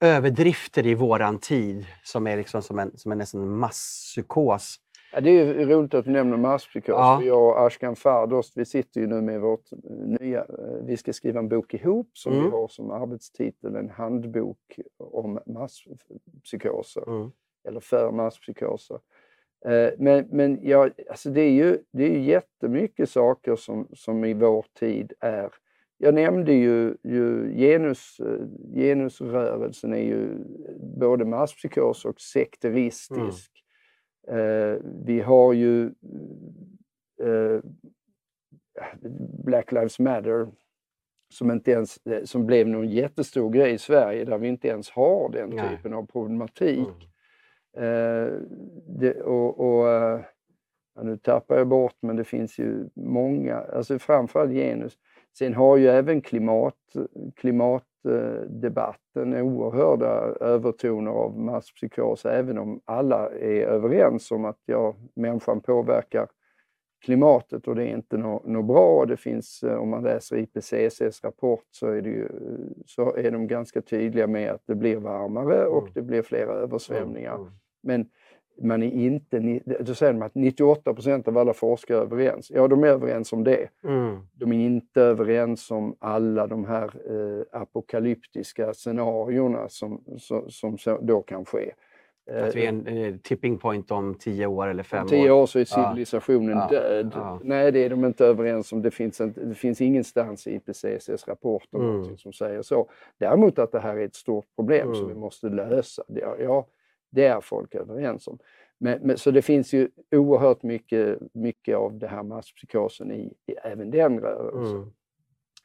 överdrifter 0.00 0.86
i 0.86 0.94
våran 0.94 1.38
tid 1.38 1.86
som 2.04 2.26
är 2.26 2.36
liksom 2.36 2.62
som 2.62 2.78
en, 2.78 2.98
som 2.98 3.12
en 3.12 3.18
nästan 3.18 3.58
masspsykos. 3.58 4.76
Ja, 5.12 5.20
det 5.20 5.30
är 5.30 5.66
roligt 5.66 5.94
att 5.94 6.04
du 6.04 6.10
nämner 6.10 6.36
masspsykos. 6.36 6.88
Ja. 6.88 7.22
Jag 7.22 7.42
och 7.42 7.66
Ashkan 7.66 7.96
Fardost, 7.96 8.56
vi 8.56 8.64
sitter 8.64 9.00
ju 9.00 9.06
nu 9.06 9.20
med 9.20 9.40
vårt 9.40 9.68
nya... 10.20 10.40
eh, 10.40 10.84
Vi 10.84 10.96
ska 10.96 11.12
skriva 11.12 11.38
en 11.38 11.48
bok 11.48 11.74
ihop 11.74 12.10
som 12.12 12.32
Mm. 12.32 12.44
vi 12.44 12.50
har 12.50 12.68
som 12.68 12.90
arbetstitel, 12.90 13.76
en 13.76 13.90
handbok 13.90 14.78
om 14.98 15.38
masspsykoser. 15.46 17.08
Mm. 17.08 17.30
eller 17.68 17.80
för 17.80 18.10
masspsykoser. 18.12 18.98
Eh, 19.68 19.90
Men, 19.98 20.26
men 20.30 20.58
ja, 20.62 20.90
alltså 21.10 21.30
det, 21.30 21.40
är 21.40 21.50
ju, 21.50 21.78
det 21.90 22.04
är 22.04 22.10
ju 22.10 22.22
jättemycket 22.22 23.10
saker 23.10 23.56
som, 23.56 23.88
som 23.92 24.24
i 24.24 24.34
vår 24.34 24.66
tid 24.78 25.12
är... 25.20 25.50
Jag 25.98 26.14
nämnde 26.14 26.52
ju, 26.52 26.96
ju 27.02 27.52
genus, 27.56 28.20
eh, 28.20 28.46
genusrörelsen 28.74 29.92
är 29.92 30.02
ju 30.02 30.28
både 30.98 31.24
masspsykos 31.24 32.04
och 32.04 32.20
sekteristisk. 32.20 33.50
Eh, 34.28 34.76
vi 35.04 35.20
har 35.20 35.52
ju 35.52 35.84
eh, 37.22 37.60
Black 39.44 39.72
Lives 39.72 39.98
Matter 39.98 40.48
som, 41.28 41.50
inte 41.50 41.70
ens, 41.70 42.06
eh, 42.06 42.24
som 42.24 42.46
blev 42.46 42.68
någon 42.68 42.88
jättestor 42.88 43.50
grej 43.50 43.72
i 43.74 43.78
Sverige 43.78 44.24
där 44.24 44.38
vi 44.38 44.48
inte 44.48 44.68
ens 44.68 44.90
har 44.90 45.30
den 45.32 45.50
Nej. 45.50 45.76
typen 45.76 45.94
av 45.94 46.06
problematik. 46.06 46.78
Mm. 46.78 47.13
Eh, 47.76 48.32
det, 48.86 49.20
och, 49.22 49.60
och, 49.60 49.88
eh, 49.88 50.20
ja, 50.94 51.02
nu 51.02 51.16
tappar 51.16 51.56
jag 51.58 51.66
bort, 51.68 51.96
men 52.00 52.16
det 52.16 52.24
finns 52.24 52.58
ju 52.58 52.88
många, 52.94 53.56
alltså 53.56 53.98
framförallt 53.98 54.52
genus. 54.52 54.98
Sen 55.38 55.54
har 55.54 55.76
ju 55.76 55.88
även 55.88 56.20
klimat, 56.20 56.74
klimatdebatten 57.36 59.34
oerhörda 59.34 60.06
övertoner 60.40 61.10
av 61.10 61.38
masspsykos, 61.40 62.26
även 62.26 62.58
om 62.58 62.80
alla 62.84 63.30
är 63.30 63.66
överens 63.66 64.30
om 64.30 64.44
att 64.44 64.58
ja, 64.66 64.94
människan 65.14 65.60
påverkar 65.60 66.28
klimatet 67.04 67.68
och 67.68 67.74
det 67.76 67.82
är 67.84 67.96
inte 67.96 68.16
något 68.18 68.46
nå 68.46 68.62
bra. 68.62 69.06
Det 69.06 69.16
finns, 69.16 69.62
eh, 69.62 69.76
om 69.76 69.88
man 69.90 70.02
läser 70.02 70.36
IPCCs 70.36 71.24
rapport 71.24 71.64
så 71.70 71.86
är, 71.88 72.02
det 72.02 72.08
ju, 72.08 72.28
så 72.86 73.14
är 73.16 73.30
de 73.30 73.46
ganska 73.46 73.80
tydliga 73.80 74.26
med 74.26 74.50
att 74.50 74.62
det 74.66 74.74
blir 74.74 74.96
varmare 74.96 75.66
och 75.66 75.82
Mm. 75.82 75.92
det 75.94 76.02
blir 76.02 76.22
flera 76.22 76.52
översvämningar. 76.52 77.34
Men 77.84 78.06
man 78.62 78.82
är 78.82 78.92
inte, 78.92 79.60
då 79.80 79.94
säger 79.94 80.12
de 80.12 80.22
att 80.22 80.34
98 80.34 80.94
procent 80.94 81.28
av 81.28 81.38
alla 81.38 81.52
forskare 81.54 81.98
är 81.98 82.02
överens. 82.02 82.50
Ja, 82.54 82.68
de 82.68 82.84
är 82.84 82.88
överens 82.88 83.32
om 83.32 83.44
det. 83.44 83.68
Mm. 83.84 84.16
De 84.32 84.52
är 84.52 84.66
inte 84.66 85.00
överens 85.02 85.70
om 85.70 85.96
alla 85.98 86.46
de 86.46 86.64
här 86.64 86.84
eh, 86.84 87.60
apokalyptiska 87.60 88.74
scenarierna 88.74 89.68
som, 89.68 90.00
som, 90.48 90.78
som 90.78 90.98
då 91.06 91.22
kan 91.22 91.44
ske. 91.44 91.72
Eh, 92.30 92.44
Att 92.44 92.56
vi 92.56 92.64
är 92.64 92.68
en 92.68 92.86
eh, 92.86 93.14
tipping 93.16 93.58
point 93.58 93.90
om 93.90 94.14
tio 94.14 94.46
år 94.46 94.66
eller 94.66 94.82
fem 94.82 95.02
om 95.02 95.08
tio 95.08 95.30
år 95.30 95.46
så 95.46 95.58
är 95.58 95.66
Ja. 95.76 95.88
civilisationen 95.90 96.56
Ja. 96.58 96.68
död. 96.68 97.12
Ja. 97.14 97.40
Nej, 97.44 97.72
det 97.72 97.84
är 97.84 97.90
de 97.90 98.04
inte 98.04 98.26
överens 98.26 98.72
om. 98.72 98.82
Det 98.82 98.90
finns, 98.90 99.20
inte, 99.20 99.40
det 99.44 99.54
finns 99.54 99.80
ingenstans 99.80 100.46
i 100.46 100.54
IPCCs 100.54 101.28
rapport 101.28 101.68
om 101.72 101.82
Mm. 102.04 102.16
som 102.16 102.32
säger 102.32 102.62
så. 102.62 102.90
Däremot 103.18 103.58
att 103.58 103.72
det 103.72 103.80
här 103.80 103.96
är 103.96 104.04
ett 104.04 104.14
stort 104.14 104.46
problem 104.56 104.94
som 104.94 105.04
Mm. 105.04 105.14
vi 105.14 105.20
måste 105.20 105.48
lösa. 105.48 106.02
Är- 106.08 106.42
ja, 106.42 106.66
det 107.14 107.24
är 107.24 107.40
folk 107.40 107.74
överens 107.74 108.28
om. 108.28 108.38
Men, 108.78 109.00
men, 109.02 109.18
så 109.18 109.30
det 109.30 109.42
finns 109.42 109.72
ju 109.74 109.88
oerhört 110.10 110.62
mycket, 110.62 111.18
mycket 111.34 111.76
av 111.76 111.98
det 111.98 112.06
här 112.08 112.22
masspsykosen 112.22 113.10
i, 113.12 113.32
i 113.46 113.52
även 113.64 113.90
den 113.90 114.20
rörelsen. 114.20 114.76
Mm. 114.76 114.92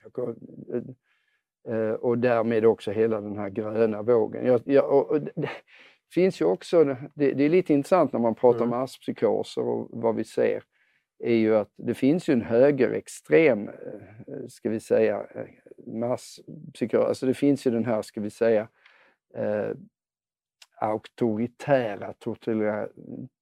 Jag 0.03 0.11
går- 0.11 0.35
eh, 1.69 1.91
Och 1.93 2.17
därmed 2.17 2.65
också 2.65 2.91
hela 2.91 3.21
den 3.21 3.37
här 3.37 3.49
gröna 3.49 4.01
vågen. 4.01 4.45
Jag, 4.45 4.61
jag, 4.65 4.91
och, 4.91 5.11
och 5.11 5.21
det 5.21 5.49
finns 6.13 6.41
ju 6.41 6.45
också, 6.45 6.83
det, 7.13 7.33
det 7.33 7.43
är 7.43 7.49
lite 7.49 7.73
intressant 7.73 8.13
när 8.13 8.19
man 8.19 8.35
pratar 8.35 8.59
Mm. 8.65 8.69
masspsykoser 8.69 9.61
och 9.61 9.87
vad 9.91 10.15
vi 10.15 10.23
ser, 10.23 10.63
är 11.23 11.35
ju 11.35 11.55
att 11.55 11.71
det 11.75 11.93
finns 11.93 12.29
ju 12.29 12.33
en 12.33 12.41
högerextrem, 12.41 13.67
eh, 13.67 14.47
ska 14.49 14.69
vi 14.69 14.79
säga, 14.79 15.25
eh, 15.35 15.45
masspsykos. 15.93 17.05
Alltså 17.07 17.25
det 17.25 17.33
finns 17.33 17.67
ju 17.67 17.71
den 17.71 17.85
här, 17.85 18.01
ska 18.01 18.21
vi 18.21 18.29
säga, 18.29 18.67
eh, 19.35 19.69
auktoritära, 20.79 22.13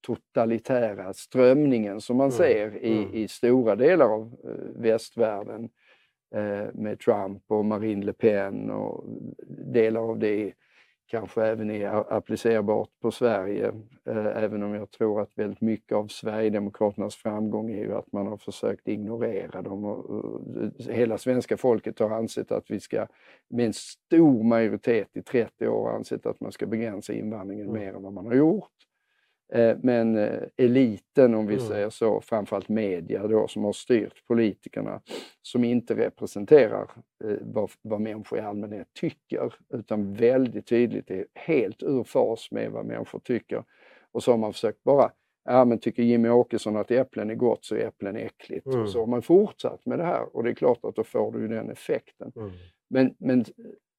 totalitära 0.06 1.14
strömningen 1.14 2.02
som 2.02 2.18
man 2.18 2.28
Mm, 2.28 2.38
ser 2.38 2.78
i, 2.78 2.98
mm. 2.98 3.14
i 3.14 3.28
stora 3.28 3.76
delar 3.76 4.06
av 4.06 4.38
eh, 4.44 4.82
västvärlden 4.82 5.70
eh, 6.36 6.74
med 6.74 7.00
Trump 7.00 7.44
och 7.48 7.66
Marine 7.66 8.06
Le 8.06 8.14
Pen 8.14 8.72
och 8.72 9.04
delar 9.48 10.02
av 10.02 10.20
det 10.20 10.54
kanske 11.08 11.44
även 11.44 11.72
är 11.72 12.14
applicerbart 12.14 12.90
på 13.02 13.12
Sverige. 13.12 13.68
Eh, 14.06 14.44
även 14.44 14.64
om 14.64 14.74
jag 14.74 14.92
tror 14.92 15.22
att 15.22 15.32
väldigt 15.36 15.62
mycket 15.62 15.96
av 15.98 16.08
Sverigedemokraternas 16.08 17.16
framgång 17.16 17.72
är 17.72 17.84
ju 17.84 17.96
att 17.96 18.12
man 18.12 18.28
har 18.28 18.38
försökt 18.38 18.88
ignorera 18.88 19.62
dem. 19.62 20.74
Hela 20.80 21.18
svenska 21.18 21.58
folket 21.58 22.00
har 22.00 22.10
ansett 22.10 22.52
att 22.52 22.72
vi 22.72 22.80
ska, 22.80 23.08
med 23.50 23.66
en 23.66 23.74
stor 23.74 24.44
majoritet 24.44 25.18
i 25.18 25.22
30 25.22 25.68
år, 25.68 25.90
ansett 25.90 26.26
att 26.26 26.40
man 26.42 26.52
ska 26.52 26.66
begränsa 26.66 27.14
invandringen 27.14 27.68
Mm. 27.70 27.80
mer 27.82 27.94
än 27.94 28.04
vad 28.04 28.14
man 28.14 28.26
har 28.26 28.34
gjort. 28.34 28.72
Eh, 29.54 29.78
Men 29.82 30.18
eh, 30.18 30.40
eliten, 30.58 31.36
om 31.36 31.48
vi 31.48 31.54
Mm. 31.56 31.68
säger 31.68 31.90
så, 31.90 32.22
framförallt 32.22 32.70
media 32.70 33.28
då, 33.28 33.48
som 33.48 33.64
har 33.64 33.74
styrt 33.74 34.26
politikerna, 34.28 35.02
som 35.42 35.64
inte 35.64 35.96
representerar 35.96 36.92
eh, 37.24 37.38
vad, 37.42 37.72
vad 37.82 38.02
människor 38.02 38.40
i 38.40 38.42
allmänhet 38.42 38.88
tycker, 39.00 39.54
utan 39.74 40.14
väldigt 40.14 40.68
tydligt 40.68 41.12
är 41.12 41.26
helt 41.36 41.84
ur 41.84 42.04
fas 42.04 42.52
med 42.52 42.72
vad 42.72 42.86
människor 42.86 43.20
tycker. 43.20 43.64
Och 44.12 44.24
så 44.24 44.32
har 44.32 44.38
man 44.38 44.54
försökt 44.54 44.84
bara, 44.84 45.12
ja 45.46 45.66
men 45.66 45.80
tycker 45.80 46.04
Jimmy 46.04 46.30
Åkesson 46.30 46.78
att 46.78 46.92
äpplen 46.92 47.30
är 47.30 47.36
gott 47.36 47.66
så 47.66 47.76
är 47.76 47.80
äpplen 47.88 48.16
äckligt. 48.16 48.66
Mm. 48.66 48.88
Så 48.88 49.00
har 49.00 49.08
man 49.08 49.22
fortsatt 49.22 49.86
med 49.86 50.00
det 50.00 50.06
här 50.06 50.36
och 50.36 50.44
det 50.44 50.50
är 50.50 50.54
klart 50.54 50.80
att 50.86 50.96
då 50.96 51.04
får 51.04 51.32
du 51.32 51.48
den 51.48 51.70
effekten. 51.70 52.32
Mm. 52.36 52.52
Men, 52.90 53.16
men 53.18 53.46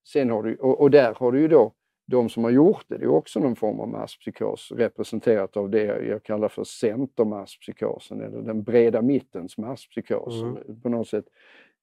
sen 0.07 0.29
har 0.29 0.43
du, 0.43 0.55
och, 0.55 0.81
och 0.81 0.91
där 0.91 1.13
har 1.13 1.31
du 1.31 1.39
ju 1.39 1.47
då 1.47 1.73
de 2.09 2.29
som 2.29 2.43
har 2.43 2.51
gjort 2.51 2.85
det, 2.87 2.97
det 2.97 3.05
är 3.05 3.09
också 3.09 3.39
någon 3.39 3.55
form 3.55 3.79
av 3.79 3.87
masspsykos 3.87 4.71
representerat 4.71 5.57
av 5.57 5.69
det 5.69 6.05
jag 6.07 6.23
kallar 6.23 6.49
för 6.49 6.63
centermasspsykosen 6.63 8.21
eller 8.21 8.41
den 8.41 8.63
breda 8.63 9.01
mittens 9.01 9.57
masspsykos. 9.57 10.41
Mm. 10.41 10.81
På 10.81 10.89
något 10.89 11.07
sätt 11.07 11.25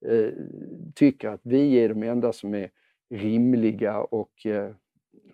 eh, 0.06 0.28
tycker 0.94 1.28
att 1.28 1.40
vi 1.42 1.74
är 1.74 1.88
de 1.88 2.02
enda 2.02 2.32
som 2.32 2.54
är 2.54 2.70
rimliga 3.10 4.00
och, 4.00 4.46
eh, 4.46 4.70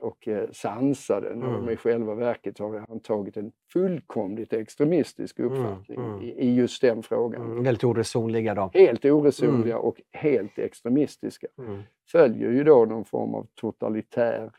och 0.00 0.28
eh, 0.28 0.50
sansade 0.52 1.34
när 1.34 1.46
de 1.46 1.54
Mm. 1.54 1.70
i 1.70 1.76
själva 1.76 2.14
verket 2.14 2.58
har 2.58 2.84
antagit 2.88 3.36
en 3.36 3.52
fullkomligt 3.72 4.52
extremistisk 4.52 5.40
uppfattning 5.40 5.98
mm. 5.98 6.22
I, 6.22 6.30
i 6.30 6.54
just 6.54 6.82
den 6.82 7.02
frågan. 7.02 7.42
Mm. 7.42 7.62
Väldigt 7.62 7.84
oresonliga 7.84 8.54
då. 8.54 8.70
Helt 8.74 9.04
oresonliga 9.04 9.78
och 9.78 10.02
helt 10.12 10.58
extremistiska 10.58 11.46
Mm. 11.58 11.82
följer 12.12 12.50
ju 12.50 12.64
då 12.64 12.84
någon 12.84 13.04
form 13.04 13.34
av 13.34 13.46
totalitär 13.54 14.50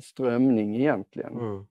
strömning 0.00 0.76
egentligen. 0.76 1.38
Mm. 1.38 1.66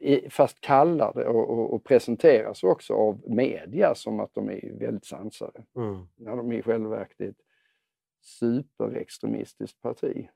Eh, 0.00 0.30
fast 0.30 0.60
kallar 0.60 1.12
det 1.14 1.26
och, 1.26 1.50
och, 1.50 1.74
och 1.74 1.84
presenteras 1.84 2.64
också 2.64 2.94
av 2.94 3.20
media 3.26 3.94
som 3.94 4.20
att 4.20 4.34
de 4.34 4.50
är 4.50 4.78
väldigt 4.78 5.06
sansade. 5.06 5.64
Mm. 5.76 6.06
När 6.16 6.36
de 6.36 6.52
i 6.52 6.62
själva 6.62 6.88
verket 6.88 7.20
är 7.20 7.28
ett 7.28 7.36
superextremistiskt 8.22 9.82
parti. 9.82 10.28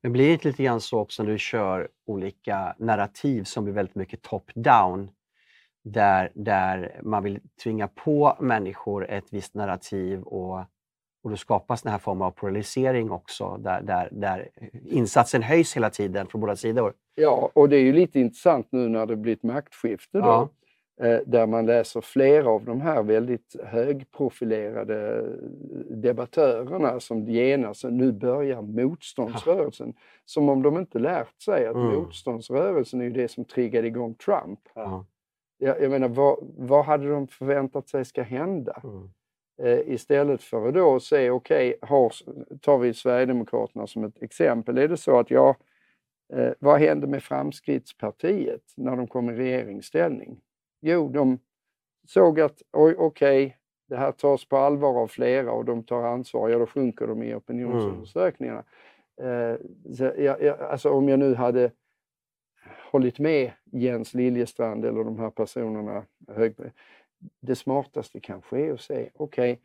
Men 0.00 0.12
blir 0.12 0.26
det 0.26 0.32
inte 0.32 0.48
lite 0.48 0.62
grann 0.62 0.80
så 0.80 0.98
också 0.98 1.22
när 1.22 1.30
du 1.30 1.38
kör 1.38 1.88
olika 2.06 2.76
narrativ 2.78 3.44
som 3.44 3.64
blir 3.64 3.74
väldigt 3.74 3.94
mycket 3.94 4.22
top-down? 4.22 5.10
Där, 5.82 6.32
där 6.34 7.00
man 7.02 7.22
vill 7.22 7.40
tvinga 7.62 7.88
på 7.88 8.36
människor 8.40 9.10
ett 9.10 9.32
visst 9.32 9.54
narrativ 9.54 10.22
och, 10.22 10.64
och 11.24 11.30
då 11.30 11.36
skapas 11.36 11.82
den 11.82 11.92
här 11.92 11.98
formen 11.98 12.22
av 12.26 12.30
polarisering 12.30 13.10
också 13.10 13.56
där, 13.56 13.82
där, 13.82 14.08
där 14.12 14.48
insatsen 14.84 15.42
höjs 15.42 15.76
hela 15.76 15.90
tiden 15.90 16.26
från 16.26 16.40
båda 16.40 16.56
sidor. 16.56 16.92
Ja, 17.14 17.50
och 17.52 17.68
det 17.68 17.76
är 17.76 17.80
ju 17.80 17.92
lite 17.92 18.20
intressant 18.20 18.66
nu 18.70 18.88
när 18.88 19.06
det 19.06 19.16
blir 19.16 19.32
ett 19.32 19.42
maktskifte 19.42 20.18
då. 20.18 20.24
Ja. 20.24 20.48
eh, 21.06 21.20
Där 21.26 21.46
man 21.46 21.66
läser 21.66 22.00
flera 22.00 22.48
av 22.50 22.64
de 22.64 22.80
här 22.80 23.02
väldigt 23.02 23.56
högprofilerade 23.64 25.22
debattörerna 25.90 27.00
som 27.00 27.28
genast, 27.28 27.84
nu 27.84 28.12
börjar 28.12 28.62
motståndsrörelsen. 28.62 29.94
Som 30.24 30.48
om 30.48 30.62
de 30.62 30.78
inte 30.78 30.98
lärt 30.98 31.42
sig 31.42 31.66
att 31.66 31.76
Mm. 31.76 31.94
motståndsrörelsen 31.94 33.00
är 33.00 33.10
det 33.10 33.28
som 33.30 33.44
triggade 33.44 33.86
igång 33.86 34.14
Trump. 34.14 34.60
Ja. 34.74 35.04
Jag, 35.58 35.82
jag 35.82 35.90
menar, 35.90 36.08
vad, 36.08 36.36
vad 36.58 36.84
hade 36.84 37.08
de 37.10 37.28
förväntat 37.28 37.88
sig 37.88 38.04
ska 38.04 38.22
hända? 38.22 38.80
Mm. 38.84 39.10
Eh, 39.62 39.78
istället 39.92 40.42
för 40.42 40.68
att 40.68 40.74
då 40.74 41.00
se, 41.00 41.30
okej, 41.30 41.74
har 41.82 42.12
tar 42.60 42.78
vi 42.78 42.94
Sverigedemokraterna 42.94 43.86
som 43.86 44.04
ett 44.04 44.22
exempel, 44.22 44.78
är 44.78 44.88
det 44.88 44.96
så 44.96 45.18
att 45.18 45.30
ja, 45.30 45.56
eh, 46.32 46.52
vad 46.58 46.80
hände 46.80 47.06
med 47.06 47.22
Framskrittspartiet 47.22 48.62
när 48.76 48.96
de 48.96 49.06
kom 49.06 49.30
i 49.30 49.32
regeringsställning? 49.32 50.40
Jo, 50.80 51.08
de 51.08 51.38
såg 52.06 52.40
att 52.40 52.62
oj, 52.72 52.94
okej, 52.98 53.56
det 53.88 53.96
här 53.96 54.12
tas 54.12 54.44
på 54.44 54.56
allvar 54.56 55.02
av 55.02 55.06
flera 55.06 55.52
och 55.52 55.64
de 55.64 55.82
tar 55.82 56.02
ansvar, 56.02 56.48
ja 56.48 56.58
då 56.58 56.66
sjunker 56.66 57.06
de 57.06 57.22
i 57.22 57.34
opinionsundersökningarna. 57.34 58.64
Eh, 59.22 59.56
så 59.96 60.04
jag, 60.04 60.42
jag, 60.42 60.60
alltså 60.60 60.90
om 60.90 61.08
jag 61.08 61.18
nu 61.18 61.34
hade 61.34 61.70
hållit 62.90 63.18
med 63.18 63.52
Jens 63.64 64.14
Liljestrand 64.14 64.84
eller 64.84 65.04
de 65.04 65.18
här 65.18 65.30
personerna. 65.30 66.04
Det 67.40 67.56
smartaste 67.56 68.20
kanske 68.20 68.58
är 68.58 68.72
att 68.72 68.80
säga, 68.80 69.10
okej, 69.14 69.60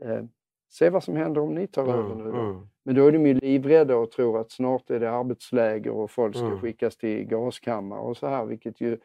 okay, 0.00 0.12
eh, 0.12 0.24
se 0.70 0.90
vad 0.90 1.04
som 1.04 1.16
händer 1.16 1.40
om 1.40 1.54
ni 1.54 1.66
tar 1.66 1.82
mm, 1.84 1.94
över 1.94 2.14
nu 2.14 2.24
då. 2.24 2.38
Mm. 2.38 2.68
Men 2.82 2.94
då 2.94 3.06
är 3.06 3.12
de 3.12 3.26
ju 3.26 3.34
livrädda 3.34 3.96
och 3.96 4.10
tror 4.10 4.40
att 4.40 4.50
snart 4.50 4.90
är 4.90 5.00
det 5.00 5.10
arbetsläger 5.10 5.90
och 5.90 6.10
folk 6.10 6.36
ska 6.36 6.46
mm. 6.46 6.60
skickas 6.60 6.96
till 6.96 7.24
gaskammare 7.24 8.00
och 8.00 8.16
så 8.16 8.26
här, 8.26 8.44
vilket 8.44 8.80
ju 8.80 8.98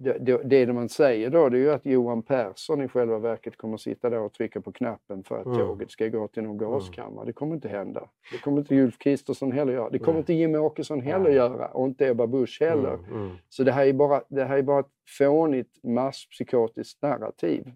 det, 0.00 0.18
det, 0.18 0.42
det 0.42 0.72
man 0.72 0.88
säger 0.88 1.30
då 1.30 1.48
det 1.48 1.56
är 1.56 1.60
ju 1.60 1.70
att 1.70 1.86
Johan 1.86 2.22
Persson 2.22 2.82
i 2.82 2.88
själva 2.88 3.18
verket 3.18 3.56
kommer 3.56 3.74
att 3.74 3.80
sitta 3.80 4.10
där 4.10 4.18
och 4.18 4.32
trycka 4.32 4.60
på 4.60 4.72
knappen 4.72 5.24
för 5.24 5.38
att 5.38 5.46
mm. 5.46 5.58
tåget 5.58 5.90
ska 5.90 6.08
gå 6.08 6.28
till 6.28 6.42
någon 6.42 6.58
gaskammare. 6.58 7.12
Mm. 7.12 7.26
Det 7.26 7.32
kommer 7.32 7.54
inte 7.54 7.68
hända. 7.68 8.08
Det 8.32 8.38
kommer 8.38 8.58
inte 8.58 8.74
Ulf 8.74 8.98
Kristersson 8.98 9.52
heller 9.52 9.72
göra. 9.72 9.90
Det 9.90 9.98
kommer 9.98 10.10
mm. 10.10 10.18
inte 10.18 10.34
Jimmie 10.34 10.58
Åkesson 10.58 11.00
heller 11.00 11.30
göra 11.30 11.68
och 11.68 11.86
inte 11.86 12.08
Ebba 12.08 12.26
Busch 12.26 12.58
heller. 12.60 12.94
Mm, 12.94 13.12
mm. 13.12 13.36
Så 13.48 13.64
det 13.64 13.72
här, 13.72 13.86
är 13.86 13.92
bara, 13.92 14.22
det 14.28 14.44
här 14.44 14.58
är 14.58 14.62
bara 14.62 14.80
ett 14.80 14.92
fånigt 15.18 15.84
masspsykotiskt 15.84 17.02
narrativ 17.02 17.72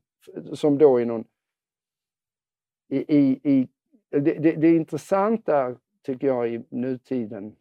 som 0.52 0.78
då 0.78 1.00
i 1.00 1.04
någon... 1.04 1.24
I, 2.88 3.16
i, 3.16 3.40
i 3.44 3.68
det, 4.10 4.20
det, 4.20 4.52
det 4.52 4.76
intressanta 4.76 5.76
tycker 6.02 6.26
jag 6.26 6.54
i 6.54 6.64
nutiden 6.70 7.56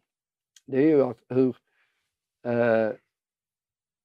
det 0.66 0.76
är 0.76 0.86
ju 0.86 1.02
att 1.02 1.18
hur 1.28 1.56
eh, 2.46 2.92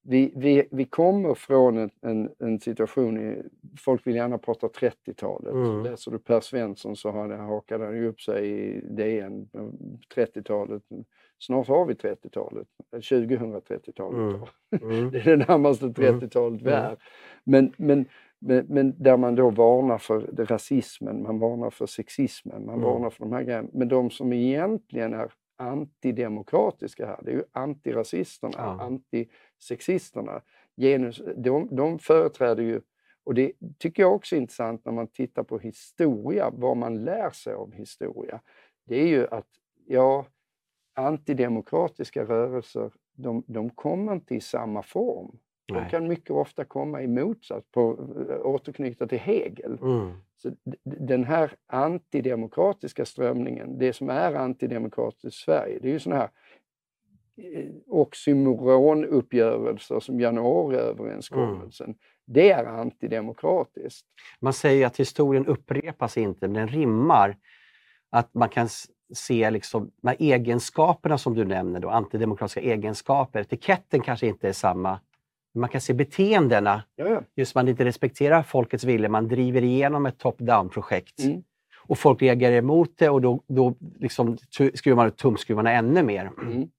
vi, 0.10 0.34
vi, 0.36 0.67
vi 0.72 0.86
kommer 0.86 1.34
från 1.34 1.78
en, 1.78 1.89
en, 2.02 2.30
en 2.39 2.60
situation, 2.60 3.17
i, 3.17 3.43
folk 3.80 4.08
vill 4.08 4.15
gärna 4.15 4.38
prata 4.38 4.67
30-talet. 4.67 5.54
Mm. 5.54 5.84
Läser 5.84 6.12
du 6.12 6.20
Per 6.20 6.39
Svensson 6.39 6.96
så 6.96 7.12
har 7.12 7.28
det, 7.28 7.36
hakade 7.36 7.86
han 7.86 7.96
ju 7.96 8.08
upp 8.08 8.22
sig 8.22 8.50
i 8.50 8.82
DN, 8.82 9.50
30-talet. 10.15 10.84
Snart 11.39 11.67
har 11.67 11.86
vi 11.86 11.93
30-talet, 11.93 12.67
2030-talet. 12.91 14.20
Mm. 14.20 14.41
Mm. 14.82 15.12
det 15.12 15.20
är 15.20 15.38
det 15.38 15.48
närmaste 15.48 15.86
30-talet 15.86 16.62
vi 16.62 16.72
är. 16.72 16.98
Men, 17.43 17.74
men, 17.78 18.06
men, 18.39 18.65
men, 18.70 19.04
där 19.04 19.17
man 19.17 19.36
då 19.36 19.50
varnar 19.50 19.98
för 19.98 20.22
rasismen, 20.38 21.24
man 21.24 21.39
varnar 21.39 21.70
för 21.70 21.86
sexismen, 21.86 22.65
man 22.65 22.82
varnar 22.82 23.10
för 23.10 23.20
de 23.20 23.34
här 23.34 23.43
grejerna. 23.43 23.70
Men 23.74 23.88
de 23.88 24.10
som 24.10 24.34
egentligen 24.34 25.13
är 25.13 25.32
antidemokratiska 25.58 27.06
här. 27.06 27.20
Det 27.24 27.32
är 27.32 27.36
ju 27.36 27.43
antirasisterna, 27.52 28.54
ja. 28.58 29.00
Antisexisterna. 29.58 30.41
Genus, 30.78 31.22
de, 31.36 31.76
de 31.76 32.00
företräder 32.00 32.63
ju, 32.63 32.82
och 33.24 33.34
det 33.34 33.52
tycker 33.78 34.04
jag 34.04 34.15
också 34.15 34.36
är 34.36 34.39
intressant 34.39 34.86
när 34.86 34.91
man 34.91 35.08
tittar 35.08 35.43
på 35.43 35.60
historia, 35.60 36.50
vad 36.54 36.78
man 36.78 37.04
lär 37.04 37.30
sig 37.30 37.54
av 37.54 37.74
historia. 37.74 38.41
Det 38.86 38.96
är 38.96 39.08
ju 39.08 39.28
att, 39.28 39.48
ja, 39.88 40.26
antidemokratiska 40.96 42.24
rörelser, 42.24 42.91
de, 43.15 43.43
de 43.48 43.70
kommer 43.70 44.13
inte 44.13 44.36
i 44.36 44.41
samma 44.41 44.84
form. 44.84 45.38
De 45.65 45.89
kan 45.89 46.08
mycket 46.08 46.32
ofta 46.32 46.65
komma 46.65 47.02
i 47.02 47.08
motsats, 47.08 47.67
på, 47.72 47.82
återknyta 48.43 49.08
till 49.08 49.20
Hegel. 49.20 49.78
Mm. 49.82 50.12
Så 50.38 50.52
den 50.84 51.24
här 51.24 51.52
antidemokratiska 51.67 53.06
strömningen, 53.06 53.78
det 53.78 53.93
som 53.93 54.10
är 54.10 54.34
antidemokratiskt 54.34 55.26
i 55.26 55.32
Sverige, 55.32 55.80
det 55.82 55.88
är 55.88 55.91
ju 55.91 56.00
sådana 56.00 56.22
här 56.22 56.30
oxymoronuppgörelser 57.88 60.00
som 60.00 60.19
januariöverenskommelsen. 60.19 61.86
Mm. 61.86 61.97
Det 62.26 62.52
är 62.52 62.65
antidemokratiskt. 62.65 64.06
Man 64.39 64.54
säger 64.54 64.88
att 64.88 64.97
historien 64.97 65.45
upprepas 65.45 66.17
inte, 66.17 66.47
men 66.47 66.54
den 66.54 66.67
rimmar. 66.67 67.38
Att 68.10 68.34
man 68.34 68.50
kan 68.50 68.69
se 69.13 69.52
liksom, 69.52 69.91
de 70.02 70.08
här 70.08 70.17
egenskaperna 70.19 71.17
som 71.17 71.36
du 71.36 71.45
nämner, 71.45 71.80
då, 71.80 71.89
antidemokratiska 71.89 72.62
egenskaper. 72.62 73.39
Etiketten 73.39 74.02
kanske 74.02 74.28
inte 74.28 74.50
är 74.50 74.54
samma 74.54 75.00
man 75.58 75.69
kan 75.69 75.82
se 75.82 75.93
beteendena. 75.93 76.84
Ja, 76.95 77.21
Just 77.36 77.56
man 77.56 77.67
inte 77.67 77.86
respekterar 77.86 78.43
folkets 78.43 78.84
vilja, 78.84 79.10
man 79.10 79.28
driver 79.28 79.63
igenom 79.63 80.06
ett 80.06 80.17
top-down-projekt. 80.17 81.19
Mm. 81.19 81.43
Och 81.76 81.97
folk 81.97 82.21
reagerar 82.21 82.56
emot 82.56 82.93
det 82.97 83.10
och 83.10 83.21
då, 83.21 83.43
då 83.47 83.76
liksom 84.00 84.38
skruvar 84.73 84.95
man 84.95 85.08
ut 85.08 85.17
tumskruvarna 85.17 85.71
ännu 85.71 86.04
mer. 86.04 86.32
Mm. 86.41 86.69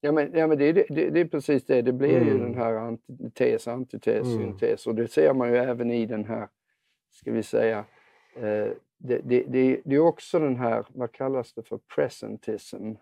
Ja, 0.00 0.12
men, 0.12 0.32
ja, 0.34 0.46
men 0.46 0.58
det, 0.58 0.72
det, 0.72 1.10
det, 1.10 1.20
är 1.20 1.24
precis 1.24 1.64
det. 1.64 1.82
Det 1.82 1.92
blir 1.92 2.16
mm. 2.16 2.28
ju 2.28 2.38
den 2.38 2.54
här 2.54 2.74
antites, 2.74 3.68
antites, 3.68 4.26
mm. 4.26 4.38
syntes. 4.38 4.86
Och 4.86 4.94
det 4.94 5.08
ser 5.08 5.34
man 5.34 5.48
ju 5.48 5.56
även 5.56 5.90
i 5.90 6.06
den 6.06 6.24
här, 6.24 6.48
ska 7.10 7.32
vi 7.32 7.42
säga, 7.42 7.84
eh, 8.36 8.68
det, 8.98 9.20
det, 9.24 9.44
det, 9.48 9.80
det, 9.84 9.96
är 9.96 10.00
också 10.00 10.38
den 10.38 10.56
här, 10.56 10.86
vad 10.88 11.12
kallas 11.12 11.52
det 11.52 11.62
för, 11.62 11.78
presentism. 11.94 12.92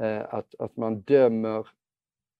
Eh, 0.00 0.34
att, 0.34 0.54
att 0.58 0.76
man 0.76 1.00
dömer 1.00 1.66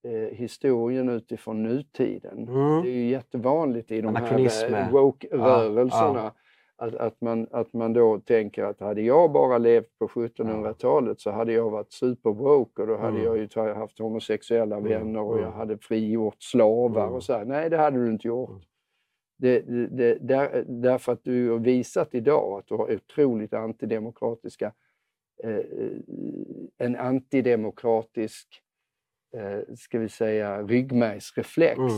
eh, 0.04 0.36
historien 0.36 1.08
utifrån 1.08 1.62
nutiden. 1.62 2.48
Mm. 2.48 2.82
Det 2.82 2.88
är 2.88 2.94
ju 2.94 3.08
jättevanligt 3.08 3.90
i 3.90 4.00
de 4.00 4.16
här 4.16 4.38
eh, 4.74 4.90
woke-rörelserna. 4.90 6.18
Ja, 6.18 6.24
ja. 6.24 6.34
Att, 6.80 6.94
att, 6.94 7.20
man, 7.20 7.46
att 7.50 7.72
man 7.72 7.92
då 7.92 8.20
tänker 8.20 8.64
att 8.64 8.80
hade 8.80 9.02
jag 9.02 9.32
bara 9.32 9.58
levt 9.58 9.98
på 9.98 10.08
1700-talet 10.08 11.20
så 11.20 11.30
hade 11.30 11.52
jag 11.52 11.70
varit 11.70 11.92
superwoke 11.92 12.82
och 12.82 12.88
då 12.88 12.96
hade 12.96 13.20
mm. 13.20 13.24
jag 13.24 13.38
ju 13.38 13.74
haft 13.74 13.98
homosexuella 13.98 14.76
mm. 14.76 14.88
vänner 14.88 15.20
och 15.20 15.34
jag 15.34 15.46
mm. 15.46 15.58
hade 15.58 15.78
frigjort 15.78 16.42
slavar 16.42 17.04
och 17.04 17.08
mm. 17.08 17.20
så 17.20 17.32
här. 17.32 17.44
Nej, 17.44 17.70
det 17.70 17.76
hade 17.76 18.04
du 18.04 18.10
inte 18.10 18.28
gjort. 18.28 18.62
Det, 19.38 19.60
det, 19.60 19.86
det, 19.86 20.18
där, 20.20 20.64
därför 20.68 21.12
att 21.12 21.24
du 21.24 21.50
har 21.50 21.58
visat 21.58 22.14
idag 22.14 22.58
att 22.58 22.66
du 22.66 22.74
har 22.74 22.94
otroligt 22.94 23.54
antidemokratiska, 23.54 24.72
eh, 25.44 25.50
eh 25.50 25.62
en 26.78 26.96
antidemokratisk 26.96 28.62
eh, 29.36 29.74
ska 29.76 29.98
vi 29.98 30.08
säga, 30.08 30.62
ryggmärgsreflex. 30.62 31.78
Mm. 31.78 31.90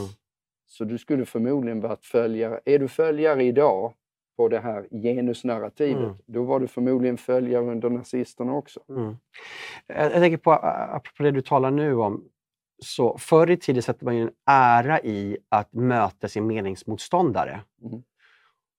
Så 0.66 0.84
du 0.84 0.98
skulle 0.98 1.24
förmodligen 1.24 1.80
varit 1.80 2.04
följare. 2.04 2.60
Är 2.64 2.78
du 2.78 2.88
följare 2.88 3.44
idag 3.44 3.94
på 4.40 4.48
det 4.48 4.60
här 4.60 4.88
genusnarrativet, 5.02 6.04
mm. 6.04 6.16
då 6.26 6.42
var 6.44 6.60
du 6.60 6.68
förmodligen 6.68 7.18
följare 7.18 7.64
under 7.64 7.90
nazisterna 7.90 8.54
också. 8.54 8.80
Mm. 8.88 9.16
Jag, 9.86 10.04
jag 10.04 10.12
tänker 10.12 10.36
på, 10.36 10.52
apropå 10.52 11.22
det 11.22 11.30
du 11.30 11.42
talar 11.42 11.70
nu 11.70 11.94
om, 11.94 12.24
så 12.82 13.18
förr 13.18 13.50
i 13.50 13.56
tiden 13.56 13.82
satte 13.82 14.04
man 14.04 14.16
ju 14.16 14.22
en 14.22 14.30
ära 14.50 15.00
i 15.00 15.38
att 15.48 15.72
möta 15.72 16.28
sin 16.28 16.46
meningsmotståndare. 16.46 17.60
Mm. 17.82 18.02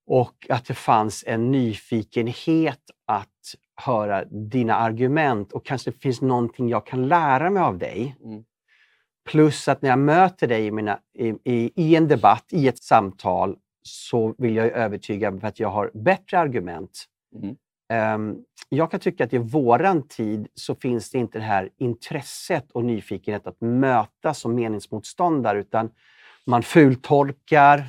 Och 0.07 0.47
att 0.49 0.65
det 0.65 0.73
fanns 0.73 1.23
en 1.27 1.51
nyfikenhet 1.51 2.81
att 3.07 3.55
höra 3.75 4.25
dina 4.25 4.75
argument 4.75 5.51
och 5.51 5.65
kanske 5.65 5.91
det 5.91 5.97
finns 5.97 6.21
någonting 6.21 6.69
jag 6.69 6.85
kan 6.85 7.07
lära 7.07 7.49
mig 7.49 7.63
av 7.63 7.77
dig. 7.77 8.15
Mm. 8.23 8.43
Plus 9.29 9.67
att 9.67 9.81
när 9.81 9.89
jag 9.89 9.99
möter 9.99 10.47
dig 10.47 10.65
i, 10.65 10.71
mina, 10.71 10.99
i, 11.13 11.27
i, 11.27 11.71
i, 11.75 11.95
en 11.95 12.07
debatt, 12.07 12.45
i 12.51 12.67
ett 12.67 12.83
samtal, 12.83 13.57
så 13.81 14.35
vill 14.37 14.55
jag 14.55 14.67
övertyga 14.67 15.39
för 15.39 15.47
att 15.47 15.59
jag 15.59 15.69
har 15.69 15.91
bättre 15.93 16.39
argument. 16.39 17.05
Mm. 17.35 17.55
Um, 18.15 18.43
jag 18.69 18.91
kan 18.91 18.99
tycka 18.99 19.23
att 19.23 19.33
i 19.33 19.37
våran 19.37 20.07
tid 20.07 20.47
så 20.53 20.75
finns 20.75 21.11
det 21.11 21.17
inte 21.17 21.37
det 21.37 21.43
här 21.43 21.69
intresset 21.77 22.71
och 22.71 22.85
nyfikenhet 22.85 23.47
att 23.47 23.61
mötas 23.61 24.39
som 24.39 24.55
meningsmotståndare, 24.55 25.59
utan 25.59 25.89
man 26.45 26.63
fultolkar, 26.63 27.83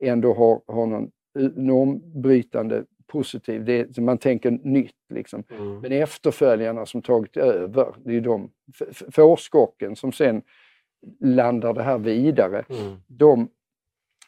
ändå 0.00 0.34
har, 0.34 0.60
har 0.66 0.86
någon 0.86 1.10
normbrytande 1.54 2.84
positiv, 3.06 3.64
det, 3.64 3.98
man 3.98 4.18
tänker 4.18 4.50
nytt 4.50 4.94
liksom. 5.14 5.44
Mm. 5.50 5.80
Men 5.80 5.92
efterföljarna 5.92 6.86
som 6.86 7.02
tagit 7.02 7.36
över, 7.36 7.94
det 8.04 8.16
är 8.16 8.20
de, 8.20 8.50
fårskocken 9.12 9.96
som 9.96 10.12
sen 10.12 10.42
landar 11.20 11.74
det 11.74 11.82
här 11.82 11.98
vidare. 11.98 12.64
Mm. 12.68 12.96
De, 13.06 13.48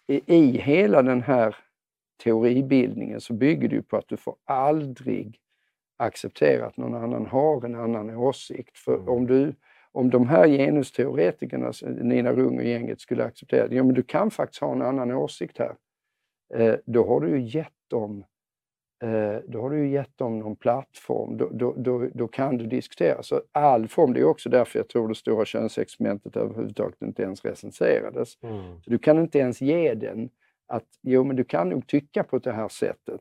i, 0.06 0.22
I 0.26 0.58
hela 0.58 1.02
den 1.02 1.22
här 1.22 1.56
teoribildningen 2.24 3.20
så 3.20 3.32
bygger 3.32 3.68
det 3.68 3.74
ju 3.74 3.82
på 3.82 3.96
att 3.96 4.08
du 4.08 4.16
får 4.16 4.36
aldrig 4.44 5.38
acceptera 5.96 6.66
att 6.66 6.76
någon 6.76 6.94
annan 6.94 7.26
har 7.26 7.64
en 7.64 7.74
annan 7.74 8.16
åsikt. 8.16 8.78
För 8.78 8.94
Mm. 8.94 9.08
om, 9.08 9.26
du, 9.26 9.54
om 9.92 10.10
de 10.10 10.28
här 10.28 10.48
genusteoretikerna, 10.48 11.72
Nina 11.82 12.32
Rung 12.32 12.58
och 12.58 12.64
gänget, 12.64 13.00
skulle 13.00 13.24
acceptera 13.24 13.68
det, 13.68 13.74
ja 13.74 13.82
men 13.82 13.94
du 13.94 14.02
kan 14.02 14.30
faktiskt 14.30 14.60
ha 14.60 14.72
en 14.72 14.82
annan 14.82 15.10
åsikt 15.12 15.58
här. 15.58 15.74
Eh, 16.54 16.74
då 16.84 17.06
har 17.06 17.20
du 17.20 17.28
ju 17.28 17.40
gett 17.40 17.72
dem 17.88 18.24
eh, 19.02 19.36
då 19.46 19.60
har 19.60 19.70
du 19.70 19.78
ju 19.78 19.90
gett 19.90 20.18
dem 20.18 20.38
någon 20.38 20.56
plattform, 20.56 21.36
då, 21.36 21.48
då, 21.52 21.74
då, 21.76 22.08
då 22.14 22.28
kan 22.28 22.56
du 22.56 22.66
diskutera. 22.66 23.22
Så 23.22 23.42
all 23.52 23.88
form, 23.88 24.12
det 24.12 24.20
är 24.20 24.24
också 24.24 24.48
därför 24.48 24.78
jag 24.78 24.88
tror 24.88 25.08
det 25.08 25.14
stora 25.14 25.44
könsexperimentet 25.44 26.36
överhuvudtaget 26.36 27.02
inte 27.02 27.22
ens 27.22 27.44
recenserades. 27.44 28.38
Mm. 28.42 28.82
Så 28.82 28.90
du 28.90 28.98
kan 28.98 29.18
inte 29.18 29.38
ens 29.38 29.60
ge 29.60 29.94
den 29.94 30.30
att, 30.66 30.86
jo 31.02 31.24
men 31.24 31.36
du 31.36 31.44
kan 31.44 31.68
nog 31.68 31.86
tycka 31.86 32.24
på 32.24 32.38
det 32.38 32.52
här 32.52 32.68
sättet. 32.68 33.20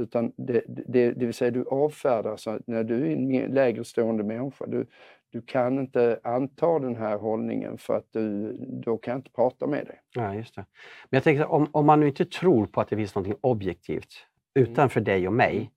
Utan 0.00 0.32
det, 0.36 0.62
det, 0.66 1.10
det 1.12 1.26
vill 1.26 1.34
säga 1.34 1.50
du 1.50 1.64
avfärdar, 1.64 2.36
så 2.36 2.58
när 2.66 2.84
du 2.84 3.06
är 3.06 3.16
en 3.16 3.54
lägre 3.54 3.84
stående 3.84 4.24
människa, 4.24 4.66
du, 4.66 4.86
du 5.30 5.42
kan 5.42 5.78
inte 5.78 6.20
anta 6.22 6.78
den 6.78 6.96
här 6.96 7.16
hållningen 7.18 7.78
för 7.78 7.96
att 7.96 8.06
du, 8.12 8.52
då 8.84 8.98
kan 8.98 9.12
jag 9.12 9.18
inte 9.18 9.30
prata 9.30 9.66
med 9.66 9.86
dig. 9.86 10.00
Ja, 10.14 10.34
just 10.34 10.54
det. 10.54 10.66
Men 11.10 11.16
jag 11.16 11.24
tänker 11.24 11.46
om, 11.46 11.68
om 11.72 11.86
man 11.86 12.00
nu 12.00 12.08
inte 12.08 12.24
tror 12.24 12.66
på 12.66 12.80
att 12.80 12.88
det 12.88 12.96
finns 12.96 13.14
något 13.14 13.38
objektivt 13.40 14.26
utanför 14.54 15.00
dig 15.00 15.26
och 15.26 15.32
mig 15.32 15.56
Mm. 15.56 15.68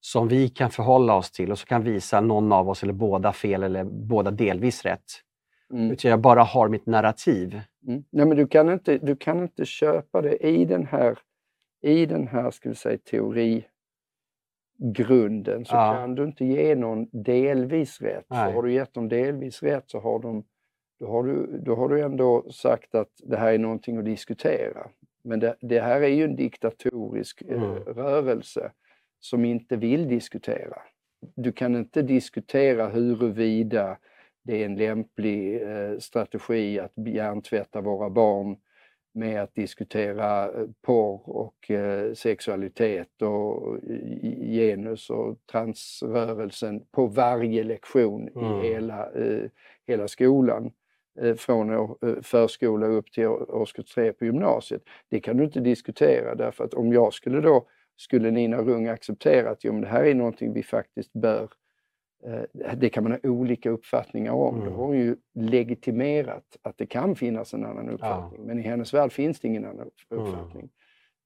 som 0.00 0.28
vi 0.28 0.48
kan 0.48 0.70
förhålla 0.70 1.14
oss 1.14 1.30
till 1.30 1.50
och 1.50 1.58
så 1.58 1.66
kan 1.66 1.82
visa 1.82 2.20
någon 2.20 2.52
av 2.52 2.68
oss 2.68 2.82
eller 2.82 2.92
båda 2.92 3.32
fel 3.32 3.62
eller 3.62 3.84
båda 3.84 4.30
delvis 4.30 4.84
rätt. 4.84 5.04
Mm. 5.72 5.90
Utan 5.90 6.10
jag 6.10 6.20
bara 6.20 6.42
har 6.42 6.68
mitt 6.68 6.86
narrativ. 6.86 7.60
Mm. 7.86 8.04
Nej, 8.10 8.26
men 8.26 8.36
du 8.36 8.46
kan, 8.46 8.70
inte, 8.70 8.98
du 8.98 9.16
kan 9.16 9.42
inte 9.42 9.64
köpa 9.64 10.22
det 10.22 10.36
i 10.36 10.64
den 10.64 10.86
här, 10.86 11.18
i 11.82 12.06
den 12.06 12.28
här 12.28 12.50
ska 12.50 12.68
vi 12.68 12.74
säga, 12.74 12.98
teorigrunden 14.80 15.64
så 15.64 15.74
Ja. 15.76 15.92
kan 15.94 16.14
du 16.14 16.24
inte 16.24 16.44
ge 16.44 16.74
någon 16.74 17.06
delvis 17.12 18.00
rätt. 18.00 18.24
För 18.28 18.34
har 18.52 18.62
du 18.62 18.72
gett 18.72 18.94
dem 18.94 19.08
delvis 19.08 19.62
rätt 19.62 19.84
så 19.90 20.00
har, 20.00 20.18
de, 20.18 20.44
då 21.00 21.06
har, 21.06 21.22
du, 21.24 21.58
då 21.64 21.74
har 21.74 21.88
du 21.88 22.00
ändå 22.00 22.50
sagt 22.52 22.94
att 22.94 23.10
det 23.24 23.36
här 23.36 23.52
är 23.52 23.58
någonting 23.58 23.98
att 23.98 24.04
diskutera. 24.04 24.88
Men 25.24 25.40
det, 25.40 25.56
det 25.60 25.80
här 25.80 26.00
är 26.00 26.08
ju 26.08 26.24
en 26.24 26.36
diktatorisk 26.36 27.42
eh, 27.42 27.62
Mm. 27.62 27.74
rörelse 27.84 28.72
som 29.20 29.44
inte 29.44 29.76
vill 29.76 30.08
diskutera. 30.08 30.78
Du 31.36 31.52
kan 31.52 31.76
inte 31.76 32.02
diskutera 32.02 32.88
huruvida 32.88 33.96
det 34.42 34.62
är 34.62 34.66
en 34.66 34.76
lämplig 34.76 35.62
eh, 35.62 35.98
strategi 35.98 36.80
att 36.80 36.92
hjärntvätta 36.96 37.80
våra 37.80 38.10
barn 38.10 38.56
med 39.20 39.42
att 39.42 39.54
diskutera 39.54 40.44
eh, 40.44 40.66
porr 40.82 41.20
och 41.24 41.70
eh, 41.70 42.12
sexualitet 42.14 43.22
och 43.22 43.78
i- 43.84 44.54
genus 44.54 45.10
och 45.10 45.38
transrörelsen 45.52 46.82
på 46.92 47.06
varje 47.06 47.64
lektion 47.64 48.28
Mm. 48.28 48.64
i 48.64 48.68
hela, 48.68 49.10
eh, 49.12 49.50
hela 49.86 50.08
skolan. 50.08 50.72
Eh, 51.20 51.34
från 51.34 51.70
eh, 51.74 51.88
förskola 52.22 52.86
upp 52.86 53.12
till 53.12 53.26
årskurs 53.26 53.94
tre 53.94 54.12
på 54.12 54.24
gymnasiet. 54.24 54.82
Det 55.10 55.20
kan 55.20 55.36
du 55.36 55.44
inte 55.44 55.60
diskutera 55.60 56.34
därför 56.34 56.64
att 56.64 56.74
om 56.74 56.92
jag 56.92 57.12
skulle 57.12 57.40
då, 57.40 57.66
skulle 57.96 58.30
Nina 58.30 58.56
Rung 58.62 58.86
acceptera 58.88 59.50
att 59.50 59.64
jo, 59.64 59.72
men 59.72 59.80
det 59.82 59.88
här 59.88 60.04
är 60.04 60.14
någonting 60.14 60.52
vi 60.52 60.62
faktiskt 60.62 61.12
bör 61.12 61.42
Eh, 61.42 61.48
Det 62.76 62.88
kan 62.88 63.02
man 63.02 63.12
ha 63.12 63.18
olika 63.30 63.70
uppfattningar 63.70 64.32
om. 64.32 64.60
Mm. 64.60 64.72
har 64.72 64.84
hon 64.86 64.96
ju 64.98 65.16
legitimerat 65.34 66.44
att 66.62 66.78
det 66.78 66.86
kan 66.86 67.14
finnas 67.16 67.54
en 67.54 67.64
annan 67.64 67.88
uppfattning. 67.90 68.42
Men 68.46 68.58
i 68.58 68.62
hennes 68.62 68.94
värld 68.94 69.12
finns 69.12 69.40
det 69.40 69.48
ingen 69.48 69.64
annan 69.64 69.90
Mm. 70.10 70.24
uppfattning. 70.24 70.68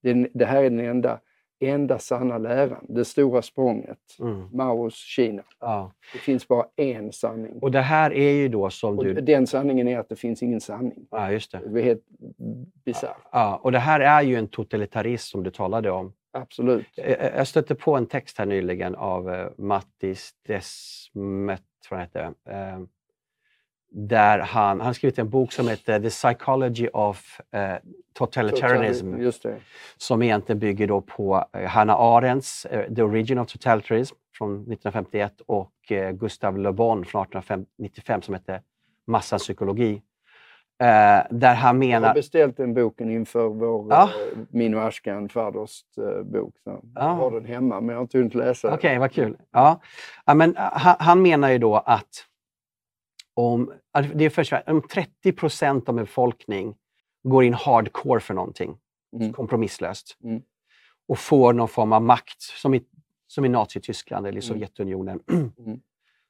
Det, 0.03 0.27
det 0.33 0.45
här 0.45 0.63
är 0.63 0.69
den 0.69 0.79
enda, 0.79 1.19
enda 1.59 1.99
sanna 1.99 2.37
läran. 2.37 2.85
Det 2.89 3.05
stora 3.05 3.41
språnget. 3.41 3.97
Mm. 4.19 4.47
Maos 4.53 4.93
Kina. 4.95 5.43
Ja. 5.59 5.91
Det 6.13 6.19
finns 6.19 6.47
bara 6.47 6.65
en 6.75 7.11
sanning. 7.11 7.59
Och 7.61 7.71
det 7.71 7.81
här 7.81 8.13
är 8.13 8.31
ju 8.31 8.47
då 8.47 8.69
som 8.69 8.97
Och 8.97 9.03
du... 9.05 9.13
den 9.13 9.47
sanningen 9.47 9.87
är 9.87 9.99
att 9.99 10.09
det 10.09 10.15
finns 10.15 10.43
ingen 10.43 10.61
sanning. 10.61 11.07
Ja, 11.11 11.31
just 11.31 11.51
det. 11.51 11.61
Det 11.67 11.79
är 11.79 11.83
helt 11.83 12.03
bisarrt. 12.85 13.17
Ja, 13.31 13.59
och 13.63 13.71
det 13.71 13.79
här 13.79 13.99
är 13.99 14.21
ju 14.21 14.35
en 14.35 14.47
totalitarism 14.47 15.31
som 15.31 15.43
du 15.43 15.51
talade 15.51 15.91
om. 15.91 16.13
Absolut. 16.35 16.87
Jag 17.35 17.47
stötte 17.47 17.75
på 17.75 17.95
en 17.95 18.05
text 18.05 18.37
här 18.37 18.45
nyligen 18.45 18.95
av 18.95 19.29
eh, 19.33 19.47
Mattis 19.57 20.33
Desmet, 20.47 21.61
tror 21.87 21.99
jag 21.99 22.05
hette. 22.05 22.33
Eh, 22.49 22.79
där 23.91 24.39
han, 24.39 24.79
han 24.79 24.81
har 24.81 24.93
skrivit 24.93 25.19
en 25.19 25.29
bok 25.29 25.51
som 25.51 25.67
heter 25.67 25.99
The 25.99 26.09
Psychology 26.09 26.87
of 26.87 27.41
eh, 27.51 27.75
Totalitarianism. 28.13 29.17
Det. 29.43 29.59
som 29.97 30.21
egentligen 30.21 30.59
bygger 30.59 30.87
då 30.87 31.01
på 31.01 31.45
eh, 31.53 31.69
Hannah 31.69 31.95
Arendts 31.99 32.67
The 32.95 33.01
Origin 33.01 33.39
of 33.39 33.47
Totalitarianism 33.47 34.15
från 34.37 34.53
1951 34.55 35.41
och 35.45 35.71
Gustav 36.13 36.57
Le 36.57 36.71
Bon 36.71 37.05
från 37.05 37.21
1895 37.21 38.21
som 38.21 38.33
heter 38.33 38.61
Massans 39.07 39.43
psykologi. 39.43 40.01
Eh, 40.79 40.85
där 41.29 41.55
han 41.55 41.81
Jag 41.81 41.95
har 41.95 42.01
menar... 42.01 42.13
beställt 42.13 42.57
den 42.57 42.73
boken 42.73 43.09
inför 43.11 43.47
vår 43.47 43.87
Ja. 43.89 44.09
ja. 44.13 44.41
Min 44.49 44.75
och 44.75 44.83
Ashkan 44.83 45.29
Fardost 45.29 45.97
eh, 45.97 46.23
bok. 46.23 46.55
Så 46.63 46.69
Ja. 46.69 47.01
Jag 47.01 47.15
har 47.15 47.31
den 47.31 47.45
hemma 47.45 47.81
men 47.81 47.89
jag 47.89 47.95
har 47.95 48.01
inte 48.01 48.17
hunnit 48.17 48.35
läsa. 48.35 48.73
Okej, 48.73 48.99
vad 48.99 49.11
kul. 49.11 49.37
Ja. 49.51 49.81
Ja, 50.25 50.33
men, 50.33 50.55
eh, 50.55 50.61
han, 50.71 50.95
han 50.99 51.21
menar 51.21 51.49
ju 51.51 51.57
då 51.57 51.75
att 51.75 52.25
om, 53.33 53.71
det 54.13 54.25
är 54.25 54.29
främst, 54.29 54.53
om 54.67 54.81
30 54.81 55.31
procent 55.31 55.89
av 55.89 55.97
en 55.97 56.03
befolkning 56.05 56.75
går 57.23 57.43
in 57.43 57.53
hardcore 57.53 58.19
för 58.19 58.33
någonting, 58.33 58.77
Mm. 59.15 59.33
kompromisslöst, 59.33 60.17
Mm. 60.23 60.41
och 61.07 61.19
får 61.19 61.53
någon 61.53 61.67
form 61.67 61.93
av 61.93 62.01
makt, 62.01 62.41
som 62.41 62.73
i, 62.73 62.83
som 63.27 63.45
i 63.45 63.49
Nazityskland 63.49 64.27
eller 64.27 64.37
i 64.37 64.45
Mm. 64.45 64.47
Sovjetunionen, 64.53 65.19
Mm. 65.31 65.79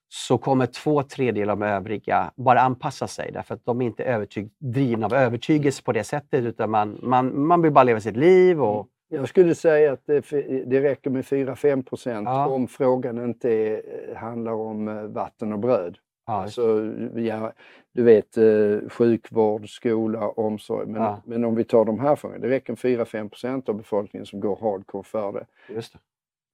Så 0.10 0.38
kommer 0.38 0.66
två 0.66 1.04
tredjedelar 1.04 1.54
av 1.54 1.60
de 1.60 1.66
övriga 1.66 2.32
bara 2.36 2.62
anpassa 2.62 3.08
sig 3.08 3.32
därför 3.34 3.54
att 3.56 3.66
de 3.66 3.82
är 3.82 3.86
inte 3.86 4.04
övertyg, 4.04 4.50
drivna 4.58 5.06
av 5.06 5.14
övertygelse 5.14 5.84
på 5.84 5.92
det 5.92 6.04
sättet 6.04 6.44
utan 6.46 6.70
man, 6.70 7.00
man, 7.04 7.46
man 7.48 7.62
vill 7.62 7.72
bara 7.72 7.84
leva 7.84 8.00
sitt 8.00 8.18
liv. 8.18 8.62
Och, 8.64 8.88
Jag 9.10 9.30
skulle 9.30 9.56
säga 9.56 9.94
att 9.94 10.06
det, 10.06 10.30
det 10.66 10.82
räcker 10.82 11.10
med 11.10 11.24
4-5 11.26 11.84
procent 11.84 12.26
Ja. 12.28 12.48
om 12.48 12.68
frågan 12.68 13.24
inte 13.24 13.50
är, 13.52 13.82
handlar 14.16 14.52
om 14.54 14.88
eh, 14.88 15.04
vatten 15.04 15.54
och 15.54 15.60
bröd. 15.60 15.98
ja, 16.28 16.34
Alltså, 16.34 16.92
ja, 17.16 17.52
du 17.94 18.04
vet 18.04 18.38
eh, 18.38 18.90
sjukvård, 18.90 19.70
skola, 19.70 20.30
omsorg. 20.30 20.88
Men, 20.88 21.02
Ja. 21.02 21.22
men 21.26 21.44
om 21.46 21.56
vi 21.56 21.64
tar 21.64 21.86
de 21.86 22.00
här 22.00 22.16
frågorna, 22.16 22.42
det 22.42 22.50
räcker 22.50 22.76
4-5 22.76 23.30
procent 23.30 23.70
av 23.70 23.76
befolkningen 23.76 24.26
som 24.26 24.40
går 24.40 24.58
hardcore 24.62 25.04
för 25.04 25.32
det. 25.32 25.46
just 25.74 25.94
det. 25.94 26.00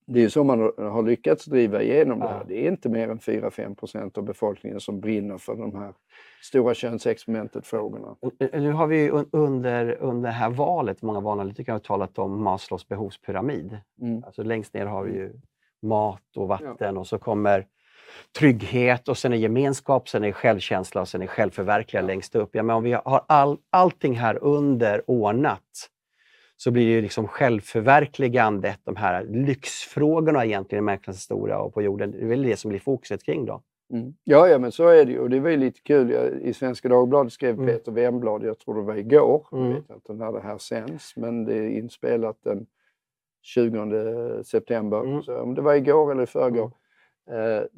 Det 0.05 0.19
är 0.19 0.23
ju 0.23 0.29
så 0.29 0.43
man 0.43 0.59
har- 0.77 1.03
lyckats 1.03 1.45
driva 1.45 1.81
igenom 1.81 2.19
det 2.19 2.25
Ja. 2.25 2.31
här. 2.31 2.43
Det 2.47 2.65
är 2.65 2.71
inte 2.71 2.89
mer 2.89 3.09
än 3.09 3.19
4-5 3.19 3.75
procent 3.75 4.17
av 4.17 4.23
befolkningen 4.23 4.79
som 4.79 4.99
brinner 4.99 5.37
för 5.37 5.55
de 5.55 5.75
här 5.75 5.93
stora 6.43 6.73
könsexperimentet-frågorna. 6.73 8.15
Eh, 8.39 8.61
Nu 8.61 8.71
har 8.71 8.87
vi 8.87 9.09
under, 9.31 9.97
under 10.01 10.29
det 10.29 10.33
här 10.35 10.49
valet, 10.49 11.01
många 11.01 11.19
valanalytiker 11.19 11.71
har 11.71 11.79
talat 11.79 12.17
om 12.19 12.43
Maslows 12.43 12.87
behovspyramid. 12.87 13.77
Mm. 14.01 14.23
Alltså 14.23 14.43
längst 14.43 14.73
ner 14.73 14.85
har 14.85 15.03
vi 15.03 15.11
ju 15.13 15.33
mat 15.81 16.37
och 16.37 16.47
vatten 16.47 16.97
och 16.97 17.07
så 17.07 17.17
kommer 17.19 17.65
trygghet 18.39 19.07
och 19.07 19.17
sen 19.17 19.33
är 19.33 19.37
gemenskap, 19.37 20.09
sen 20.09 20.23
är 20.23 20.31
självkänsla 20.31 21.01
och 21.01 21.07
sen 21.07 21.21
är 21.21 21.27
självförverkligande 21.27 22.11
Ja. 22.11 22.15
längst 22.15 22.35
upp. 22.35 22.49
Ja, 22.53 22.63
men 22.63 22.75
om 22.75 22.83
vi 22.83 22.91
har 22.93 23.21
all, 23.27 23.57
allting 23.69 24.13
här 24.15 24.43
under 24.43 25.09
ordnat 25.09 25.61
så 26.63 26.71
blir 26.71 26.85
det 26.85 26.91
ju 26.91 27.01
liksom 27.01 27.27
självförverkligandet, 27.27 28.79
de 28.83 28.95
här 28.95 29.23
lyxfrågorna 29.23 30.45
egentligen 30.45 30.83
är 30.83 30.85
märkligt 30.85 31.15
stora 31.15 31.59
och 31.61 31.73
på 31.73 31.81
jorden. 31.81 32.11
Det 32.11 32.21
är 32.21 32.25
väl 32.25 32.43
det 32.43 32.57
som 32.57 32.69
blir 32.69 32.79
fokuset 32.79 33.23
kring 33.23 33.45
då. 33.45 33.61
Mm. 33.93 34.13
Ja, 34.23 34.47
ja, 34.47 34.57
men 34.59 34.71
så 34.71 34.87
är 34.87 35.05
det 35.05 35.11
ju. 35.11 35.19
Och 35.19 35.29
det 35.29 35.39
var 35.39 35.49
ju 35.49 35.57
lite 35.57 35.81
kul. 35.81 36.09
Jag, 36.11 36.41
I 36.41 36.53
Svenska 36.53 36.89
Dagbladet 36.89 37.33
skrev 37.33 37.53
Mm. 37.53 37.65
Peter 37.65 37.91
Wemblad, 37.91 38.43
jag 38.43 38.59
tror 38.59 38.75
det 38.75 38.81
var 38.81 38.95
igår, 38.95 39.47
Mm. 39.51 39.65
jag 39.67 39.73
vet 39.73 39.89
inte 39.89 40.13
när 40.13 40.31
det 40.31 40.39
här 40.39 40.57
sänds, 40.57 41.15
men 41.15 41.45
det 41.45 41.53
är 41.57 41.69
inspelat 41.69 42.37
den 42.43 42.65
20 43.41 44.43
september, 44.43 44.99
Mm. 44.99 45.21
så 45.23 45.39
om 45.41 45.55
det 45.55 45.61
var 45.61 45.73
igår 45.75 46.11
eller 46.11 46.23
i 46.23 46.25
förrgår, 46.25 46.65
eh, 46.65 46.71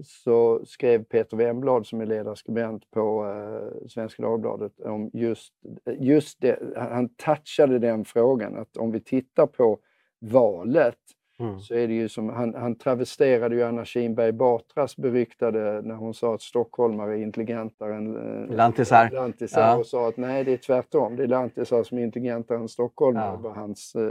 så 0.03 0.61
skrev 0.65 1.03
Peter 1.03 1.37
Wemblad 1.37 1.85
som 1.87 2.01
är 2.01 2.05
ledarskribent 2.05 2.91
på 2.91 3.25
eh, 3.25 3.87
Svenska 3.87 4.23
Dagbladet 4.23 4.79
om 4.79 5.09
just, 5.13 5.53
just 5.99 6.41
det, 6.41 6.59
han 6.75 7.09
touchade 7.09 7.79
den 7.79 8.05
frågan 8.05 8.57
att 8.57 8.77
om 8.77 8.91
vi 8.91 8.99
tittar 8.99 9.45
på 9.47 9.79
valet 10.19 10.97
Mm. 11.39 11.59
så 11.59 11.73
är 11.75 11.87
det 11.87 11.93
ju 11.93 12.09
som, 12.09 12.29
han, 12.29 12.53
han 12.55 12.75
travesterade 12.77 13.55
ju 13.55 13.63
Anna 13.63 13.85
Kinberg 13.85 14.31
Batras 14.31 14.97
beryktade 14.97 15.81
när 15.81 15.95
hon 15.95 16.13
sa 16.13 16.33
att 16.35 16.41
stockholmare 16.41 17.13
är 17.19 17.21
intelligentare 17.23 17.95
än 17.95 18.15
eh, 18.49 18.55
Lantisar. 18.55 19.09
lantisar 19.11 19.61
Ja. 19.61 19.77
och 19.77 19.85
sa 19.85 20.07
att 20.07 20.17
nej, 20.17 20.43
det 20.43 20.53
är 20.53 20.57
tvärtom. 20.57 21.15
Det 21.15 21.23
är 21.23 21.27
lantisar 21.27 21.83
som 21.83 21.97
är 21.97 22.03
intelligentare 22.03 22.57
än 22.57 22.67
stockholmare, 22.69 23.25
Ja. 23.25 23.37
var 23.37 23.51
hans 23.55 23.95
eh, 23.95 24.09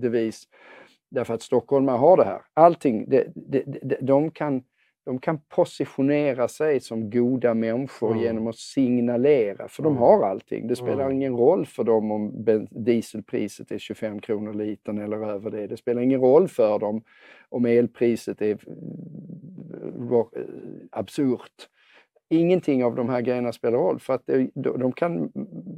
devis. 0.00 0.42
Därför 1.10 1.34
att 1.34 1.42
stockholmare 1.42 1.96
har 1.96 2.16
det 2.16 2.24
här. 2.24 2.40
Allting, 2.54 3.04
det, 3.08 3.32
det, 3.34 3.62
det, 3.82 3.98
de, 4.00 4.30
kan, 4.30 4.62
de 5.04 5.18
kan 5.18 5.38
positionera 5.48 6.48
sig 6.48 6.80
som 6.80 7.10
goda 7.10 7.54
människor 7.54 8.10
Mm. 8.10 8.22
genom 8.22 8.46
att 8.46 8.56
signalera, 8.56 9.68
för 9.68 9.82
de 9.82 9.92
Mm. 9.92 9.98
har 10.02 10.22
allting. 10.26 10.66
Det 10.68 10.76
spelar 10.76 11.04
Mm. 11.04 11.16
ingen 11.16 11.36
roll 11.36 11.66
för 11.66 11.84
dem 11.84 12.10
om 12.10 12.44
dieselpriset 12.70 13.70
är 13.70 13.78
25 13.78 14.20
kronor 14.20 14.54
litern 14.54 14.98
eller 14.98 15.16
över 15.30 15.50
det. 15.50 15.66
Det 15.66 15.76
spelar 15.76 16.02
ingen 16.02 16.20
roll 16.20 16.48
för 16.48 16.78
dem 16.78 17.02
om 17.48 17.66
elpriset 17.66 18.42
är 18.42 18.58
absurt. 20.90 21.68
Ingenting 22.32 22.84
av 22.84 22.94
de 22.94 23.08
här 23.08 23.20
grejerna 23.20 23.52
spelar 23.52 23.78
roll 23.78 23.98
för 24.00 24.14
att 24.14 24.22
det, 24.26 24.50
de, 24.54 24.92
kan, 24.92 25.30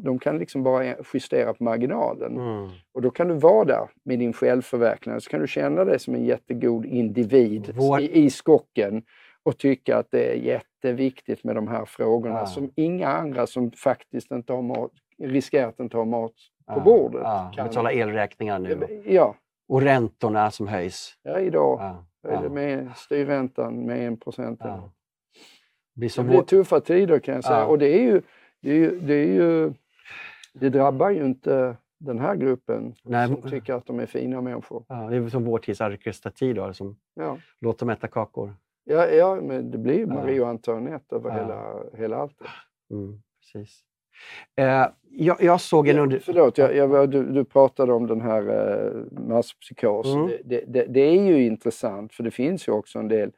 de 0.04 0.18
kan 0.18 0.38
liksom 0.38 0.62
bara 0.62 0.84
justera 1.14 1.54
på 1.54 1.64
marginalen. 1.64 2.36
Mm. 2.36 2.68
Och 2.94 3.02
då 3.02 3.10
kan 3.10 3.28
du 3.28 3.34
vara 3.34 3.64
där 3.64 3.88
med 4.04 4.18
din 4.18 4.32
självförverkligande, 4.32 5.20
så 5.20 5.30
kan 5.30 5.40
du 5.40 5.46
känna 5.46 5.84
dig 5.84 5.98
som 5.98 6.14
en 6.14 6.24
jättegod 6.24 6.86
individ 6.86 7.72
Vår- 7.76 8.00
i, 8.00 8.24
i 8.24 8.30
skocken 8.30 9.02
och 9.42 9.58
tycka 9.58 9.96
att 9.96 10.10
det 10.10 10.30
är 10.32 10.34
jätteviktigt 10.34 11.44
med 11.44 11.54
de 11.54 11.68
här 11.68 11.84
frågorna 11.84 12.34
Ja. 12.38 12.46
som 12.46 12.70
inga 12.74 13.08
andra 13.08 13.46
som 13.46 13.70
faktiskt 13.70 14.30
inte 14.30 14.52
har 14.52 14.62
mat, 14.62 14.90
riskerar 15.22 15.68
att 15.68 15.80
inte 15.80 15.96
ha 15.96 16.04
mat 16.04 16.32
på 16.66 16.72
Ja, 16.76 16.80
bordet. 16.84 17.20
Ja, 17.24 17.52
kan. 17.56 17.66
betala 17.68 17.92
elräkningar 17.92 18.58
nu. 18.58 19.02
Ja, 19.06 19.34
Och 19.68 19.82
räntorna 19.82 20.50
som 20.50 20.68
höjs. 20.68 21.14
ja 21.22 21.40
idag 21.40 21.78
Ja, 22.22 22.30
är 22.30 22.42
det 22.42 22.48
med 22.48 22.88
styrräntan 22.96 23.86
med 23.86 24.12
1 24.12 24.20
procent. 24.20 24.60
ja. 24.64 24.90
Blir 25.94 26.12
Det 26.16 26.22
blir 26.24 26.36
vår... 26.36 26.42
tuffa 26.42 26.80
tider 26.80 27.18
kan 27.18 27.34
jag 27.34 27.44
säga. 27.44 27.58
Ja. 27.58 27.66
Och 27.66 27.78
det 27.78 27.88
är 27.88 28.02
ju, 28.02 28.22
det 28.60 28.70
är 28.70 28.74
ju, 28.74 29.00
det 29.00 29.14
är 29.14 29.26
ju, 29.26 29.72
det 30.52 30.68
drabbar 30.68 31.10
ju 31.10 31.24
inte 31.24 31.76
den 31.98 32.18
här 32.18 32.34
gruppen 32.36 32.94
Nej, 33.02 33.28
som 33.28 33.50
tycker 33.50 33.74
att 33.74 33.86
de 33.86 34.00
är 34.00 34.06
fina 34.06 34.40
människor. 34.40 34.84
Ja, 34.88 34.94
det 35.10 35.16
är 35.16 35.28
som 35.28 35.44
vår 35.44 35.58
tids 35.58 35.80
aristokrati 35.80 36.52
då, 36.52 36.72
som 36.72 36.96
Ja. 37.14 37.38
låter 37.60 37.80
dem 37.86 37.90
äta 37.90 38.08
kakor. 38.08 38.54
Ja, 38.84 39.06
ja, 39.06 39.40
men 39.42 39.70
det 39.70 39.78
blir 39.78 39.98
ju. 39.98 40.06
Marie 40.06 40.40
och 40.40 40.48
Antoinette 40.48 41.16
över 41.16 41.30
hela, 41.30 41.74
hela 41.98 42.16
alltet. 42.16 42.46
Mm, 42.90 43.22
precis. 43.40 43.80
Eh, 44.56 44.86
jag, 45.10 45.42
jag 45.42 45.60
såg 45.60 45.88
en 45.88 45.98
under... 45.98 46.18
förlåt, 46.18 46.58
jag, 46.58 46.76
jag, 46.76 47.10
du, 47.10 47.24
du 47.24 47.44
pratade 47.44 47.92
om 47.92 48.06
den 48.06 48.20
här 48.20 48.48
eh, 48.48 49.20
masspsykos. 49.28 50.06
Mm. 50.14 50.30
Det, 50.44 50.64
det, 50.66 50.84
det 50.88 51.00
är 51.00 51.22
ju 51.22 51.46
intressant 51.46 52.12
för 52.12 52.22
det 52.22 52.30
finns 52.30 52.68
ju 52.68 52.72
också 52.72 52.98
en 52.98 53.08
del 53.08 53.32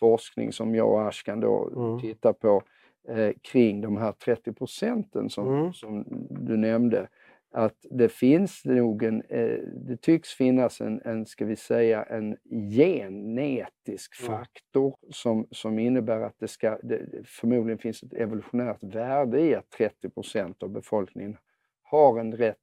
forskning 0.00 0.52
som 0.52 0.74
jag 0.74 0.90
och 0.90 1.08
Ashkan 1.08 1.40
då 1.40 1.70
Mm. 1.76 1.98
tittar 2.00 2.32
på 2.32 2.62
eh, 3.08 3.32
kring 3.42 3.80
de 3.80 3.96
här 3.96 4.12
30 4.12 4.52
procenten 4.52 5.30
som, 5.30 5.46
Mm. 5.48 5.72
som 5.72 6.04
du 6.30 6.56
nämnde. 6.56 7.08
Att 7.52 7.76
det 7.90 8.08
finns 8.08 8.64
nog 8.64 9.02
en, 9.02 9.22
eh, 9.28 9.58
det 9.86 9.96
tycks 10.02 10.28
finnas 10.34 10.80
en, 10.80 11.00
en, 11.04 11.26
ska 11.26 11.44
vi 11.46 11.56
säga, 11.56 12.02
en 12.02 12.36
genetisk 12.76 14.14
Mm. 14.20 14.26
faktor 14.26 14.96
som, 15.10 15.46
som 15.50 15.78
innebär 15.78 16.20
att 16.20 16.38
det 16.38 16.48
ska, 16.48 16.78
det, 16.82 17.26
förmodligen 17.26 17.78
finns 17.78 18.02
ett 18.02 18.12
evolutionärt 18.12 18.82
värde 18.84 19.40
i 19.40 19.54
att 19.54 19.70
30 19.70 20.10
procent 20.10 20.62
av 20.62 20.70
befolkningen 20.70 21.36
har 21.82 22.20
en 22.20 22.32
rätt, 22.36 22.58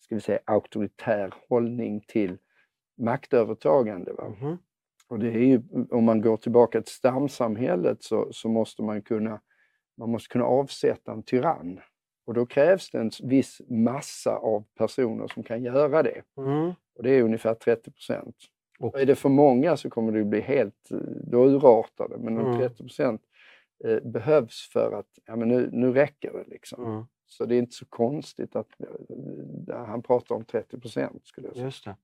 ska 0.00 0.14
vi 0.14 0.20
säga, 0.20 0.40
auktoritär 0.44 1.34
hållning 1.48 2.00
till 2.08 2.38
maktövertagande. 2.98 4.12
Va? 4.12 4.28
Mhm. 4.40 4.58
Och 5.12 5.18
det 5.18 5.28
är 5.28 5.38
ju, 5.44 5.62
om 5.90 6.04
man 6.04 6.20
går 6.20 6.36
tillbaka 6.36 6.82
till 6.82 6.94
stamsamhället 6.94 8.02
så, 8.02 8.28
så 8.32 8.48
måste 8.48 8.82
man 8.82 9.02
kunna, 9.02 9.40
man 9.96 10.10
måste 10.10 10.28
kunna 10.32 10.44
avsätta 10.44 11.12
en 11.12 11.22
tyrann. 11.22 11.80
Och 12.26 12.34
då 12.34 12.46
krävs 12.46 12.90
det 12.90 12.98
en 12.98 13.10
viss 13.22 13.60
massa 13.68 14.36
av 14.36 14.64
personer 14.78 15.28
som 15.28 15.42
kan 15.42 15.62
göra 15.62 16.02
det. 16.02 16.22
Mm. 16.36 16.72
Och 16.96 17.02
det 17.02 17.10
är 17.10 17.22
ungefär 17.22 17.54
30 17.54 17.90
procent. 17.90 18.36
Och- 18.78 19.00
är 19.00 19.06
det 19.06 19.14
för 19.14 19.28
många 19.28 19.76
så 19.76 19.90
kommer 19.90 20.12
det 20.12 20.24
bli 20.24 20.40
helt, 20.40 20.90
eh, 20.90 20.98
då 21.26 21.44
urartar 21.46 22.08
det. 22.08 22.18
Men 22.18 22.38
Mm. 22.38 22.58
30 22.58 22.82
procent 22.82 23.22
eh, 23.84 24.00
behövs 24.00 24.68
för 24.72 24.92
att, 24.92 25.08
ja 25.26 25.36
men 25.36 25.48
nu, 25.48 25.68
nu 25.72 25.92
räcker 25.92 26.32
det 26.32 26.44
liksom. 26.50 26.84
Mm. 26.86 27.04
Så 27.26 27.44
det 27.44 27.54
är 27.54 27.58
inte 27.58 27.74
så 27.76 27.86
konstigt 27.86 28.56
att 28.56 28.68
eh, 29.68 29.84
han 29.86 30.02
pratar 30.02 30.34
om 30.34 30.44
30 30.44 30.80
procent 30.80 31.26
skulle 31.26 31.46
jag 31.46 31.54
säga. 31.54 31.64
Just 31.66 31.84
det. 31.84 31.96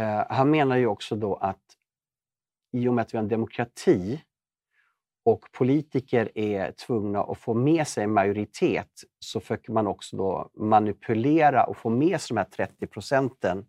Eh, 0.00 0.24
han 0.28 0.50
menar 0.50 0.76
ju 0.76 0.86
också 0.86 1.16
då 1.16 1.34
att 1.34 1.60
i 2.74 2.88
och 2.88 2.94
med 2.94 3.02
att 3.02 3.14
vi 3.14 3.18
har 3.18 3.22
en 3.22 3.28
demokrati 3.28 4.20
och 5.24 5.44
politiker 5.52 6.38
är 6.38 6.72
tvungna 6.72 7.22
att 7.22 7.38
få 7.38 7.54
med 7.54 7.88
sig 7.88 8.04
en 8.04 8.12
majoritet 8.12 8.90
så 9.18 9.40
försöker 9.40 9.72
man 9.72 9.86
också 9.86 10.16
då 10.16 10.50
manipulera 10.54 11.64
och 11.64 11.76
få 11.76 11.90
med 11.90 12.20
sig 12.20 12.34
de 12.34 12.38
här 12.38 12.66
30 12.66 12.86
procenten 12.86 13.66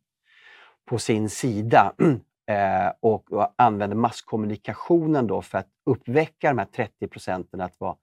på 0.86 0.98
sin 1.00 1.30
sida 1.30 1.94
eh, 2.48 2.92
och, 3.00 3.32
och 3.32 3.54
använder 3.56 3.98
masskommunikationen 3.98 5.28
då 5.28 5.42
för 5.42 5.58
att 5.58 5.70
uppväcka 5.86 6.50
de 6.50 6.58
här 6.58 6.66
30 6.66 7.08
procenten 7.08 7.62
att 7.62 7.80
vara 7.80 7.96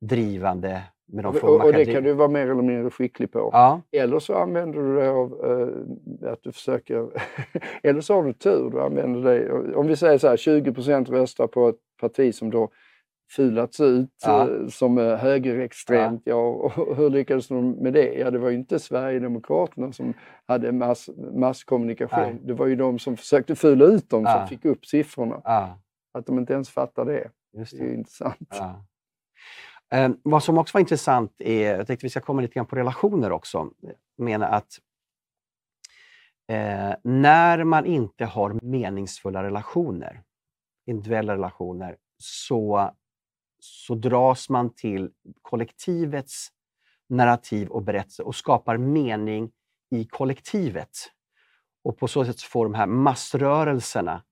drivande 0.00 0.82
med 1.08 1.24
de 1.24 1.34
frågor 1.34 1.54
Och, 1.54 1.58
man 1.58 1.66
och 1.66 1.72
kan 1.72 1.78
det 1.78 1.84
driva. 1.84 1.96
kan 1.96 2.04
du 2.04 2.12
vara 2.12 2.28
mer 2.28 2.42
eller 2.50 2.62
mindre 2.62 2.90
skicklig 2.90 3.32
på. 3.32 3.50
Ja, 3.52 3.80
Eller 3.92 4.18
så 4.18 4.34
använder 4.34 4.78
du 4.82 4.96
dig 4.96 5.08
av 5.08 5.44
eh, 5.44 6.32
att 6.32 6.42
du 6.42 6.52
försöker, 6.52 7.08
eller 7.82 8.00
så 8.00 8.14
har 8.14 8.24
du 8.24 8.32
tur, 8.32 8.70
du 8.70 8.80
använder 8.80 9.20
dig, 9.20 9.50
om 9.74 9.86
vi 9.86 9.96
säger 9.96 10.18
så 10.18 10.28
här 10.28 10.36
20% 10.36 11.10
röstar 11.10 11.46
på 11.46 11.68
ett 11.68 11.76
parti 12.00 12.34
som 12.34 12.50
då 12.50 12.70
fulats 13.36 13.80
ut 13.80 14.10
Ja. 14.26 14.50
eh, 14.50 14.66
som 14.68 14.98
högerextremt. 14.98 16.22
Ja. 16.24 16.34
och 16.48 16.72
hur 16.96 17.10
lyckades 17.10 17.48
de 17.48 17.70
med 17.70 17.92
det? 17.92 18.14
Ja, 18.14 18.30
det 18.30 18.38
var 18.38 18.48
ju 18.50 18.56
inte 18.56 18.78
Sverigedemokraterna 18.78 19.92
som 19.92 20.14
hade 20.46 20.72
mass, 20.72 21.10
masskommunikation. 21.34 22.18
Nej. 22.22 22.36
Det 22.44 22.54
var 22.54 22.66
ju 22.66 22.76
de 22.76 22.98
som 22.98 23.16
försökte 23.16 23.54
fula 23.54 23.84
ut 23.84 24.10
dem 24.10 24.22
Ja. 24.22 24.38
som 24.38 24.48
fick 24.48 24.64
upp 24.64 24.86
siffrorna. 24.86 25.40
ja, 25.44 25.78
Att 26.14 26.26
de 26.26 26.38
inte 26.38 26.52
ens 26.52 26.70
fattar 26.70 27.04
det, 27.04 27.28
just 27.56 27.72
det 27.72 27.78
det. 27.78 27.84
är 27.84 27.88
ju 27.88 27.94
intressant. 27.94 28.36
Eh, 29.92 30.10
vad 30.22 30.42
som 30.42 30.58
också 30.58 30.74
var 30.74 30.80
intressant 30.80 31.34
är, 31.38 31.76
jag 31.76 31.86
tänkte 31.86 32.06
vi 32.06 32.10
ska 32.10 32.20
komma 32.20 32.42
lite 32.42 32.54
grann 32.54 32.66
på 32.66 32.76
relationer 32.76 33.32
också, 33.32 33.70
menar 34.18 34.48
att 34.48 34.80
eh, 36.48 36.94
när 37.04 37.64
man 37.64 37.86
inte 37.86 38.24
har 38.24 38.58
meningsfulla 38.62 39.42
relationer, 39.42 40.22
individuella 40.86 41.32
relationer, 41.32 41.96
så, 42.18 42.90
så 43.60 43.94
dras 43.94 44.48
man 44.48 44.74
till 44.74 45.10
kollektivets 45.42 46.48
narrativ 47.08 47.68
och 47.68 47.82
berättelse 47.82 48.22
och 48.22 48.34
skapar 48.34 48.76
mening 48.76 49.50
i 49.90 50.04
kollektivet. 50.04 50.90
Och 51.84 51.98
på 51.98 52.08
så 52.08 52.24
sätt 52.24 52.42
får 52.42 52.64
de 52.64 52.74
här 52.74 52.86
massrörelserna 52.86 54.22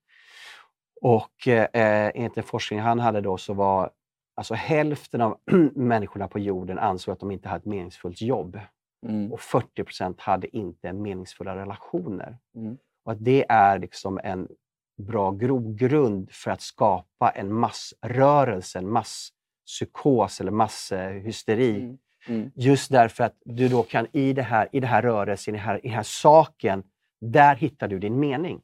och 1.00 1.48
eh, 1.48 2.10
enligt 2.14 2.34
den 2.34 2.44
forskning 2.44 2.80
han 2.80 3.00
hade 3.00 3.20
då 3.20 3.36
så 3.36 3.54
var 3.54 3.90
alltså 4.34 4.54
hälften 4.54 5.20
av 5.20 5.38
människorna 5.74 6.28
på 6.28 6.38
jorden 6.38 6.78
ansåg 6.78 7.12
att 7.12 7.20
de 7.20 7.30
inte 7.30 7.48
hade 7.48 7.60
ett 7.60 7.66
meningsfullt 7.66 8.22
jobb 8.22 8.58
Mm. 9.04 9.32
och 9.32 9.40
40 9.40 9.84
procent 9.84 10.20
hade 10.20 10.56
inte 10.56 10.92
meningsfulla 10.92 11.56
relationer. 11.56 12.38
Mm. 12.56 12.78
Och 13.04 13.12
att 13.12 13.24
det 13.24 13.44
är 13.48 13.78
liksom 13.78 14.20
en 14.24 14.48
bra 14.98 15.30
grogrund 15.30 16.30
för 16.30 16.50
att 16.50 16.60
skapa 16.60 17.30
en 17.30 17.52
massrörelse, 17.52 18.78
en 18.78 18.88
masspsykos 18.90 20.40
eller 20.40 20.50
masshysteri. 20.50 21.80
Mm. 21.80 21.98
Mm. 22.28 22.50
Just 22.54 22.90
därför 22.90 23.24
att 23.24 23.35
du 23.44 23.68
då 23.68 23.82
kan 23.82 24.06
i 24.12 24.32
det 24.32 24.42
här, 24.42 24.68
i 24.72 24.80
det 24.80 24.87
här 24.87 25.02
rörelsen, 25.02 25.54
i 25.54 25.58
den 25.58 25.66
här, 25.66 25.78
i 25.78 25.88
den 25.88 25.96
här 25.96 26.02
saken, 26.02 26.82
där 27.20 27.54
hittar 27.54 27.88
du 27.88 27.98
din 27.98 28.20
mening. 28.20 28.60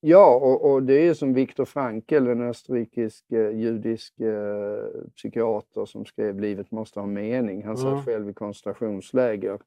Ja, 0.00 0.34
och, 0.36 0.72
och 0.72 0.82
det 0.82 1.08
är 1.08 1.14
som 1.14 1.34
Viktor 1.34 1.64
Frankl, 1.64 2.26
en 2.26 2.42
österrikisk 2.42 3.32
eh, 3.32 3.50
judisk 3.50 4.20
eh, 4.20 4.84
psykiater 5.16 5.84
som 5.84 6.04
skrev 6.04 6.40
Livet 6.40 6.70
måste 6.70 7.00
ha 7.00 7.06
mening. 7.06 7.64
Han 7.64 7.76
Mm. 7.76 7.96
satt 7.96 8.04
själv 8.04 8.30
i 8.30 8.32
koncentrationsläger 8.34 9.58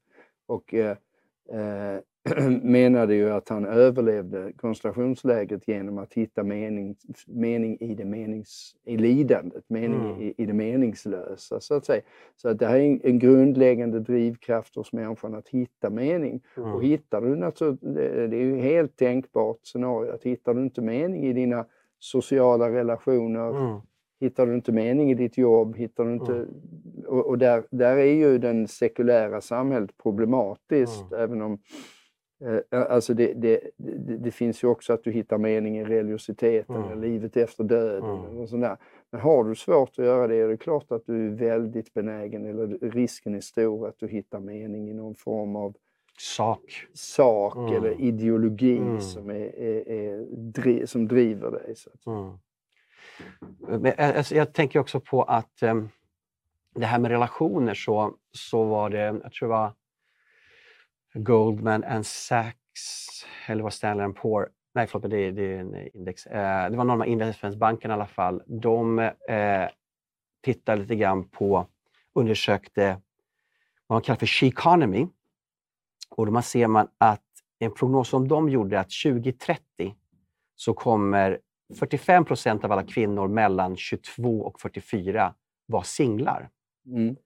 och 0.46 0.74
eh, 0.74 0.96
eh, 1.48 2.00
menade 2.62 3.14
ju 3.14 3.30
att 3.30 3.48
han 3.48 3.66
överlevde 3.66 4.52
koncentrationsläget 4.56 5.68
genom 5.68 5.98
att 5.98 6.12
hitta 6.12 6.42
mening, 6.42 6.96
mening 7.26 7.76
i, 7.80 7.94
det 7.94 8.04
menings, 8.04 8.76
i 8.84 8.96
lidandet, 8.96 9.64
mening 9.68 10.00
mm. 10.00 10.22
i, 10.22 10.34
i 10.36 10.46
det 10.46 10.52
meningslösa 10.52 11.60
så 11.60 11.74
att 11.74 11.84
säga. 11.84 12.02
Så 12.36 12.48
att 12.48 12.58
det 12.58 12.66
här 12.66 12.76
är 12.76 12.84
en, 12.84 13.00
en 13.04 13.18
grundläggande 13.18 14.00
drivkraft 14.00 14.76
hos 14.76 14.92
människan 14.92 15.34
att 15.34 15.48
hitta 15.48 15.90
mening. 15.90 16.40
Mm. 16.56 16.74
Och 16.74 16.84
hittar 16.84 17.20
du 17.20 17.36
naturligtvis, 17.36 17.94
det 18.30 18.36
är 18.36 18.44
ju 18.44 18.56
helt 18.56 18.96
tänkbart 18.96 19.58
scenario 19.62 20.14
att 20.14 20.22
hittar 20.22 20.54
du 20.54 20.62
inte 20.62 20.80
mening 20.80 21.24
i 21.24 21.32
dina 21.32 21.66
sociala 21.98 22.70
relationer, 22.70 23.50
mm. 23.50 23.80
Hittar 24.20 24.46
du 24.46 24.54
inte 24.54 24.72
mening 24.72 25.10
i 25.10 25.14
ditt 25.14 25.38
jobb, 25.38 25.76
hittar 25.76 26.04
du 26.04 26.12
inte... 26.12 26.32
Mm. 26.32 26.48
Och, 27.06 27.26
och, 27.26 27.38
där, 27.38 27.64
där 27.70 27.96
är 27.96 28.14
ju 28.14 28.38
den 28.38 28.68
sekulära 28.68 29.40
samhället 29.40 29.90
problematiskt, 30.02 31.12
mm. 31.12 31.24
även 31.24 31.42
om 31.42 31.58
alltså 32.70 33.14
det, 33.14 33.32
det, 33.32 33.60
det, 33.76 34.16
det, 34.16 34.30
finns 34.30 34.64
ju 34.64 34.68
också 34.68 34.92
att 34.92 35.04
du 35.04 35.12
hittar 35.12 35.38
mening 35.38 35.78
i 35.78 35.84
religiositeten, 35.84 36.76
mm. 36.76 37.00
livet 37.00 37.36
efter 37.36 37.64
döden 37.64 38.10
mm. 38.10 38.38
och 38.38 38.48
sånt 38.48 38.78
Men 39.10 39.20
har 39.20 39.44
du 39.44 39.54
svårt 39.54 39.90
att 39.90 40.04
göra 40.04 40.26
det 40.26 40.36
är 40.36 40.48
det 40.48 40.56
klart 40.56 40.92
att 40.92 41.06
du 41.06 41.26
är 41.26 41.30
väldigt 41.30 41.94
benägen, 41.94 42.46
eller 42.46 42.90
risken 42.90 43.34
är 43.34 43.40
stor 43.40 43.88
att 43.88 43.98
du 43.98 44.08
hittar 44.08 44.40
mening 44.40 44.90
i 44.90 44.94
någon 44.94 45.14
form 45.14 45.56
av 45.56 45.74
sak, 46.18 46.86
sak 46.94 47.56
mm. 47.56 47.74
eller 47.74 48.00
ideologi 48.00 48.76
mm. 48.76 49.00
som, 49.00 49.30
är, 49.30 49.58
är, 49.58 49.90
är, 50.66 50.86
som 50.86 51.08
driver 51.08 51.50
dig. 51.50 51.74
Så 51.76 51.90
mm. 52.10 52.38
Men, 53.82 53.92
alltså, 53.96 54.34
jag 54.34 54.52
tänker 54.52 54.78
också 54.78 55.00
på 55.00 55.22
att 55.22 55.62
um, 55.62 55.88
det 56.74 56.86
här 56.86 56.98
med 56.98 57.10
relationer 57.10 57.74
så, 57.74 58.14
så 58.32 58.64
var 58.64 58.90
det, 58.90 58.98
jag 58.98 59.32
tror 59.32 59.48
det 59.48 59.54
var 59.54 59.72
Goldman 61.14 61.84
and 61.84 62.06
Sachs, 62.06 63.26
eller 63.46 63.62
vad 63.62 63.72
Stanley 63.72 64.12
Poor, 64.12 64.48
nej 64.74 64.86
förlåt, 64.86 65.10
det, 65.10 65.30
det 65.30 65.42
är 65.42 65.58
en 65.58 65.96
index. 65.96 66.26
Eh, 66.26 66.70
det 66.70 66.76
var 66.76 66.84
någon 66.84 67.00
av 67.00 67.08
investmentbankerna 67.08 67.94
i 67.94 67.96
alla 67.96 68.06
fall. 68.06 68.42
De 68.46 68.98
eh, 68.98 69.68
tittade 70.42 70.82
lite 70.82 70.94
grann 70.94 71.28
på, 71.28 71.66
undersökte 72.14 73.00
vad 73.86 73.96
man 73.96 74.02
kallar 74.02 74.18
för 74.18 74.26
she 74.26 74.46
economy. 74.46 75.06
Och 76.10 76.32
då 76.32 76.42
ser 76.42 76.66
man 76.66 76.88
att 76.98 77.22
en 77.58 77.74
prognos 77.74 78.08
som 78.08 78.28
de 78.28 78.48
gjorde 78.48 78.80
att 78.80 78.90
2030 79.04 79.60
så 80.56 80.74
kommer 80.74 81.38
45 81.78 82.24
procent 82.24 82.64
av 82.64 82.72
alla 82.72 82.86
kvinnor 82.86 83.28
mellan 83.28 83.76
22 83.76 84.40
och 84.40 84.60
44 84.60 85.34
vara 85.66 85.82
singlar. 85.82 86.50
Mm. 86.86 87.16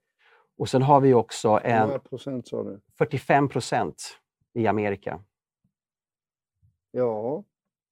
Och 0.59 0.69
sen 0.69 0.83
har 0.83 1.01
vi 1.01 1.15
också 1.15 1.61
en... 1.65 1.91
Hur 1.91 1.99
procent 1.99 2.49
sa 2.49 2.63
du? 2.63 2.81
45 2.99 3.49
procent 3.49 4.19
i 4.55 4.67
Amerika. 4.67 5.21
Ja, 6.91 7.45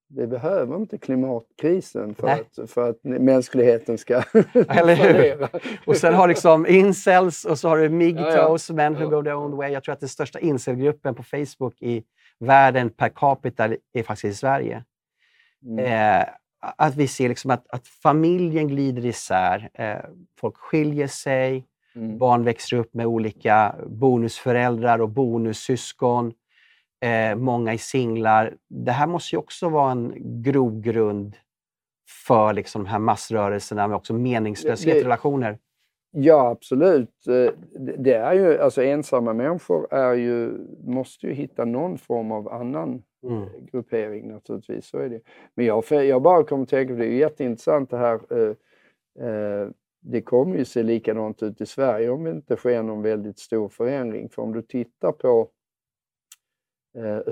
vi 0.09 0.27
behöver 0.27 0.77
inte 0.77 0.99
klimatkrisen 0.99 2.15
för, 2.15 2.29
att, 2.29 2.71
för 2.71 2.91
att 2.91 3.05
mänskligheten 3.05 3.99
ska 3.99 4.15
Eller 4.69 4.95
hur? 4.95 5.49
och 5.87 5.97
sen 5.97 6.15
har 6.15 6.29
liksom 6.29 6.67
incels 6.67 7.45
och 7.45 7.59
så 7.59 7.69
har 7.69 7.77
du 7.79 7.89
MGTOWs, 7.89 8.69
ja, 8.69 8.73
ja. 8.73 8.75
men 8.75 8.95
who 8.95 9.09
go 9.09 9.23
their 9.23 9.35
own 9.35 9.57
way. 9.57 9.73
Jag 9.73 9.85
tror 9.85 9.93
att 9.93 10.01
den 10.01 10.09
största 10.09 10.41
incelgruppen 10.41 11.15
på 11.15 11.23
Facebook 11.23 11.83
i 11.83 12.05
världen 12.39 12.91
per 12.91 13.09
capita 13.09 13.69
är 13.93 14.03
faktiskt 14.03 14.35
i 14.35 14.35
Sverige. 14.35 14.85
Mm. 15.63 15.85
Eh, 15.85 16.29
att 16.61 16.97
vi 16.97 17.09
ser 17.09 17.29
liksom 17.29 17.51
att, 17.51 17.67
att 17.69 17.89
familjen 17.89 18.69
glider 18.69 19.07
isär. 19.07 19.71
Eh, 19.75 19.97
folk 20.41 20.57
skiljer 20.57 21.07
sig. 21.07 21.67
Mm. 21.97 22.19
Barn 22.19 22.45
växer 22.45 22.77
upp 22.77 22.95
med 22.95 23.07
olika 23.07 23.75
bonusföräldrar 23.87 24.99
och 24.99 25.09
bonussyskon. 25.09 26.33
Eh, 27.01 27.37
många 27.37 27.73
är 27.73 27.79
singlar. 27.79 28.55
Det 28.69 28.93
här 28.93 29.07
måste 29.07 29.35
ju 29.35 29.39
också 29.39 29.69
vara 29.69 29.91
en 29.91 30.13
grogrund 30.43 31.37
för 32.27 32.53
liksom 32.53 32.85
de 32.85 32.91
här 32.91 32.99
massrörelserna 32.99 33.89
med 33.89 33.97
också 33.97 34.15
meningslöshet 34.15 34.97
i 34.97 35.05
relationer. 35.05 35.59
Ja, 36.11 36.49
absolut. 36.51 37.27
Eh, 37.29 37.53
det 37.99 38.15
är 38.15 38.33
ju, 38.33 38.59
alltså 38.59 38.83
ensamma 38.83 39.33
människor 39.33 39.95
är 39.95 40.15
ju, 40.15 40.53
måste 40.85 41.27
ju 41.27 41.33
hitta 41.33 41.65
någon 41.65 41.99
form 41.99 42.33
av 42.33 42.49
annan 42.49 43.03
mm. 43.23 43.49
gruppering 43.73 44.29
naturligtvis. 44.29 44.87
Så 44.87 44.99
är 44.99 45.09
det. 45.09 45.21
Men 45.55 45.67
jag, 45.67 45.85
jag 45.91 46.23
bara 46.23 46.45
kommer 46.45 46.63
att 46.63 46.69
tänka 46.69 46.95
på, 46.95 46.99
det 46.99 47.07
är 47.07 47.11
jätteintressant 47.11 47.91
det 47.91 47.99
här 47.99 48.21
eh, 48.31 48.55
eh, 49.29 49.69
det 50.09 50.23
kommer 50.23 50.57
ju 50.57 50.65
se 50.65 50.83
likadant 50.83 51.43
ut 51.43 51.61
i 51.61 51.67
Sverige 51.67 52.11
om 52.11 52.25
det 52.25 52.31
inte 52.31 52.57
sker 52.57 52.83
någon 52.83 53.03
väldigt 53.03 53.39
stor 53.39 53.69
förändring. 53.69 54.29
För 54.29 54.43
om 54.43 54.53
du 54.53 54.63
tittar 54.63 55.13
på 55.13 55.49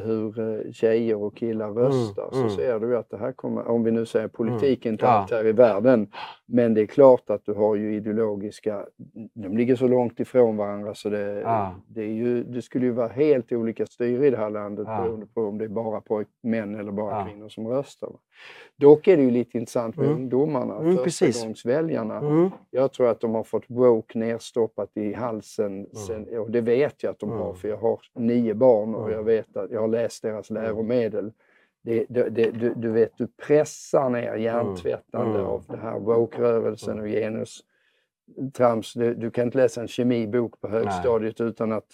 hur 0.04 0.40
eh, 0.40 0.72
tjejer 0.72 1.22
och 1.22 1.36
killar 1.36 1.70
mm, 1.70 1.78
röstar 1.78 2.28
mm, 2.32 2.48
så 2.48 2.56
ser 2.56 2.80
du 2.80 2.96
att 2.96 3.10
det 3.10 3.16
här 3.16 3.32
kommer, 3.32 3.68
om 3.68 3.84
vi 3.84 3.90
nu 3.90 4.06
säger 4.06 4.28
politik, 4.28 4.86
mm, 4.86 4.94
inte 4.94 5.08
allt 5.08 5.30
här 5.30 5.46
i 5.46 5.52
världen, 5.52 6.08
men 6.46 6.74
det 6.74 6.80
är 6.80 6.86
klart 6.86 7.30
att 7.30 7.44
du 7.44 7.52
har 7.52 7.74
ju 7.74 7.94
ideologiska, 7.94 8.86
de 9.34 9.56
ligger 9.56 9.76
så 9.76 9.88
långt 9.88 10.20
ifrån 10.20 10.56
varandra 10.56 10.94
så 10.94 11.08
det, 11.08 11.40
ja. 11.40 11.74
det, 11.86 12.02
är 12.02 12.12
ju, 12.12 12.44
det 12.44 12.62
skulle 12.62 12.86
ju 12.86 12.92
vara 12.92 13.08
helt 13.08 13.52
olika 13.52 13.86
styre 13.86 14.26
i 14.26 14.30
det 14.30 14.36
här 14.36 14.50
landet 14.50 14.86
ja. 14.88 15.02
beroende 15.02 15.26
på 15.26 15.42
om 15.42 15.58
det 15.58 15.64
är 15.64 15.68
bara 15.68 16.00
pojk, 16.00 16.28
män 16.42 16.74
eller 16.74 16.92
bara 16.92 17.18
ja. 17.18 17.26
kvinnor 17.26 17.48
som 17.48 17.68
röstar. 17.68 18.10
Dock 18.76 19.08
är 19.08 19.16
det 19.16 19.22
ju 19.22 19.30
lite 19.30 19.58
intressant 19.58 19.96
med 19.96 20.06
mm. 20.06 20.18
ungdomarna, 20.18 20.76
mm, 20.76 20.96
förstagångsväljarna. 20.96 22.16
Mm. 22.16 22.50
Jag 22.70 22.92
tror 22.92 23.08
att 23.08 23.20
de 23.20 23.34
har 23.34 23.44
fått 23.44 23.64
woke 23.66 24.18
nerstoppat 24.18 24.90
i 24.94 25.12
halsen, 25.12 25.72
mm. 25.72 25.94
sen, 25.94 26.38
och 26.38 26.50
det 26.50 26.60
vet 26.60 27.02
jag 27.02 27.10
att 27.10 27.18
de 27.18 27.30
har 27.30 27.54
för 27.54 27.68
jag 27.68 27.76
har 27.76 28.00
nio 28.14 28.54
barn 28.54 28.94
och 28.94 29.10
jag 29.10 29.22
vet 29.22 29.53
att 29.56 29.70
jag 29.70 29.80
har 29.80 29.88
läst 29.88 30.22
deras 30.22 30.50
läromedel 30.50 31.32
det, 31.84 32.06
det, 32.08 32.28
det, 32.28 32.50
du, 32.50 32.74
du, 32.74 32.90
vet, 32.90 33.18
du 33.18 33.26
pressar 33.26 34.10
ner 34.10 34.34
hjärntvättande 34.34 35.38
mm. 35.38 35.46
av 35.46 35.64
det 35.68 35.76
här 35.76 35.98
woke-rörelsen 35.98 37.00
och 37.00 37.06
genustrams. 37.06 38.92
Du, 38.94 39.14
du 39.14 39.30
kan 39.30 39.44
inte 39.44 39.58
läsa 39.58 39.80
en 39.80 39.88
kemibok 39.88 40.60
på 40.60 40.68
högstadiet 40.68 41.38
Nej. 41.38 41.48
utan 41.48 41.72
att 41.72 41.88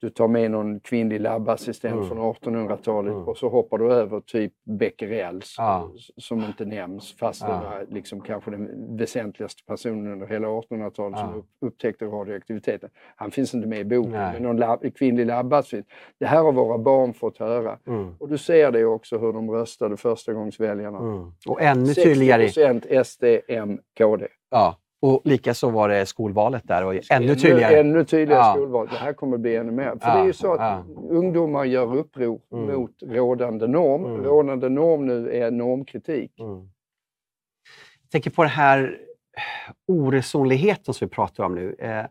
du 0.00 0.10
tar 0.10 0.28
med 0.28 0.50
någon 0.50 0.80
kvinnlig 0.80 1.20
labbassistent 1.20 1.94
mm. 1.94 2.08
från 2.08 2.18
1800-talet 2.18 3.12
mm. 3.12 3.28
och 3.28 3.36
så 3.36 3.48
hoppar 3.48 3.78
du 3.78 3.92
över 3.92 4.20
typ 4.20 4.52
Becquerels 4.64 5.54
ja. 5.58 5.90
som 6.16 6.44
inte 6.44 6.64
nämns 6.64 7.16
fast 7.18 7.42
ja. 7.42 7.48
det 7.48 7.52
var 7.52 7.86
liksom 7.94 8.20
kanske 8.20 8.50
den 8.50 8.96
väsentligaste 8.96 9.62
personen 9.66 10.12
under 10.12 10.26
hela 10.26 10.48
1800-talet 10.48 11.18
ja. 11.18 11.32
som 11.32 11.44
upptäckte 11.68 12.04
radioaktiviteten. 12.04 12.90
Han 13.16 13.30
finns 13.30 13.54
inte 13.54 13.68
med 13.68 13.80
i 13.80 13.84
boken, 13.84 14.12
Nej. 14.12 14.32
men 14.32 14.42
någon 14.42 14.56
lab, 14.56 14.94
kvinnlig 14.94 15.26
labbassistent. 15.26 15.86
Det 16.18 16.26
här 16.26 16.42
har 16.42 16.52
våra 16.52 16.78
barn 16.78 17.14
fått 17.14 17.38
höra. 17.38 17.78
Mm. 17.86 18.14
Och 18.18 18.28
du 18.28 18.38
ser 18.38 18.72
det 18.72 18.84
också 18.84 19.18
hur 19.18 19.32
de 19.32 19.50
röstade 19.50 19.96
förstagångsväljarna. 19.96 20.98
Mm. 20.98 21.32
Och 21.46 21.62
ännu 21.62 21.94
tydligare... 21.94 22.48
60 22.48 23.04
SD, 23.04 23.24
M, 23.48 23.78
KD. 23.98 24.26
Ja, 24.50 24.76
och 25.00 25.22
likaså 25.24 25.70
var 25.70 25.88
det 25.88 26.06
skolvalet 26.06 26.62
där 26.68 26.84
och 26.84 26.94
ännu 27.10 27.34
tydligare. 27.34 27.80
Ännu, 27.80 27.90
ännu 27.90 28.04
tydligare 28.04 28.42
ja. 28.42 28.54
skolval. 28.54 28.88
Det 28.90 28.96
här 28.96 29.12
kommer 29.12 29.38
bli 29.38 29.56
ännu 29.56 29.72
mer. 29.72 29.84
För 29.84 30.08
ja, 30.08 30.14
det 30.14 30.20
är 30.20 30.26
ju 30.26 30.32
så 30.32 30.52
att 30.52 30.60
ja. 30.60 30.84
ungdomar 31.10 31.64
gör 31.64 31.96
uppror 31.96 32.40
mm. 32.52 32.66
mot 32.66 33.02
rådande 33.02 33.66
norm. 33.66 34.04
Mm. 34.04 34.24
Rådande 34.24 34.68
norm 34.68 35.06
nu 35.06 35.32
är 35.32 35.50
normkritik. 35.50 36.40
Mm. 36.40 36.70
Jag 38.02 38.10
tänker 38.10 38.30
på 38.30 38.42
den 38.42 38.52
här 38.52 38.98
oresonligheten 39.88 40.94
som 40.94 41.08
vi 41.08 41.10
pratar 41.10 41.44
om 41.44 41.54
nu. 41.54 41.76
Eh, 41.78 42.06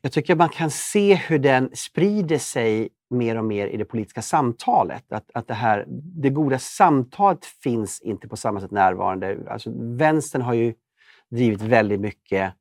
jag 0.00 0.12
tycker 0.12 0.36
man 0.36 0.48
kan 0.48 0.70
se 0.70 1.14
hur 1.14 1.38
den 1.38 1.70
sprider 1.74 2.38
sig 2.38 2.88
mer 3.10 3.38
och 3.38 3.44
mer 3.44 3.66
i 3.66 3.76
det 3.76 3.84
politiska 3.84 4.22
samtalet. 4.22 5.12
Att, 5.12 5.30
att 5.34 5.48
det, 5.48 5.54
här, 5.54 5.84
det 6.22 6.30
goda 6.30 6.58
samtalet 6.58 7.44
finns 7.44 8.00
inte 8.00 8.28
på 8.28 8.36
samma 8.36 8.60
sätt 8.60 8.70
närvarande. 8.70 9.38
Alltså, 9.48 9.70
vänstern 9.74 10.42
har 10.42 10.54
ju 10.54 10.74
drivit 11.30 11.62
väldigt 11.62 12.00
mycket, 12.00 12.52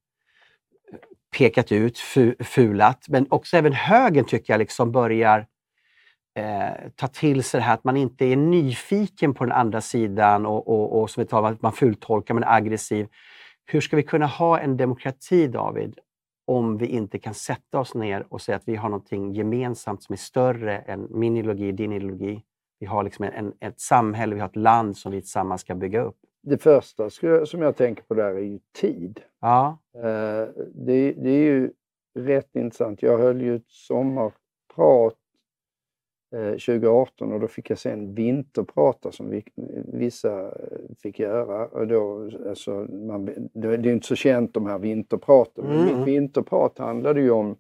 pekat 1.38 1.72
ut, 1.72 2.00
fulat. 2.40 3.06
Men 3.10 3.28
också 3.30 3.58
även 3.58 3.74
högern 3.74 4.26
tycker 4.26 4.54
jag 4.54 4.60
liksom 4.60 4.92
börjar 4.92 5.48
eh, 6.36 6.90
ta 6.96 7.08
till 7.08 7.44
sig 7.44 7.60
det 7.60 7.64
här 7.64 7.74
att 7.74 7.84
man 7.84 7.98
inte 7.98 8.26
är 8.26 8.36
nyfiken 8.36 9.34
på 9.34 9.44
den 9.44 9.54
andra 9.54 9.82
sidan 9.82 10.46
och, 10.46 10.68
och, 10.68 11.02
och 11.02 11.10
som 11.10 11.24
vi 11.24 11.28
talar 11.28 11.50
om, 11.50 11.56
att 11.56 11.62
man 11.62 11.74
fultolkar, 11.74 12.34
man 12.34 12.44
är 12.44 12.56
aggressiv. 12.56 13.08
Hur 13.66 13.82
ska 13.82 13.96
vi 13.96 14.04
kunna 14.04 14.26
ha 14.28 14.60
en 14.60 14.78
demokrati, 14.78 15.48
David, 15.48 16.00
om 16.48 16.78
vi 16.78 16.86
inte 16.86 17.20
kan 17.20 17.34
sätta 17.34 17.80
oss 17.80 17.96
ner 17.96 18.26
och 18.30 18.42
säga 18.42 18.56
att 18.56 18.68
vi 18.68 18.76
har 18.76 18.90
någonting 18.90 19.34
gemensamt 19.34 20.04
som 20.04 20.14
är 20.14 20.18
större 20.18 20.78
än 20.78 21.08
min 21.10 21.38
ideologi, 21.38 21.72
din 21.72 21.92
ideologi. 21.92 22.44
Vi 22.80 22.86
har 22.86 23.04
liksom 23.04 23.26
en, 23.26 23.54
ett 23.60 23.80
samhälle, 23.80 24.36
vi 24.36 24.42
har 24.42 24.50
ett 24.50 24.56
land 24.56 24.98
som 24.98 25.12
vi 25.12 25.22
tillsammans 25.22 25.62
ska 25.62 25.76
bygga 25.76 26.02
upp 26.02 26.18
det 26.44 26.58
första 26.58 27.10
som 27.46 27.62
jag 27.62 27.76
tänker 27.76 28.04
på 28.04 28.14
där 28.14 28.36
är 28.36 28.40
ju 28.40 28.60
tid. 28.72 29.22
Ja. 29.42 29.78
Eh, 29.96 30.48
det, 30.74 31.12
det 31.12 31.30
är 31.30 31.44
ju 31.44 31.72
rätt 32.20 32.56
intressant. 32.56 33.02
Jag 33.02 33.18
höll 33.18 33.42
ju 33.42 33.56
ett 33.56 33.70
sommarprat 33.70 35.18
2018 36.32 37.30
eh, 37.30 37.34
och 37.34 37.40
då 37.40 37.48
fick 37.48 37.70
jag 37.70 37.80
sen 37.80 38.16
vinterprata 38.16 39.12
som 39.12 39.42
vissa 39.94 40.54
fick 41.04 41.20
göra. 41.20 41.68
Och 41.68 41.88
då, 41.88 42.32
alltså, 42.50 42.72
man, 42.92 43.50
det 43.54 43.68
är 43.68 43.88
inte 43.88 44.08
så 44.08 44.16
känt 44.16 44.54
de 44.54 44.66
här 44.66 44.80
vinterpraten, 44.80 45.66
men 45.66 45.80
mm. 45.80 45.98
mitt 45.98 46.08
vinterprat 46.08 46.78
handlade 46.78 47.22
ju 47.22 47.32
om 47.32 47.56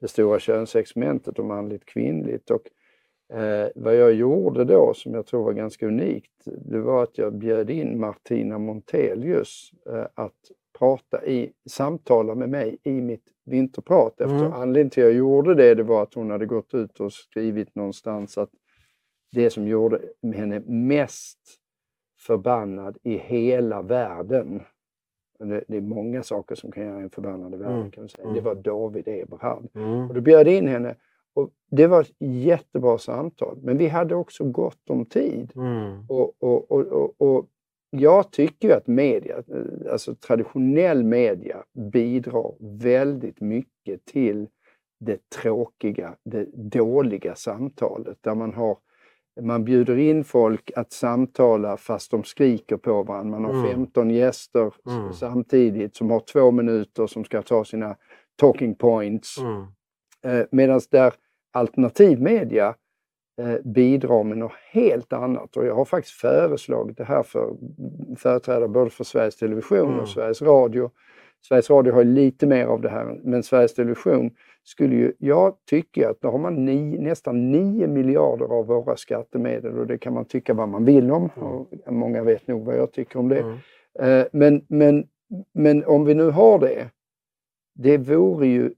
det 0.00 0.08
stora 0.08 0.38
könsexperimentet 0.38 1.38
och 1.38 1.44
manligt 1.44 1.84
kvinnligt. 1.84 2.50
Och 2.50 2.62
Eh, 3.32 3.68
vad 3.74 3.96
jag 3.96 4.14
gjorde 4.14 4.64
då, 4.64 4.94
som 4.94 5.14
jag 5.14 5.26
tror 5.26 5.44
var 5.44 5.52
ganska 5.52 5.86
unikt, 5.86 6.32
det 6.44 6.78
var 6.78 7.02
att 7.02 7.18
jag 7.18 7.34
bjöd 7.34 7.70
in 7.70 8.00
Martina 8.00 8.58
Montelius 8.58 9.70
eh, 9.86 10.06
att 10.14 10.50
prata 10.78 11.26
i, 11.26 11.52
samtala 11.70 12.34
med 12.34 12.48
mig 12.48 12.78
i 12.82 12.92
mitt 12.92 13.24
vinterprat. 13.44 14.20
Efter, 14.20 14.36
mm. 14.36 14.52
Anledningen 14.52 14.90
till 14.90 15.02
att 15.02 15.08
jag 15.08 15.18
gjorde 15.18 15.54
det, 15.54 15.74
det 15.74 15.82
var 15.82 16.02
att 16.02 16.14
hon 16.14 16.30
hade 16.30 16.46
gått 16.46 16.74
ut 16.74 17.00
och 17.00 17.12
skrivit 17.12 17.74
någonstans 17.74 18.38
att 18.38 18.50
det 19.32 19.50
som 19.50 19.68
gjorde 19.68 20.00
henne 20.34 20.60
mest 20.66 21.38
förbannad 22.20 22.98
i 23.02 23.16
hela 23.16 23.82
världen, 23.82 24.62
det, 25.38 25.64
det 25.68 25.76
är 25.76 25.80
många 25.80 26.22
saker 26.22 26.54
som 26.54 26.72
kan 26.72 26.86
göra 26.86 27.00
en 27.00 27.10
förbannad 27.10 27.54
i 27.54 27.56
världen, 27.56 27.78
mm. 27.78 27.90
kan 27.90 28.02
man 28.02 28.08
säga. 28.08 28.28
det 28.28 28.40
var 28.40 28.54
David 28.54 29.08
Eberhard. 29.08 29.68
Mm. 29.74 30.08
Och 30.08 30.14
då 30.14 30.20
bjöd 30.20 30.46
jag 30.46 30.54
in 30.54 30.68
henne 30.68 30.96
och 31.34 31.50
det 31.70 31.86
var 31.86 32.00
ett 32.00 32.12
jättebra 32.18 32.98
samtal, 32.98 33.58
men 33.62 33.78
vi 33.78 33.88
hade 33.88 34.14
också 34.14 34.44
gott 34.44 34.90
om 34.90 35.06
tid. 35.06 35.52
Mm. 35.56 36.06
Och, 36.08 36.42
och, 36.42 36.70
och, 36.70 37.14
och, 37.18 37.46
jag 37.90 38.30
tycker 38.30 38.76
att 38.76 38.86
media, 38.86 39.42
alltså 39.90 40.14
traditionell 40.14 41.04
media 41.04 41.64
bidrar 41.92 42.78
väldigt 42.78 43.40
mycket 43.40 44.04
till 44.04 44.48
det 45.00 45.30
tråkiga, 45.30 46.14
det 46.24 46.44
dåliga 46.54 47.34
samtalet 47.34 48.18
där 48.20 48.34
man 48.34 48.54
har 48.54 48.78
man 49.40 49.64
bjuder 49.64 49.96
in 49.96 50.24
folk 50.24 50.70
att 50.76 50.92
samtala 50.92 51.76
fast 51.76 52.10
de 52.10 52.24
skriker 52.24 52.76
på 52.76 53.02
varandra. 53.02 53.40
Man 53.40 53.44
har 53.44 53.60
mm. 53.60 53.72
15 53.72 54.10
gäster 54.10 54.74
mm. 54.86 55.12
samtidigt 55.12 55.96
som 55.96 56.10
har 56.10 56.20
två 56.20 56.50
minuter 56.50 57.06
som 57.06 57.24
ska 57.24 57.42
ta 57.42 57.64
sina 57.64 57.96
talking 58.36 58.74
points. 58.74 59.38
Mm. 59.38 59.66
Eh, 60.24 60.46
Medan 60.50 60.80
där 60.90 61.14
alternativmedia 61.54 62.74
eh, 63.40 63.56
bidrar 63.64 64.24
med 64.24 64.38
något 64.38 64.52
helt 64.70 65.12
annat. 65.12 65.56
Och 65.56 65.66
jag 65.66 65.74
har 65.74 65.84
faktiskt 65.84 66.14
föreslagit 66.14 66.96
det 66.96 67.04
här 67.04 67.22
för 67.22 67.56
företrädare 68.16 68.68
både 68.68 68.90
för 68.90 69.04
Sveriges 69.04 69.36
Television 69.36 69.88
mm. 69.88 70.00
och 70.00 70.08
Sveriges 70.08 70.42
Radio. 70.42 70.90
Sveriges 71.48 71.70
Radio 71.70 71.92
har 71.92 72.04
lite 72.04 72.46
mer 72.46 72.66
av 72.66 72.80
det 72.80 72.88
här, 72.88 73.20
men 73.22 73.42
Sveriges 73.42 73.74
Television 73.74 74.30
skulle 74.62 74.94
ju, 74.94 75.12
jag 75.18 75.54
tycker 75.70 76.08
att 76.08 76.20
då 76.20 76.30
har 76.30 76.38
man 76.38 76.64
ni, 76.64 76.98
nästan 76.98 77.50
9 77.50 77.86
miljarder 77.86 78.46
av 78.46 78.66
våra 78.66 78.96
skattemedel 78.96 79.78
och 79.78 79.86
det 79.86 79.98
kan 79.98 80.14
man 80.14 80.24
tycka 80.24 80.54
vad 80.54 80.68
man 80.68 80.84
vill 80.84 81.10
om. 81.10 81.30
Mm. 81.36 81.48
Och 81.48 81.68
många 81.88 82.22
vet 82.22 82.46
nog 82.46 82.64
vad 82.64 82.76
jag 82.76 82.92
tycker 82.92 83.18
om 83.18 83.28
det. 83.28 83.40
Mm. 83.40 83.58
Eh, 83.98 84.26
men, 84.32 84.64
men, 84.68 85.06
men 85.54 85.84
om 85.84 86.04
vi 86.04 86.14
nu 86.14 86.30
har 86.30 86.58
det, 86.58 86.90
det 87.74 87.98
vore 87.98 88.46
ju 88.46 88.70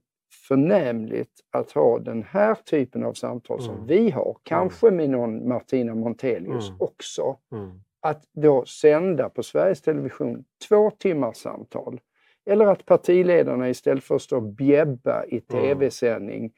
förnämligt 0.47 1.31
att 1.51 1.71
ha 1.71 1.99
den 1.99 2.23
här 2.23 2.55
typen 2.55 3.03
av 3.03 3.13
samtal 3.13 3.61
som 3.61 3.75
mm. 3.75 3.87
vi 3.87 4.09
har, 4.09 4.37
kanske 4.43 4.91
med 4.91 5.09
någon 5.09 5.47
Martina 5.47 5.95
Montelius 5.95 6.69
mm. 6.69 6.81
också. 6.81 7.37
Mm. 7.51 7.69
Att 8.01 8.23
då 8.33 8.65
sända 8.65 9.29
på 9.29 9.43
Sveriges 9.43 9.81
Television 9.81 10.43
två 10.67 10.91
timmars 10.91 11.37
samtal. 11.37 11.99
Eller 12.45 12.65
att 12.65 12.85
partiledarna 12.85 13.69
istället 13.69 14.03
för 14.03 14.15
att 14.15 14.21
stå 14.21 14.35
och 14.37 14.43
bjäbba 14.43 15.25
i 15.25 15.41
tv-sändning 15.41 16.51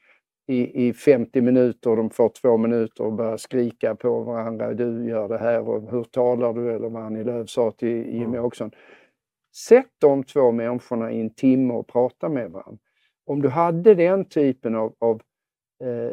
i, 0.46 0.88
i 0.88 0.92
50 0.92 1.40
minuter, 1.40 1.96
de 1.96 2.10
får 2.10 2.28
två 2.28 2.56
minuter 2.56 3.04
och 3.04 3.12
börja 3.12 3.38
skrika 3.38 3.94
på 3.94 4.20
varandra. 4.20 4.74
Du 4.74 5.08
gör 5.08 5.28
det 5.28 5.38
här 5.38 5.68
och 5.68 5.90
hur 5.90 6.04
talar 6.04 6.52
du? 6.52 6.72
Eller 6.72 6.88
vad 6.88 7.02
Annie 7.02 7.24
Lööf 7.24 7.48
sa 7.48 7.70
till 7.70 8.06
Jimmie 8.14 8.40
Åkesson. 8.40 8.70
Sätt 9.68 9.90
de 9.98 10.24
två 10.24 10.52
människorna 10.52 11.12
i 11.12 11.20
en 11.20 11.34
timme 11.34 11.74
och 11.74 11.88
prata 11.88 12.28
med 12.28 12.50
varandra 12.50 12.89
om 13.26 13.42
du 13.42 13.48
hade 13.48 13.94
den 13.94 14.24
typen 14.24 14.74
av, 14.74 14.94
av 14.98 15.22
eh, 15.84 16.12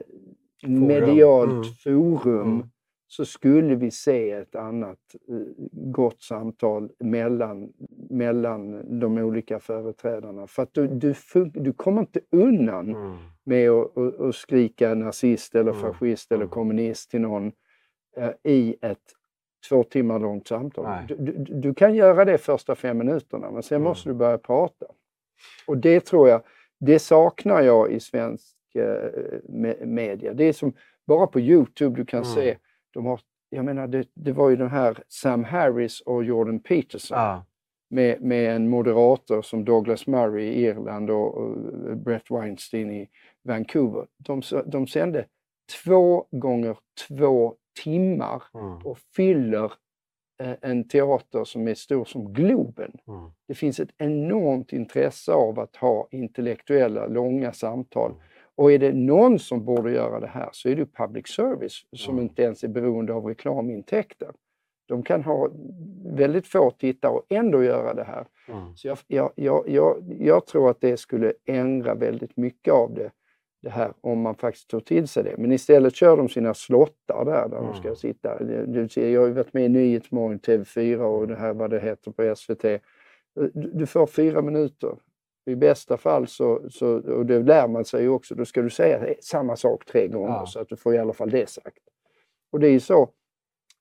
medialt 0.67 1.51
mm. 1.51 1.63
forum 1.63 2.53
mm. 2.53 2.69
så 3.07 3.25
skulle 3.25 3.75
vi 3.75 3.91
se 3.91 4.31
ett 4.31 4.55
annat 4.55 4.97
eh, 5.29 5.35
gott 5.71 6.21
samtal 6.21 6.89
mellan, 6.99 7.73
mellan 8.09 8.83
de 8.99 9.17
olika 9.17 9.59
företrädarna. 9.59 10.47
För 10.47 10.63
att 10.63 10.73
du, 10.73 10.87
du, 10.87 11.13
du 11.53 11.73
kommer 11.73 12.01
inte 12.01 12.19
undan 12.31 12.95
mm. 12.95 13.17
med 13.43 13.69
att, 13.69 13.97
att, 13.97 14.19
att, 14.19 14.35
skrika 14.35 14.93
nazist 14.93 15.55
eller 15.55 15.71
mm. 15.71 15.81
fascist 15.81 16.31
eller 16.31 16.43
mm. 16.43 16.51
kommunist 16.51 17.11
till 17.11 17.21
någon 17.21 17.51
eh, 18.17 18.31
i 18.43 18.75
ett 18.81 18.97
två 19.69 19.83
timmar 19.83 20.19
långt 20.19 20.47
samtal. 20.47 21.05
Du, 21.07 21.15
du, 21.15 21.53
du, 21.53 21.73
kan 21.73 21.95
göra 21.95 22.25
det 22.25 22.37
första 22.37 22.75
fem 22.75 22.97
minuterna 22.97 23.51
men 23.51 23.63
sen 23.63 23.75
mm. 23.75 23.83
måste 23.83 24.09
du 24.09 24.13
börja 24.13 24.37
prata. 24.37 24.85
Och 25.67 25.77
det 25.77 25.99
tror 25.99 26.29
jag 26.29 26.41
det 26.79 26.99
saknar 26.99 27.61
jag 27.61 27.91
i 27.91 27.99
svensk 27.99 28.55
eh, 28.75 29.85
media. 29.85 30.33
Det 30.33 30.43
är 30.43 30.53
som 30.53 30.73
bara 31.07 31.27
på 31.27 31.39
Youtube 31.39 31.95
du 31.95 32.05
kan 32.05 32.23
mm. 32.23 32.35
se, 32.35 32.57
de 32.91 33.05
har, 33.05 33.19
jag 33.49 33.65
menar 33.65 33.87
det, 33.87 34.07
det, 34.13 34.31
var 34.31 34.49
ju 34.49 34.55
den 34.55 34.69
här 34.69 35.03
Sam 35.07 35.43
Harris 35.43 36.01
och 36.01 36.23
Jordan 36.23 36.59
Peterson. 36.59 37.17
Ah. 37.17 37.43
Med, 37.89 38.21
med 38.21 38.55
en 38.55 38.69
moderator 38.69 39.41
som 39.41 39.65
Douglas 39.65 40.07
Murray 40.07 40.45
i 40.45 40.65
Irland 40.65 41.09
och, 41.09 41.37
och 41.37 41.57
Brett 41.97 42.31
Weinstein 42.31 42.91
i 42.91 43.09
Vancouver. 43.43 44.07
De, 44.17 44.41
de 44.65 44.87
sände 44.87 45.25
två 45.83 46.25
gånger 46.31 46.77
två 47.07 47.55
timmar 47.83 48.43
mm. 48.53 48.77
och 48.77 48.97
fyller 49.15 49.71
en 50.37 50.87
teater 50.87 51.43
som 51.43 51.67
är 51.67 51.73
stor 51.73 52.05
som 52.05 52.33
Globen. 52.33 52.91
Mm. 53.07 53.31
Det 53.47 53.53
finns 53.53 53.79
ett 53.79 53.93
enormt 53.97 54.73
intresse 54.73 55.31
av 55.33 55.59
att 55.59 55.75
ha 55.75 56.07
intellektuella, 56.11 57.07
långa 57.07 57.53
samtal. 57.53 58.11
Mm. 58.11 58.23
Och 58.55 58.71
är 58.71 58.79
det 58.79 58.93
någon 58.93 59.39
som 59.39 59.65
borde 59.65 59.91
göra 59.91 60.19
det 60.19 60.27
här 60.27 60.49
så 60.51 60.69
är 60.69 60.75
det 60.75 60.85
public 60.85 61.27
service 61.27 61.85
som 61.91 62.13
mm. 62.13 62.23
inte 62.23 62.41
ens 62.41 62.63
är 62.63 62.67
beroende 62.67 63.13
av 63.13 63.25
reklamintäkter. 63.25 64.31
De 64.87 65.03
kan 65.03 65.23
ha 65.23 65.49
väldigt 66.05 66.47
få 66.47 66.71
tittare 66.71 67.11
och 67.11 67.25
ändå 67.29 67.63
göra 67.63 67.93
det 67.93 68.03
här. 68.03 68.27
Mm. 68.47 68.75
Så 68.75 68.87
jag, 68.87 69.31
jag, 69.35 69.63
jag, 69.67 70.15
jag 70.19 70.45
tror 70.45 70.69
att 70.69 70.81
det 70.81 70.97
skulle 70.97 71.33
ändra 71.45 71.95
väldigt 71.95 72.37
mycket 72.37 72.73
av 72.73 72.93
det 72.93 73.11
det 73.67 73.71
här 73.73 73.93
om 74.01 74.21
man 74.21 74.35
faktiskt 74.35 74.67
tog 74.67 74.85
till 74.85 75.07
sig 75.07 75.23
det. 75.23 75.35
Men 75.37 75.51
istället 75.51 75.95
kör 75.95 76.17
de 76.17 76.29
sina 76.29 76.53
slottar 76.53 77.25
där, 77.25 77.47
där 77.49 77.57
mm. 77.57 77.71
de 77.71 77.73
ska 77.73 77.87
mm. 77.87 77.95
sitta. 77.95 78.43
Du 78.65 78.89
ser, 78.89 79.09
jag 79.09 79.21
har 79.21 79.27
ju 79.27 79.33
varit 79.33 79.53
med 79.53 79.65
i 79.65 79.69
Nyhetsmorgon, 79.69 80.39
TV4 80.39 80.97
och 80.97 81.27
det 81.27 81.35
här 81.35 81.53
vad 81.53 81.69
det 81.69 81.79
heter 81.79 82.11
på 82.11 82.35
SVT. 82.35 82.81
Du 83.53 83.85
får 83.85 84.07
fyra 84.07 84.41
minuter. 84.41 84.95
I 85.45 85.55
bästa 85.55 85.97
fall 85.97 86.27
så, 86.27 86.69
så 86.69 86.87
och 86.95 87.25
det 87.25 87.39
lär 87.39 87.67
man 87.67 87.85
sig 87.85 88.01
ju 88.01 88.09
också, 88.09 88.35
då 88.35 88.45
ska 88.45 88.61
du 88.61 88.69
säga 88.69 89.13
samma 89.21 89.55
sak 89.55 89.85
tre 89.85 90.07
gånger 90.07 90.29
ja. 90.29 90.45
så 90.45 90.59
att 90.59 90.69
du 90.69 90.75
får 90.75 90.95
i 90.95 90.97
alla 90.97 91.13
fall 91.13 91.29
det 91.29 91.49
sagt. 91.49 91.83
Och 92.51 92.59
det 92.59 92.67
är 92.67 92.71
ju 92.71 92.79
så. 92.79 93.09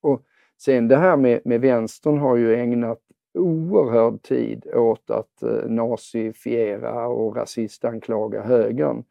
Och 0.01 0.21
sen 0.57 0.87
det 0.87 0.97
här 0.97 1.17
med, 1.17 1.41
med 1.45 1.61
vänstern 1.61 2.17
har 2.17 2.35
ju 2.35 2.55
ägnat 2.55 2.99
oerhörd 3.33 4.21
tid 4.21 4.67
åt 4.73 5.09
att 5.09 5.43
eh, 5.43 5.69
nazifiera 5.69 7.07
och 7.07 7.35
rasistanklaga 7.35 8.41
högern. 8.41 9.03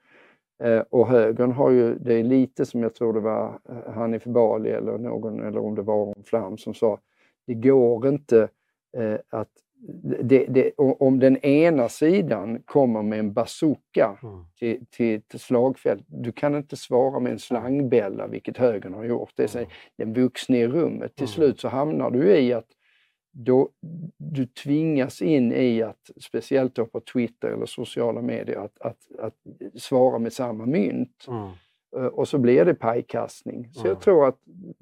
Eh, 0.64 0.80
och 0.90 1.08
högern 1.08 1.52
har 1.52 1.70
ju, 1.70 1.94
det 1.94 2.14
är 2.14 2.22
lite 2.22 2.66
som 2.66 2.82
jag 2.82 2.94
tror 2.94 3.12
det 3.12 3.20
var 3.20 3.58
eh, 3.68 3.92
Hanif 3.92 4.24
Bali 4.24 4.70
eller 4.70 4.98
någon, 4.98 5.42
eller 5.42 5.60
om 5.60 5.74
det 5.74 5.82
var 5.82 6.02
Aron 6.02 6.24
Flam 6.24 6.58
som 6.58 6.74
sa, 6.74 6.98
det 7.46 7.54
går 7.54 8.08
inte 8.08 8.48
eh, 8.96 9.18
att 9.30 9.50
det, 10.22 10.46
det, 10.46 10.72
om 10.76 11.18
den 11.18 11.36
ena 11.36 11.88
sidan 11.88 12.62
kommer 12.64 13.02
med 13.02 13.18
en 13.18 13.32
bazooka 13.32 14.18
mm. 14.22 14.44
till, 14.58 14.86
till, 14.90 15.22
till 15.22 15.40
slagfält, 15.40 16.04
du 16.06 16.32
kan 16.32 16.54
inte 16.54 16.76
svara 16.76 17.20
med 17.20 17.32
en 17.32 17.38
slangbälla, 17.38 18.26
vilket 18.26 18.56
högern 18.56 18.94
har 18.94 19.04
gjort. 19.04 19.32
Det 19.34 19.54
är 19.54 19.58
mm. 19.58 19.70
den 19.96 20.14
vuxne 20.14 20.58
i 20.58 20.68
rummet. 20.68 21.16
Till 21.16 21.24
mm. 21.24 21.32
slut 21.32 21.60
så 21.60 21.68
hamnar 21.68 22.10
du 22.10 22.36
i 22.36 22.52
att 22.52 22.66
då 23.38 23.68
du 24.16 24.46
tvingas 24.46 25.22
in 25.22 25.52
i 25.52 25.82
att, 25.82 26.10
speciellt 26.20 26.74
då 26.74 26.86
på 26.86 27.00
Twitter 27.00 27.48
eller 27.48 27.66
sociala 27.66 28.22
medier, 28.22 28.58
att, 28.58 28.80
att, 28.80 28.98
att 29.18 29.34
svara 29.74 30.18
med 30.18 30.32
samma 30.32 30.66
mynt. 30.66 31.26
Mm. 31.28 31.48
Eh, 31.96 32.06
och 32.06 32.28
så 32.28 32.38
blir 32.38 32.64
det 32.64 32.74
pajkastning. 32.74 33.68
Så 33.72 33.80
mm. 33.80 33.88
jag 33.88 34.00
tror 34.00 34.28
att 34.28 34.38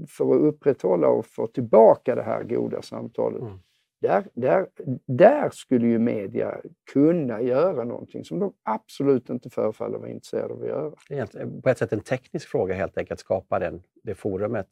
för 0.09 0.35
att 0.35 0.41
upprätthålla 0.41 1.09
och 1.09 1.27
få 1.27 1.47
tillbaka 1.47 2.15
det 2.15 2.23
här 2.23 2.43
goda 2.43 2.83
samtalet, 2.83 3.43
mm. 3.43 3.59
där, 4.01 4.25
där, 4.35 4.67
där 5.07 5.51
skulle 5.53 5.87
ju 5.87 5.99
media 5.99 6.61
kunna 6.93 7.43
göra 7.43 7.85
någonting 7.85 8.25
som 8.25 8.39
de 8.39 8.53
absolut 8.63 9.31
inte 9.31 9.51
förefaller 9.51 9.99
vara 9.99 10.11
intresserade 10.11 10.55
av 10.55 10.63
att 10.63 10.69
göra. 10.69 10.93
Det 11.09 11.19
är 11.19 11.61
på 11.63 11.69
ett 11.69 11.79
sätt 11.79 11.93
en 11.93 12.01
teknisk 12.01 12.49
fråga 12.49 12.75
helt 12.75 12.99
enkelt, 12.99 13.13
att 13.13 13.21
skapa 13.21 13.59
den, 13.59 13.83
det 14.03 14.15
forumet 14.15 14.69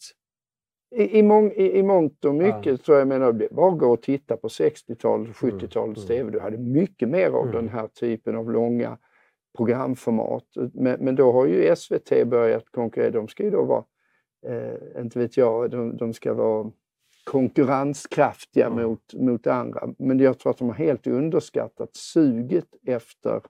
i, 0.95 1.19
i, 1.19 1.23
mång, 1.23 1.53
i, 1.53 1.79
i 1.79 1.83
mångt 1.83 2.25
och 2.25 2.35
mycket 2.35 2.67
ja. 2.67 2.77
tror 2.77 2.99
jag 2.99 3.09
menar, 3.09 3.49
bara 3.51 3.71
gå 3.71 3.93
och 3.93 4.03
titta 4.03 4.37
på 4.37 4.49
60-talet, 4.49 5.29
70-talets 5.29 6.05
mm. 6.05 6.09
TV. 6.09 6.31
Du 6.31 6.41
hade 6.41 6.59
mycket 6.59 7.09
mer 7.09 7.31
av 7.31 7.49
mm. 7.49 7.53
den 7.53 7.69
här 7.69 7.87
typen 7.87 8.37
av 8.37 8.51
långa 8.51 8.99
programformat. 9.57 10.45
Men, 10.75 11.01
men 11.01 11.15
då 11.15 11.33
har 11.33 11.47
ju 11.47 11.77
SVT 11.77 12.27
börjat 12.27 12.65
konkurrera. 12.71 13.11
De 13.11 13.29
ska 13.29 13.43
ju 13.43 13.51
då 13.51 13.65
vara, 13.65 13.85
eh, 14.47 15.03
inte 15.03 15.19
vet 15.19 15.37
jag, 15.37 15.71
de, 15.71 15.97
de 15.97 16.13
ska 16.13 16.35
vara 16.35 16.71
konkurrenskraftiga 17.25 18.67
mm. 18.67 18.83
mot, 18.89 19.15
mot 19.15 19.47
andra. 19.47 19.89
Men 19.99 20.19
jag 20.19 20.39
tror 20.39 20.51
att 20.51 20.59
de 20.59 20.69
har 20.69 20.77
helt 20.77 21.07
underskattat 21.07 21.97
suget 21.97 22.69
efter 22.87 23.41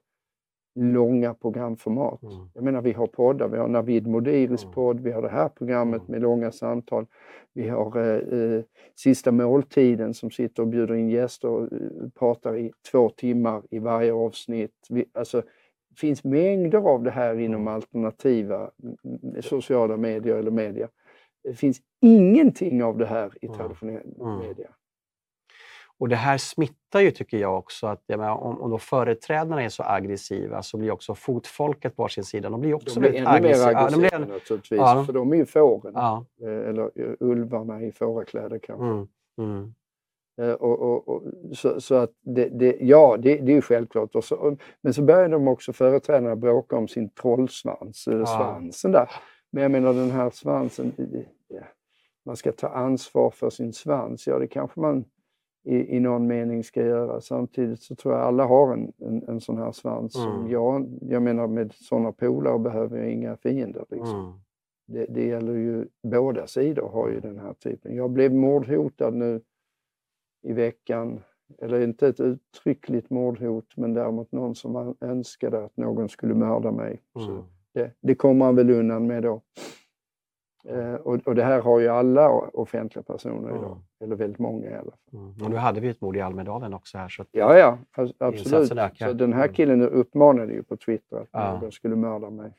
långa 0.74 1.34
programformat. 1.34 2.22
Mm. 2.22 2.34
Jag 2.54 2.64
menar, 2.64 2.82
vi 2.82 2.92
har 2.92 3.06
poddar, 3.06 3.48
vi 3.48 3.58
har 3.58 3.68
Navid 3.68 4.06
Modiris 4.06 4.62
Mm. 4.64 4.74
podd, 4.74 5.00
vi 5.00 5.12
har 5.12 5.22
det 5.22 5.28
här 5.28 5.48
programmet 5.48 6.00
Mm. 6.00 6.10
med 6.12 6.22
långa 6.22 6.52
samtal. 6.52 7.06
Vi 7.52 7.68
har 7.68 7.96
eh, 7.98 8.40
eh, 8.40 8.62
Sista 8.94 9.32
måltiden 9.32 10.14
som 10.14 10.30
sitter 10.30 10.62
och 10.62 10.68
bjuder 10.68 10.94
in 10.94 11.08
gäster 11.10 11.48
och 11.48 11.62
eh, 11.72 11.78
pratar 12.18 12.56
i 12.56 12.72
två 12.90 13.08
timmar 13.08 13.62
i 13.70 13.78
varje 13.78 14.12
avsnitt. 14.12 14.86
Vi, 14.90 15.04
alltså, 15.12 15.40
det 15.90 15.96
finns 16.00 16.24
mängder 16.24 16.78
av 16.78 17.02
det 17.02 17.10
här 17.10 17.38
inom 17.40 17.60
Mm. 17.60 17.74
alternativa 17.74 18.70
mm, 18.82 19.42
sociala 19.42 19.96
medier 19.96 20.36
eller 20.36 20.50
media. 20.50 20.88
Det 21.44 21.54
finns 21.54 21.80
ingenting 22.00 22.82
av 22.84 22.98
det 22.98 23.06
här 23.06 23.32
i 23.40 23.48
traditionell 23.48 24.12
media. 24.42 24.68
Och 26.02 26.08
det 26.08 26.16
här 26.16 26.38
smittar 26.38 27.00
ju, 27.00 27.10
tycker 27.10 27.36
jag 27.38 27.58
också. 27.58 27.86
Att, 27.86 28.02
jag 28.06 28.18
menar, 28.18 28.34
om, 28.36 28.60
om 28.60 28.70
då 28.70 28.78
företrädarna 28.78 29.62
är 29.62 29.68
så 29.68 29.82
aggressiva 29.82 30.62
så 30.62 30.76
blir 30.78 30.90
också 30.90 31.14
fotfolket 31.14 31.96
på 31.96 32.08
sin 32.08 32.24
sida, 32.24 32.50
de 32.50 32.60
blir 32.60 32.74
också 32.74 33.00
De 33.00 33.00
blir 33.00 33.10
väldigt 33.10 33.28
ännu 33.28 33.40
mer 33.40 33.48
aggressiva. 33.48 33.72
Ja, 33.72 33.78
de 33.90 33.94
aggressiva 33.96 34.18
blir, 34.18 34.34
naturligtvis, 34.34 34.78
Ja. 34.78 35.04
för 35.06 35.12
de 35.12 35.32
är 35.32 35.36
ju 35.36 35.46
fåren. 35.46 35.92
ja, 35.96 36.24
Eh, 36.42 36.68
Eller 36.68 36.82
eh, 36.94 37.12
ulvarna 37.20 37.82
i 37.82 37.92
fårakläder 37.92 38.58
kanske. 38.58 38.84
mm, 38.86 39.06
mm, 39.38 39.74
Eh, 40.42 40.52
Och, 40.52 40.80
och, 40.80 41.08
och, 41.08 41.22
så, 41.52 41.80
så 41.80 41.94
att 41.94 42.10
det, 42.20 42.48
det, 42.48 42.76
ja, 42.80 43.16
det, 43.18 43.36
det 43.36 43.52
är 43.52 43.56
ju 43.56 43.62
självklart. 43.62 44.24
Så, 44.24 44.56
men 44.80 44.94
så 44.94 45.02
börjar 45.02 45.28
de 45.28 45.48
också 45.48 45.72
företrädarna 45.72 46.36
bråka 46.36 46.76
om 46.76 46.88
sin 46.88 47.10
trollsvans, 47.10 48.06
eller 48.06 48.24
svansen 48.24 48.92
där. 48.92 49.10
Men 49.52 49.62
jag 49.62 49.70
menar 49.72 49.92
den 49.92 50.10
här 50.10 50.30
svansen, 50.30 50.92
man 52.26 52.36
ska 52.36 52.52
ta 52.52 52.68
ansvar 52.68 53.30
för 53.30 53.50
sin 53.50 53.72
svans. 53.72 54.26
Ja, 54.26 54.38
det 54.38 54.46
kanske 54.46 54.80
man 54.80 55.04
i, 55.64 55.96
i 55.96 56.00
någon 56.00 56.26
mening 56.26 56.64
ska 56.64 56.82
göra. 56.86 57.20
Samtidigt 57.20 57.82
så 57.82 57.94
tror 57.94 58.14
jag 58.14 58.22
alla 58.22 58.44
har 58.44 58.72
en, 58.72 58.92
en, 58.98 59.28
en 59.28 59.40
sån 59.40 59.58
här 59.58 59.72
svans. 59.72 60.12
som 60.12 60.34
Mm. 60.36 60.50
Jag, 60.50 60.98
jag 61.00 61.22
menar 61.22 61.46
med 61.46 61.72
sådana 61.72 62.12
polare 62.12 62.58
behöver 62.58 62.98
jag 62.98 63.10
inga 63.10 63.36
fiender. 63.36 63.84
Liksom. 63.90 64.20
mm. 64.20 64.32
Det, 64.86 65.06
det 65.08 65.26
gäller 65.26 65.54
ju, 65.54 65.86
båda 66.02 66.46
sidor 66.46 66.88
har 66.88 67.08
ju 67.08 67.20
den 67.20 67.38
här 67.38 67.52
typen. 67.54 67.94
Jag 67.96 68.10
blev 68.10 68.34
mordhotad 68.34 69.10
nu 69.14 69.40
i 70.42 70.52
veckan. 70.52 71.20
Eller 71.58 71.80
inte 71.80 72.08
ett 72.08 72.20
uttryckligt 72.20 73.10
mordhot, 73.10 73.76
men 73.76 73.94
däremot 73.94 74.32
någon 74.32 74.54
som 74.54 74.96
önskade 75.00 75.64
att 75.64 75.76
någon 75.76 76.08
skulle 76.08 76.34
mörda 76.34 76.72
mig. 76.72 77.02
Så 77.12 77.30
Mm. 77.30 77.42
det, 77.74 77.90
det 78.00 78.14
kommer 78.14 78.34
man 78.34 78.56
väl 78.56 78.70
undan 78.70 79.06
med 79.06 79.22
då. 79.22 79.40
Eh, 80.68 80.94
och, 80.94 81.14
och 81.26 81.34
det 81.34 81.44
här 81.44 81.60
har 81.60 81.80
ju 81.80 81.88
alla 81.88 82.28
offentliga 82.30 83.02
personer 83.02 83.48
idag. 83.48 83.64
Mm. 83.72 83.78
Eller 84.04 84.16
väldigt 84.16 84.38
många 84.38 84.70
i 84.70 84.74
alla 84.74 84.82
fall. 84.90 85.20
Mm. 85.20 85.34
Och 85.44 85.50
nu 85.50 85.56
hade 85.56 85.80
vi 85.80 85.88
ett 85.88 86.00
mord 86.00 86.16
i 86.16 86.20
Almedalen 86.20 86.74
också 86.74 86.98
här. 86.98 87.08
Så 87.08 87.24
Ja, 87.30 87.58
ja, 87.58 87.78
absolut. 88.18 88.68
Så 88.68 89.12
den 89.12 89.32
här 89.32 89.42
Mm. 89.44 89.54
killen 89.54 89.82
uppmanade 89.82 90.52
ju 90.52 90.62
på 90.62 90.76
Twitter 90.76 91.16
att 91.16 91.28
Ja. 91.32 91.60
någon 91.60 91.72
skulle 91.72 91.96
mörda 91.96 92.30
mig. 92.30 92.52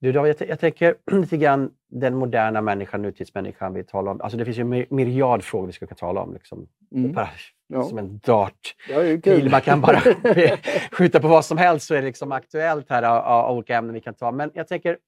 Du 0.00 0.12
David, 0.12 0.36
jag, 0.40 0.48
jag 0.48 0.60
tänker 0.60 0.94
lite 1.12 1.36
grann 1.36 1.70
den 1.88 2.14
moderna 2.14 2.60
människan, 2.60 3.02
nutidsmänniskan 3.02 3.74
vi 3.74 3.84
talar 3.84 4.12
om. 4.12 4.20
Alltså 4.20 4.38
det 4.38 4.44
finns 4.44 4.58
ju 4.58 4.60
en 4.60 4.86
myriad 4.90 5.44
frågor 5.44 5.66
vi 5.66 5.72
ska 5.72 5.86
kunna 5.86 5.96
tala 5.96 6.20
om. 6.20 6.32
Liksom. 6.34 6.66
Mm. 6.94 7.12
Bara 7.12 7.28
Ja. 7.68 7.82
som 7.82 7.98
en 7.98 8.18
dart. 8.18 8.74
Ja. 8.88 9.50
Man 9.50 9.60
kan 9.60 9.80
bara 9.80 9.96
skjuta 10.92 11.20
på 11.20 11.28
vad 11.28 11.44
som 11.44 11.58
helst 11.58 11.86
så 11.86 11.94
är 11.94 11.98
det 12.00 12.06
liksom 12.06 12.32
aktuellt 12.32 12.90
här 12.90 13.02
av, 13.02 13.16
av 13.24 13.56
olika 13.56 13.76
ämnen 13.76 13.94
vi 13.94 14.00
kan 14.00 14.14
ta. 14.14 14.32
Men 14.32 14.50
jag 14.54 14.68
tänker, 14.68 14.98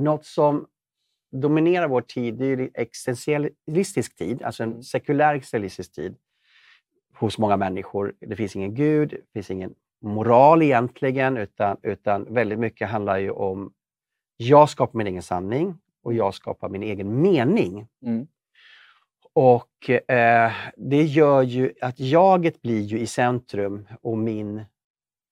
något 0.00 0.24
som 0.24 0.66
dominerar 1.32 1.88
vår 1.88 2.00
tid, 2.00 2.34
det 2.34 2.46
är 2.46 2.70
existentialistisk 2.74 4.16
tid, 4.16 4.42
alltså 4.42 4.62
en 4.62 4.70
Mm. 4.70 4.82
sekulär 4.82 5.34
existentialistisk 5.34 5.92
tid 5.92 6.16
hos 7.14 7.38
många 7.38 7.56
människor. 7.56 8.14
Det 8.20 8.36
finns 8.36 8.56
ingen 8.56 8.74
gud, 8.74 9.10
det 9.10 9.32
finns 9.32 9.50
ingen 9.50 9.74
moral 10.02 10.62
egentligen, 10.62 11.36
utan, 11.36 11.76
utan 11.82 12.34
väldigt 12.34 12.58
mycket 12.58 12.88
handlar 12.88 13.18
ju 13.18 13.30
om 13.30 13.72
jag 14.36 14.70
skapar 14.70 14.98
min 14.98 15.06
egen 15.06 15.22
sanning 15.22 15.78
och 16.02 16.14
jag 16.14 16.34
skapar 16.34 16.68
min 16.68 16.82
egen 16.82 17.22
mening. 17.22 17.86
Mm. 18.02 18.26
Och 19.32 19.90
eh, 19.90 20.52
det 20.76 21.02
gör 21.02 21.42
ju 21.42 21.72
att 21.80 22.00
jaget 22.00 22.62
blir 22.62 22.80
ju 22.80 22.98
i 22.98 23.06
centrum 23.06 23.88
och 24.00 24.18
min 24.18 24.64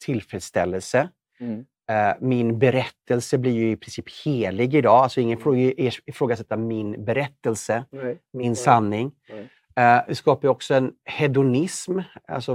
tillfredsställelse. 0.05 1.09
Mm. 1.41 1.67
Eh, 1.89 2.13
min 2.21 2.59
berättelse 2.59 3.39
blir 3.39 3.53
ju 3.53 3.71
i 3.71 3.77
princip 3.77 4.05
helig 4.25 4.75
idag. 4.75 4.95
Alltså 5.03 5.21
ingen 5.21 5.39
får 5.39 5.57
ju 5.57 5.91
ifrågasätta 6.07 6.57
min 6.57 7.05
berättelse, 7.05 7.85
Nej. 7.91 8.19
min 8.33 8.57
sanning. 8.57 9.13
Nej. 9.29 9.49
Eh, 9.77 10.03
det 10.09 10.15
skapar 10.15 10.49
ju 10.49 10.51
också 10.51 10.75
en 10.75 10.93
hedonism. 11.05 11.99
Alltså, 12.29 12.55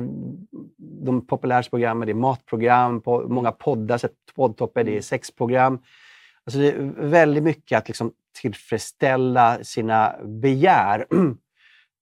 de 0.78 1.28
populära 1.28 1.64
programmen, 1.64 2.06
det 2.06 2.12
är 2.12 2.16
matprogram, 2.16 3.02
på 3.02 3.30
många 3.30 3.52
poddar, 3.52 4.00
poddtoppar, 4.36 4.84
det 4.84 4.90
är 4.92 4.94
Mm. 4.94 5.02
sexprogram. 5.04 5.80
Alltså 6.46 6.60
det 6.60 6.72
är 6.72 6.94
väldigt 6.98 7.44
mycket 7.44 7.78
att 7.78 7.88
liksom 7.88 8.14
tillfredsställa 8.42 9.64
sina 9.64 10.16
begär. 10.24 11.06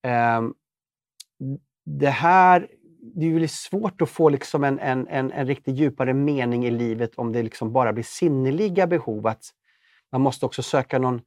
Ehm, 0.07 0.53
det 1.86 2.09
här 2.09 2.67
det 3.02 3.26
är 3.26 3.30
ju 3.30 3.47
svårt 3.47 4.02
att 4.02 4.10
få 4.10 4.30
liksom 4.30 4.64
en, 4.64 4.80
en, 4.80 5.08
en, 5.08 5.32
en 5.32 5.47
riktigt 5.47 5.76
djupare 5.76 6.14
mening 6.14 6.66
i 6.66 6.72
livet 6.72 7.12
om 7.16 7.32
det 7.34 7.43
liksom 7.43 7.74
bara 7.74 7.93
blir 7.93 8.04
sinneliga 8.04 8.88
behov. 8.88 9.28
Att 9.28 9.43
man 10.12 10.22
måste 10.22 10.45
också 10.45 10.62
söka 10.64 10.99
någon 10.99 11.22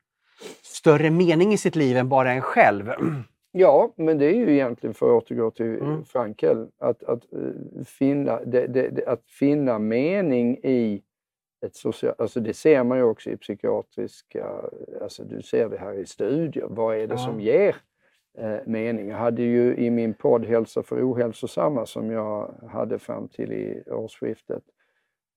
större 0.63 1.11
mening 1.11 1.53
i 1.53 1.57
sitt 1.59 1.77
liv 1.77 1.97
än 1.97 2.09
bara 2.09 2.33
en 2.33 2.43
själv. 2.43 2.91
Ja, 3.57 3.93
men 3.97 4.19
det 4.19 4.27
är 4.27 4.35
ju 4.35 4.53
egentligen, 4.53 4.95
för 4.95 5.17
att 5.17 5.23
återgå 5.23 5.51
till 5.51 5.67
Mm. 5.67 6.05
Frankel, 6.05 6.67
att, 6.79 7.03
att, 7.05 7.33
eh, 7.33 7.85
finna, 7.85 8.41
det, 8.45 8.67
det, 8.67 9.07
att 9.07 9.23
finna 9.31 9.79
mening 9.79 10.57
i 10.63 11.03
ett 11.67 11.77
socialt... 11.77 12.21
Alltså 12.21 12.41
det 12.41 12.55
ser 12.55 12.85
man 12.85 12.99
ju 12.99 13.05
också 13.05 13.31
i 13.31 13.37
psykiatriska... 13.37 14.47
Alltså 15.03 15.25
du 15.25 15.43
ser 15.43 15.69
det 15.69 15.79
här 15.79 15.93
i 15.99 16.07
studier. 16.07 16.67
Vad 16.69 16.97
är 16.97 17.07
det 17.07 17.15
Ja. 17.15 17.19
som 17.19 17.41
ger 17.41 17.77
eh, 18.39 18.59
mening? 18.67 19.09
Jag 19.09 19.17
hade 19.17 19.43
ju 19.43 19.77
i 19.77 19.91
min 19.91 20.15
podd 20.15 20.45
Hälsa 20.45 20.83
för 20.83 21.13
ohälsosamma 21.13 21.87
som 21.87 22.11
jag 22.11 22.55
hade 22.71 22.99
fram 22.99 23.29
till 23.29 23.53
i 23.53 23.83
årsskiftet, 23.87 24.63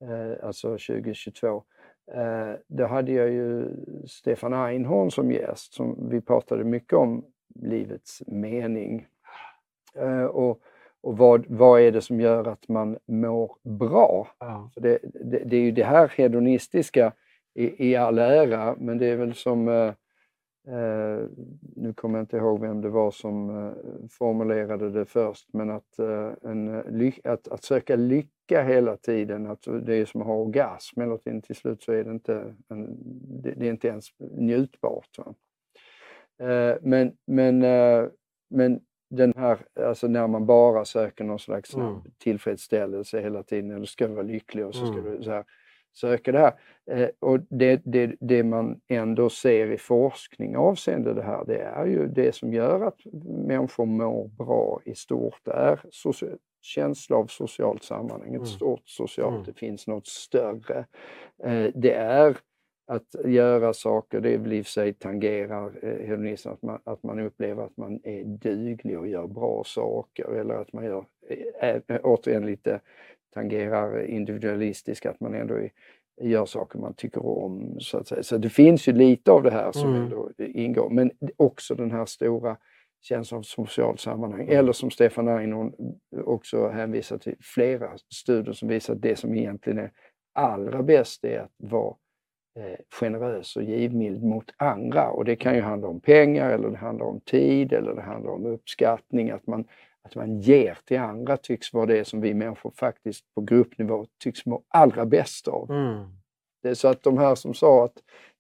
eh, 0.02 0.46
alltså 0.48 0.68
2022. 0.68 1.64
Eh, 2.12 2.54
då 2.68 2.86
hade 2.86 3.12
jag 3.12 3.30
ju 3.32 3.70
Stefan 4.08 4.54
Einhorn 4.54 5.12
som 5.12 5.32
gäst. 5.32 5.74
Som 5.74 6.10
vi 6.10 6.22
pratade 6.22 6.64
mycket 6.64 6.94
om 6.94 7.26
livets 7.56 8.24
mening. 8.28 9.08
Eh, 9.96 10.24
och 10.24 10.62
och 11.02 11.18
vad, 11.18 11.46
vad 11.48 11.82
är 11.82 11.92
det 11.92 12.02
som 12.02 12.22
gör 12.22 12.48
att 12.48 12.68
man 12.68 12.98
mår 13.06 13.52
bra? 13.64 14.28
Ja. 14.40 14.72
Det, 14.76 15.00
det, 15.04 15.44
det 15.46 15.58
är 15.58 15.62
ju 15.62 15.72
det 15.72 15.84
här 15.84 16.08
hedonistiska 16.18 17.12
i, 17.54 17.90
i 17.90 17.96
all 17.96 18.20
ära, 18.20 18.76
men 18.80 18.98
det 18.98 19.06
är 19.06 19.16
väl 19.16 19.34
som 19.34 19.94
eh, 20.68 21.26
nu 21.76 21.94
kommer 21.94 22.18
jag 22.20 22.24
inte 22.24 22.38
ihåg 22.38 22.62
vem 22.62 22.82
det 22.82 22.90
var 22.90 23.12
som 23.12 23.50
eh, 23.50 23.74
formulerade 24.10 24.90
det 24.90 25.06
först, 25.06 25.50
men 25.54 25.70
att, 25.70 26.00
eh, 26.00 26.32
en, 26.42 26.68
eh, 27.02 27.14
att, 27.24 27.48
att 27.48 27.64
söka 27.64 27.96
lycka 27.96 28.64
hela 28.64 28.98
tiden, 28.98 29.48
att 29.48 29.68
det 29.82 29.96
är 29.96 30.06
som 30.06 30.22
att 30.22 30.28
ha 30.28 30.36
orgasm 30.36 31.02
hela 31.02 31.18
tiden, 31.18 31.42
till 31.42 31.56
slut 31.56 31.84
så 31.84 31.92
är 31.92 32.04
det 32.04 32.12
inte, 32.12 32.56
en, 32.70 32.98
det, 33.42 33.52
det 33.52 33.66
är 33.68 33.72
inte 33.72 33.88
ens 33.88 34.06
njutbart. 34.20 35.18
Eh, 36.40 36.76
men, 36.82 37.12
men, 37.28 37.64
eh, 37.64 38.06
men 38.50 38.80
den 39.10 39.34
här, 39.38 39.58
alltså 39.80 40.08
när 40.08 40.28
man 40.28 40.46
bara 40.46 40.86
söker 40.86 41.24
någon 41.24 41.40
slags 41.40 41.76
Mm. 41.76 41.96
tillfredsställelse 42.18 43.22
hela 43.22 43.44
tiden, 43.44 43.72
eller 43.72 43.86
ska 43.86 44.08
vara 44.08 44.22
lycklig 44.22 44.66
och 44.66 44.76
så 44.76 44.86
ska 44.86 44.98
Mm. 45.00 45.18
du 45.18 45.24
så 45.24 45.32
här, 45.32 45.44
söka 45.98 46.32
det 46.32 46.40
här. 46.40 46.54
Eh, 46.92 47.10
och 47.20 47.40
det, 47.50 47.82
det, 47.86 48.16
det 48.20 48.44
man 48.44 48.80
ändå 48.88 49.30
ser 49.30 49.72
i 49.72 49.78
forskning 49.78 50.56
avseende 50.58 51.14
det 51.14 51.24
här, 51.24 51.44
det 51.46 51.58
är 51.62 51.86
ju 51.86 52.08
det 52.08 52.36
som 52.36 52.54
gör 52.54 52.82
att 52.88 53.00
människor 53.48 53.86
mår 53.86 54.28
bra 54.28 54.80
i 54.86 54.96
stort, 54.96 55.48
är 55.48 55.80
känsla 56.62 57.16
av 57.18 57.26
socialt 57.26 57.84
sammanhang, 57.84 58.30
ett 58.30 58.36
Mm. 58.36 58.46
stort 58.46 58.82
socialt, 58.90 59.34
Mm. 59.34 59.44
det 59.46 59.54
finns 59.54 59.88
något 59.88 60.08
större. 60.08 60.86
Eh, 61.44 61.68
det 61.76 61.94
är 61.94 62.38
att 62.90 63.16
göra 63.26 63.74
saker, 63.74 64.20
det 64.22 64.38
vill 64.38 64.54
i 64.54 64.64
sig 64.64 64.94
tangerar 64.94 65.72
eh, 65.82 66.08
hedonism, 66.08 66.50
att 66.50 66.62
man, 66.62 66.80
att 66.84 67.04
man 67.04 67.20
upplever 67.20 67.64
att 67.64 67.78
man 67.78 68.00
är 68.04 68.24
duglig 68.24 69.00
och 69.00 69.08
gör 69.08 69.28
bra 69.28 69.64
saker 69.66 70.26
eller 70.26 70.54
att 70.54 70.74
man 70.74 70.86
gör, 70.86 71.06
eh, 71.62 71.82
återigen 72.04 72.46
lite 72.46 72.80
tangerar 73.34 74.06
individualistiskt, 74.06 75.06
att 75.06 75.20
man 75.20 75.34
ändå 75.34 75.56
är, 75.56 75.72
gör 76.22 76.46
saker 76.46 76.80
man 76.80 76.94
tycker 76.94 77.26
om. 77.26 77.76
Så 77.80 77.98
att 77.98 78.08
säga. 78.08 78.24
Så 78.24 78.38
det 78.38 78.50
finns 78.50 78.88
ju 78.88 78.94
lite 78.94 79.32
av 79.32 79.44
det 79.44 79.52
här 79.52 79.72
som 79.72 79.90
Mm. 79.90 80.02
ändå 80.04 80.32
ingår, 80.38 80.90
men 80.90 81.12
också 81.38 81.76
den 81.76 81.92
här 81.92 82.06
stora 82.06 82.58
känslan 83.02 83.38
av 83.38 83.44
socialt 83.44 84.00
sammanhang. 84.00 84.42
Mm. 84.42 84.58
Eller 84.58 84.72
som 84.72 84.92
Stefan 84.92 85.28
Einhorn 85.28 85.74
också 86.26 86.68
hänvisar 86.70 87.18
till, 87.18 87.36
flera 87.40 87.90
studier 88.14 88.54
som 88.54 88.68
visar 88.68 88.94
att 88.94 89.02
det 89.02 89.16
som 89.16 89.36
egentligen 89.36 89.80
är 89.80 89.92
allra 90.34 90.84
bäst 90.84 91.24
är 91.26 91.40
att 91.40 91.52
vara 91.58 91.96
eh, 92.60 92.80
generös 93.02 93.56
och 93.56 93.64
givmild 93.64 94.24
mot 94.24 94.54
andra. 94.58 95.10
Och 95.10 95.26
det 95.26 95.36
kan 95.36 95.56
ju 95.56 95.62
handla 95.62 95.88
om 95.88 96.00
pengar 96.00 96.50
eller 96.50 96.70
det 96.70 96.78
handlar 96.78 97.06
om 97.06 97.20
tid 97.20 97.74
eller 97.74 97.96
det 97.96 98.02
handlar 98.02 98.32
om 98.32 98.46
uppskattning. 98.46 99.32
Att 99.32 99.48
man, 99.48 99.66
att 100.08 100.16
man 100.16 100.40
ger 100.40 100.78
till 100.86 101.00
andra 101.00 101.38
tycks 101.38 101.74
vara 101.74 101.86
det 101.86 102.06
som 102.06 102.22
vi 102.22 102.34
människor 102.34 102.72
faktiskt 102.76 103.36
på 103.36 103.42
gruppnivå 103.42 104.06
tycks 104.24 104.46
må 104.46 104.64
allra 104.68 105.06
bäst 105.06 105.48
av. 105.48 105.72
Mm. 105.72 106.06
Det 106.64 106.70
är 106.70 106.74
så 106.74 106.88
att 106.88 107.04
de 107.04 107.18
här 107.18 107.36
som 107.36 107.54
sa 107.54 107.86
att 107.86 107.94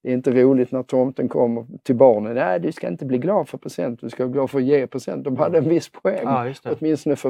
det 0.03 0.09
är 0.09 0.13
inte 0.13 0.31
roligt 0.31 0.71
när 0.71 0.83
tomten 0.83 1.29
kommer 1.29 1.65
till 1.83 1.95
barnen. 1.95 2.35
Nej, 2.35 2.59
du 2.59 2.71
ska 2.71 2.87
inte 2.87 3.05
bli 3.05 3.17
glad 3.17 3.49
för 3.49 3.57
present, 3.57 4.01
du 4.01 4.09
ska 4.09 4.23
vara 4.23 4.33
glad 4.33 4.49
för 4.49 4.57
att 4.57 4.63
ge 4.65 4.87
present. 4.87 5.23
De 5.23 5.37
hade 5.37 5.57
en 5.57 5.69
viss 5.69 5.89
poäng, 5.89 6.19
Ja, 6.23 6.53
åtminstone 6.65 7.15
för 7.15 7.29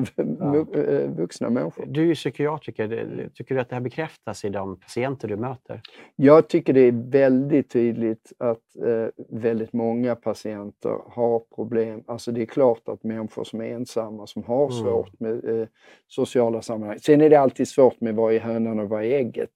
vu- 0.52 0.84
eh, 1.04 1.10
vuxna 1.12 1.50
människor. 1.50 1.86
Du 1.88 2.12
är 2.12 2.16
psykiatriker. 2.16 3.30
Tycker 3.34 3.56
du 3.56 3.62
att 3.62 3.70
det 3.70 3.76
här 3.76 3.82
bekräftas 3.82 4.46
i 4.46 4.50
de 4.50 4.80
patienter 4.80 5.28
du 5.28 5.36
möter? 5.38 5.82
Jag 6.16 6.48
tycker 6.48 6.74
det 6.74 6.82
är 6.82 7.10
väldigt 7.12 7.70
tydligt 7.70 8.34
att 8.38 8.86
eh, 8.86 9.08
väldigt 9.30 9.74
många 9.74 10.16
patienter 10.16 10.96
har 11.12 11.42
problem. 11.56 12.04
Alltså 12.08 12.32
det 12.32 12.42
är 12.42 12.46
klart 12.46 12.82
att 12.90 13.04
människor 13.04 13.44
som 13.44 13.62
är 13.62 13.66
ensamma, 13.66 14.28
som 14.28 14.44
har 14.44 14.64
Mm. 14.72 14.72
svårt 14.84 15.20
med 15.20 15.62
eh, 15.62 15.68
sociala 16.08 16.62
sammanhang. 16.62 17.00
Sen 17.00 17.22
är 17.22 17.30
det 17.30 17.36
alltid 17.36 17.68
svårt 17.68 18.02
med 18.02 18.16
vad 18.16 18.34
är 18.34 18.40
hönan 18.40 18.80
och 18.80 18.90
vad 18.90 19.04
är 19.04 19.10
ägget. 19.18 19.50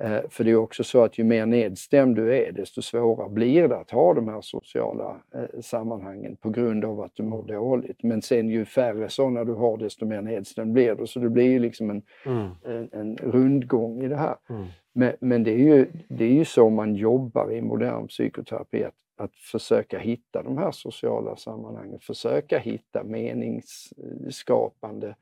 Eh, 0.00 0.18
för 0.28 0.44
det 0.44 0.50
är 0.50 0.56
också 0.56 0.84
så 0.84 1.04
att 1.04 1.18
ju 1.18 1.24
mer 1.24 1.46
nedstämd 1.46 2.16
du 2.16 2.36
är, 2.36 2.52
desto 2.52 2.82
svårare 2.82 3.28
blir 3.28 3.68
det 3.68 3.76
att 3.76 3.90
ha 3.90 4.14
de 4.14 4.28
här 4.28 4.40
sociala 4.40 5.16
eh, 5.34 5.60
sammanhangen 5.60 6.36
på 6.36 6.50
grund 6.50 6.84
av 6.84 7.00
att 7.00 7.14
du 7.14 7.22
mår 7.22 7.42
dåligt. 7.42 8.02
Men 8.02 8.22
sen 8.22 8.48
ju 8.48 8.64
färre 8.64 9.08
sådana 9.08 9.44
du 9.44 9.52
har, 9.52 9.76
desto 9.76 10.06
mer 10.06 10.22
nedstämd 10.22 10.72
blir 10.72 10.94
du. 10.94 11.06
Så 11.06 11.20
det 11.20 11.30
blir 11.30 11.50
ju 11.50 11.58
liksom 11.58 11.90
en, 11.90 12.02
Mm. 12.26 12.48
en, 12.64 12.88
en 12.92 13.16
rundgång 13.16 14.02
i 14.02 14.08
det 14.08 14.16
här. 14.16 14.36
Mm. 14.50 14.64
Men, 14.92 15.12
men 15.20 15.44
det, 15.44 15.50
är 15.50 15.58
ju, 15.58 15.86
det 16.08 16.24
är 16.24 16.32
ju 16.32 16.44
så 16.44 16.70
man 16.70 16.94
jobbar 16.94 17.52
i 17.52 17.60
modern 17.62 18.06
psykoterapi, 18.06 18.84
att, 18.84 18.94
att 19.16 19.34
försöka 19.34 19.98
hitta 19.98 20.42
de 20.42 20.58
här 20.58 20.70
sociala 20.70 21.36
sammanhangen, 21.36 21.98
försöka 22.00 22.58
hitta 22.58 23.04
meningsskapande 23.04 25.14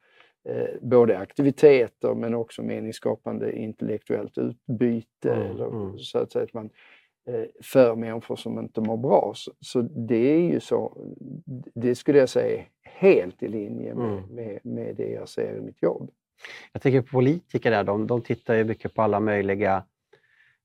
eh, 0.49 0.67
både 0.81 1.19
aktiviteter 1.19 2.15
men 2.15 2.35
också 2.35 2.63
meningsskapande 2.63 3.53
intellektuellt 3.59 4.39
utbyte. 4.39 5.33
Mm, 5.33 5.51
eller, 5.51 5.67
mm. 5.67 5.99
Så 5.99 6.19
att 6.19 6.33
säga 6.33 6.45
att 6.45 6.55
man, 6.55 6.71
eh, 7.29 7.45
för 7.63 7.97
människor 7.97 8.37
som 8.37 8.59
inte 8.59 8.81
mår 8.81 8.97
bra. 8.97 9.33
Så, 9.37 9.53
så 9.61 9.81
det 9.83 10.35
är 10.35 10.41
ju 10.53 10.61
så, 10.61 10.97
det 11.75 11.95
skulle 11.95 12.19
jag 12.19 12.29
säga 12.29 12.63
helt 12.83 13.43
i 13.43 13.49
linje 13.49 13.95
med, 13.95 14.09
Mm. 14.09 14.35
med, 14.35 14.59
med 14.63 14.97
det 14.97 15.11
jag 15.11 15.29
ser 15.29 15.57
i 15.57 15.61
mitt 15.61 15.83
jobb. 15.83 16.11
Jag 16.73 16.83
tänker 16.83 17.01
på 17.03 17.09
politiker 17.09 17.71
där, 17.71 17.85
de, 17.85 18.07
de 18.07 18.23
tittar 18.23 18.55
ju 18.55 18.65
mycket 18.65 18.95
på 18.95 19.03
alla 19.03 19.21
möjliga 19.21 19.85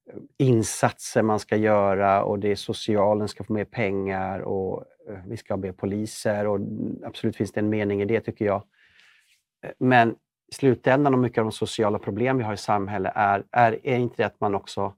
eh, 0.09 0.19
insatser 0.37 1.21
man 1.23 1.39
ska 1.39 1.55
göra 1.55 2.23
och 2.23 2.39
det 2.39 2.51
är 2.51 2.55
socialen 2.55 3.27
ska 3.27 3.43
få 3.43 3.53
mer 3.53 3.65
pengar 3.65 4.39
och 4.39 4.83
eh, 5.09 5.19
vi 5.27 5.37
ska 5.37 5.53
ha 5.53 5.59
mer 5.59 5.71
poliser 5.71 6.47
och 6.47 6.55
mm, 6.55 6.97
absolut 7.03 7.35
finns 7.35 7.51
det 7.51 7.59
en 7.59 7.69
mening 7.69 8.01
i 8.01 8.05
det 8.05 8.21
tycker 8.21 8.45
jag. 8.45 8.63
Men 9.79 10.15
i 10.51 10.55
slutändan 10.55 11.13
och 11.13 11.19
mycket 11.19 11.37
av 11.37 11.45
de 11.45 11.51
sociala 11.51 11.99
problem 11.99 12.37
vi 12.37 12.43
har 12.43 12.53
i 12.53 12.57
samhället 12.57 13.13
är, 13.15 13.43
är, 13.51 13.79
är 13.83 13.97
inte 13.97 14.15
det 14.17 14.25
att 14.25 14.39
man 14.39 14.55
också 14.55 14.93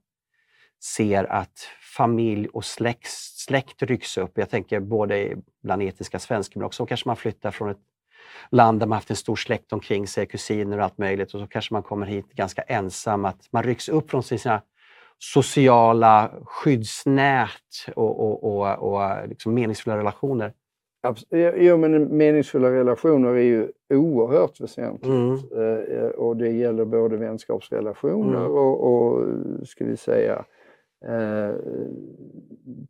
ser 0.84 1.24
att 1.24 1.68
familj 1.96 2.48
och 2.48 2.64
släkt, 2.64 3.10
släkt 3.46 3.82
rycks 3.82 4.18
upp. 4.18 4.32
Jag 4.34 4.50
tänker 4.50 4.80
både 4.80 5.36
bland 5.62 5.82
etiska 5.82 6.18
svenskar 6.18 6.60
men 6.60 6.66
också 6.66 6.86
kanske 6.86 7.08
man 7.08 7.16
flyttar 7.16 7.50
från 7.50 7.70
ett 7.70 7.80
land 8.50 8.80
där 8.80 8.86
man 8.86 8.96
haft 8.96 9.10
en 9.10 9.16
stor 9.16 9.36
släkt 9.36 9.72
omkring 9.72 10.06
sig, 10.06 10.26
kusiner 10.26 10.78
och 10.78 10.84
allt 10.84 10.98
möjligt 10.98 11.34
och 11.34 11.40
så 11.40 11.46
kanske 11.46 11.74
man 11.74 11.82
kommer 11.82 12.06
hit 12.06 12.32
ganska 12.32 12.62
ensam. 12.62 13.24
Att 13.24 13.48
man 13.50 13.62
rycks 13.62 13.88
upp 13.88 14.10
från 14.10 14.22
sina 14.22 14.62
sociala 15.18 16.32
skyddsnät 16.44 17.86
och, 17.96 18.20
och, 18.20 18.44
och, 18.44 18.92
och 18.92 19.28
liksom 19.28 19.54
meningsfulla 19.54 19.98
relationer. 19.98 20.52
Jo, 21.56 21.76
men 21.76 22.16
meningsfulla 22.16 22.70
relationer 22.72 23.28
är 23.34 23.42
ju 23.42 23.68
oerhört 23.94 24.60
väsentligt. 24.60 25.12
Mm. 25.12 25.38
Eh, 26.04 26.08
Och 26.10 26.36
det 26.36 26.48
gäller 26.48 26.84
både 26.84 27.16
vänskapsrelationer 27.16 28.38
Mm. 28.40 28.52
och, 28.52 28.80
och, 28.92 29.26
ska 29.68 29.84
vi 29.84 29.96
säga, 29.96 30.44
eh, 31.04 31.54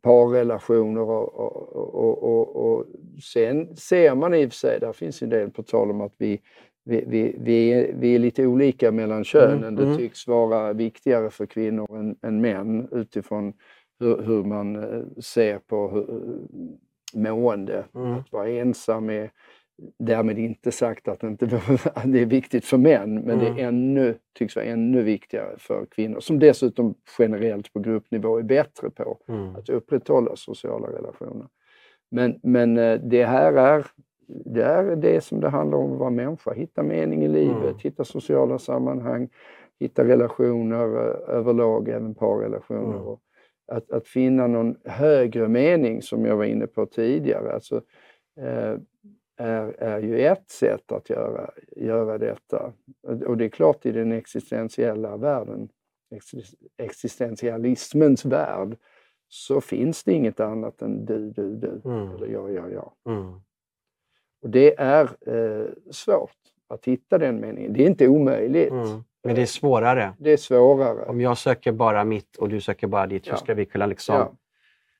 parrelationer. 0.01 1.01
Och, 1.01 1.35
och, 1.39 1.95
och, 1.95 2.23
och, 2.23 2.55
och 2.55 2.85
sen 3.23 3.75
ser 3.75 4.15
man 4.15 4.33
i 4.33 4.45
och 4.45 4.49
för 4.49 4.55
sig, 4.57 4.79
där 4.79 4.93
finns 4.93 5.21
en 5.21 5.29
del 5.29 5.49
på 5.49 5.63
tal 5.63 5.89
om 5.91 6.01
att 6.01 6.13
vi, 6.17 6.41
vi, 6.85 7.03
vi, 7.07 7.35
vi, 7.39 7.69
är, 7.73 7.93
vi 7.99 8.15
är 8.15 8.19
lite 8.19 8.45
olika 8.47 8.91
mellan 8.91 9.23
könen. 9.23 9.63
Mm, 9.63 9.75
Det 9.75 9.83
mm. 9.83 9.97
tycks 9.97 10.27
vara 10.27 10.73
viktigare 10.73 11.29
för 11.29 11.45
kvinnor 11.45 11.97
än, 11.97 12.15
än 12.21 12.41
män 12.41 12.87
utifrån 12.91 13.53
hur, 13.99 14.21
hur 14.21 14.43
man 14.43 14.75
eh, 14.75 15.01
ser 15.23 15.59
på 15.59 15.87
hur, 15.87 16.05
mående. 17.15 17.85
Mm. 17.95 18.13
Att 18.13 18.31
vara 18.31 18.49
ensam 18.49 19.09
är 19.09 19.31
därmed 19.99 20.39
inte 20.39 20.71
sagt 20.71 21.07
att 21.07 21.19
det 21.19 21.27
inte 21.27 21.45
det 22.05 22.21
är 22.21 22.25
viktigt 22.25 22.65
för 22.65 22.77
män, 22.77 23.13
men 23.13 23.39
Mm. 23.41 23.55
det 23.55 23.61
är 23.61 23.67
ännu, 23.67 24.15
tycks 24.39 24.55
vara 24.55 24.65
ännu 24.65 25.01
viktigare 25.03 25.55
för 25.57 25.85
kvinnor 25.85 26.19
som 26.19 26.39
dessutom 26.39 26.95
generellt 27.19 27.73
på 27.73 27.79
gruppnivå 27.79 28.37
är 28.39 28.43
bättre 28.43 28.89
på 28.89 29.17
Mm. 29.27 29.55
att 29.55 29.69
upprätthålla 29.69 30.35
sociala 30.35 30.87
relationer. 30.87 31.47
Men, 32.11 32.39
men 32.43 32.77
eh, 32.77 32.99
det 32.99 33.25
här 33.25 33.53
är 33.53 33.85
det 34.45 34.63
är 34.63 34.95
det 34.95 35.23
som 35.23 35.41
det 35.41 35.49
handlar 35.49 35.77
om 35.77 35.93
att 35.93 35.99
vara 35.99 36.09
människa, 36.09 36.53
hitta 36.53 36.83
mening 36.83 37.23
i 37.23 37.27
livet, 37.27 37.63
Mm. 37.63 37.75
hitta 37.77 38.03
sociala 38.03 38.59
sammanhang, 38.59 39.29
hitta 39.79 40.03
relationer 40.03 40.85
eh, 40.95 41.35
överlag, 41.35 41.89
även 41.89 42.15
parrelationer. 42.15 43.17
Att, 43.67 43.91
att 43.91 44.07
finna 44.07 44.47
någon 44.47 44.75
högre 44.85 45.47
mening 45.47 46.01
som 46.01 46.25
jag 46.25 46.37
var 46.37 46.45
inne 46.45 46.67
på 46.67 46.85
tidigare, 46.85 47.53
alltså, 47.53 47.81
eh, 48.39 48.77
är, 49.37 49.73
är 49.83 49.99
ju 49.99 50.19
ett 50.25 50.49
sätt 50.49 50.91
att 50.91 51.09
göra, 51.09 51.49
göra 51.75 52.17
detta. 52.17 52.73
Och- 53.27 53.37
det 53.37 53.45
är 53.45 53.49
klart 53.49 53.85
i 53.85 53.91
den 53.91 54.11
existentiella 54.11 55.17
världen, 55.17 55.69
exis- 56.15 56.55
existentialismens 56.77 58.25
värld, 58.25 58.77
så 59.27 59.61
finns 59.61 60.03
det 60.03 60.13
inget 60.13 60.39
annat 60.39 60.81
än 60.81 61.05
du, 61.05 61.29
du, 61.31 61.55
du. 61.55 61.81
Mm. 61.85 62.11
Eller 62.15 62.27
jag, 62.27 62.53
jag, 62.53 62.73
jag. 62.73 62.91
Mm. 63.09 63.33
Och 64.41 64.49
det 64.49 64.75
är 64.79 65.03
eh, 65.27 65.67
svårt 65.91 66.37
att 66.67 66.85
hitta 66.85 67.17
den 67.17 67.39
meningen. 67.41 67.73
Det 67.73 67.83
är 67.83 67.87
inte 67.87 68.07
omöjligt. 68.07 68.71
Mm. 68.71 69.03
Men 69.23 69.35
det 69.35 69.41
är 69.41 69.45
svårare. 69.45 70.13
Det 70.19 70.31
är 70.33 70.37
svårare. 70.37 71.05
Om 71.05 71.21
jag 71.21 71.37
söker 71.37 71.71
bara 71.71 72.03
mitt 72.03 72.35
och 72.37 72.49
du 72.49 72.61
söker 72.61 72.87
bara 72.87 73.07
ditt 73.07 73.25
så 73.25 73.31
Ja. 73.31 73.37
ska 73.37 73.53
vi 73.53 73.65
kunna 73.65 73.85
liksom... 73.85 74.15
Ja, 74.15 74.31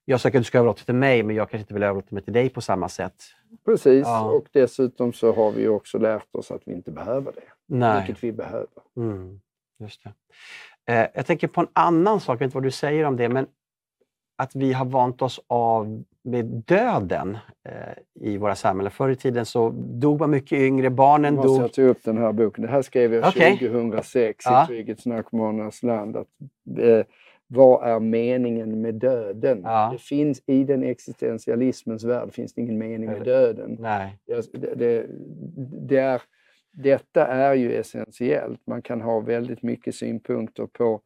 Jag 0.05 0.19
söker 0.21 0.37
att 0.37 0.41
du 0.43 0.45
ska 0.47 0.57
överlåta 0.57 0.83
till 0.83 0.95
mig 0.95 1.23
men 1.23 1.35
jag 1.35 1.49
kanske 1.49 1.61
inte 1.63 1.73
vill 1.73 1.83
överlåta 1.83 2.07
mig 2.15 2.23
till 2.23 2.33
dig 2.33 2.49
på 2.49 2.61
samma 2.61 2.89
sätt. 2.89 3.23
precis. 3.65 4.03
Ja. 4.07 4.21
Och 4.31 4.45
dessutom 4.51 5.13
så 5.13 5.33
har 5.33 5.51
vi 5.51 5.61
ju 5.61 5.69
också 5.69 5.97
lärt 5.97 6.35
oss 6.35 6.51
att 6.51 6.61
vi 6.65 6.73
inte 6.73 6.91
behöver 6.91 7.31
det. 7.31 7.41
Nej. 7.67 7.97
Vilket 8.05 8.23
vi 8.23 8.31
behöver. 8.31 8.67
Mm, 8.97 9.41
just 9.79 10.01
det. 10.03 10.13
Eh, 10.93 11.07
jag 11.13 11.25
tänker 11.25 11.47
på 11.47 11.61
en 11.61 11.67
annan 11.73 12.19
sak, 12.19 12.33
jag 12.33 12.39
vet 12.39 12.45
inte 12.45 12.55
vad 12.57 12.63
du 12.63 12.71
säger 12.71 13.03
om 13.05 13.17
det, 13.17 13.29
men 13.29 13.47
att 14.37 14.55
vi 14.55 14.73
har 14.73 14.85
vant 14.85 15.21
oss 15.21 15.39
av 15.47 16.03
med 16.23 16.45
döden 16.45 17.37
eh, 17.69 17.73
i 18.29 18.37
våra 18.37 18.55
samhällen. 18.55 18.91
Förr 18.91 19.09
i 19.09 19.15
tiden 19.15 19.45
så 19.45 19.69
dog 19.75 20.19
man 20.19 20.29
mycket 20.31 20.59
yngre, 20.59 20.89
barnen 20.89 21.35
måste 21.35 21.47
dog. 21.49 21.61
jag 21.61 21.73
ta 21.73 21.81
upp 21.81 22.03
den 22.03 22.17
här 22.17 22.31
boken. 22.31 22.61
Det 22.61 22.69
här 22.71 22.81
skrev 22.81 23.13
jag 23.13 23.27
Okej. 23.27 23.57
2006 23.59 24.45
Ja. 24.45 24.63
i 24.63 24.67
Trygghetsnarkomanernas 24.67 25.83
land. 25.83 26.17
Att, 26.17 26.27
eh, 26.79 27.05
vad 27.47 27.87
är 27.87 27.99
meningen 27.99 28.81
med 28.81 28.95
döden? 28.95 29.61
Ja. 29.63 29.89
Det 29.93 30.01
finns 30.01 30.41
i 30.45 30.63
den 30.63 30.83
existentialismens 30.83 32.03
värld 32.03 32.33
finns 32.33 32.53
det 32.53 32.61
ingen 32.61 32.77
mening 32.77 33.09
med 33.09 33.23
döden. 33.23 33.77
Nej. 33.79 34.17
Det, 34.25 34.75
det, 34.75 35.05
det 35.87 35.97
är, 35.97 36.21
detta 36.71 37.27
är 37.27 37.53
ju 37.53 37.73
essentiellt. 37.75 38.59
Man 38.67 38.81
kan 38.81 39.01
ha 39.01 39.19
väldigt 39.19 39.63
mycket 39.63 39.95
synpunkter 39.95 40.67
på 40.67 41.01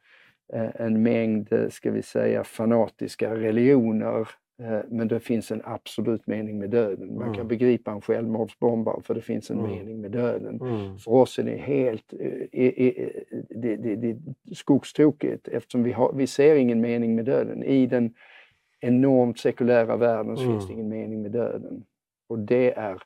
eh, 0.54 0.82
en 0.82 1.04
mängd, 1.04 1.54
eh, 1.54 1.70
ska 1.70 1.92
vi 1.92 2.02
säga, 2.02 2.44
fanatiska 2.44 3.36
religioner. 3.36 4.28
Eh, 4.60 4.80
Men 4.90 5.08
det 5.08 5.20
finns 5.20 5.52
en 5.52 5.62
absolut 5.66 6.28
mening 6.28 6.60
med 6.60 6.70
döden. 6.70 7.16
Man 7.16 7.24
kan 7.26 7.34
Mm. 7.36 7.48
begripa 7.48 7.92
en 7.92 8.02
självmordsbombare 8.02 9.02
för 9.04 9.14
det 9.16 9.22
finns 9.22 9.52
en 9.52 9.60
Mm. 9.60 9.72
mening 9.72 10.02
med 10.02 10.12
döden. 10.12 10.60
Mm. 10.62 10.98
För 10.98 11.12
oss 11.12 11.40
är 11.40 11.44
det 11.44 11.58
helt 11.58 12.14
eh, 12.14 12.62
eh, 12.62 12.88
eh, 12.88 13.10
det, 13.50 13.76
det, 13.76 13.96
det, 13.96 14.18
skogstokigt 14.56 15.48
eftersom 15.48 15.84
vi, 15.84 15.92
har, 15.92 16.14
vi 16.14 16.28
ser 16.28 16.56
ingen 16.56 16.82
mening 16.82 17.16
med 17.16 17.26
döden. 17.26 17.64
I 17.64 17.88
den 17.88 18.14
enormt 18.80 19.40
sekulära 19.40 19.98
världen 19.98 20.38
så 20.38 20.44
Mm. 20.44 20.54
finns 20.54 20.68
det 20.68 20.74
ingen 20.74 20.90
mening 20.90 21.22
med 21.22 21.32
döden. 21.32 21.84
Och 22.30 22.40
det 22.40 22.74
är 22.78 22.98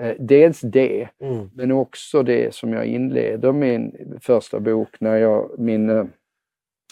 eh, 0.00 0.14
dels 0.18 0.60
det, 0.60 1.08
Mm. 1.20 1.50
men 1.54 1.72
också 1.72 2.22
det 2.22 2.54
som 2.54 2.72
jag 2.72 2.86
inleder 2.86 3.52
min 3.52 3.96
första 4.20 4.60
bok 4.60 5.00
när 5.00 5.16
jag, 5.16 5.50
min, 5.58 5.90
eh, 5.90 6.04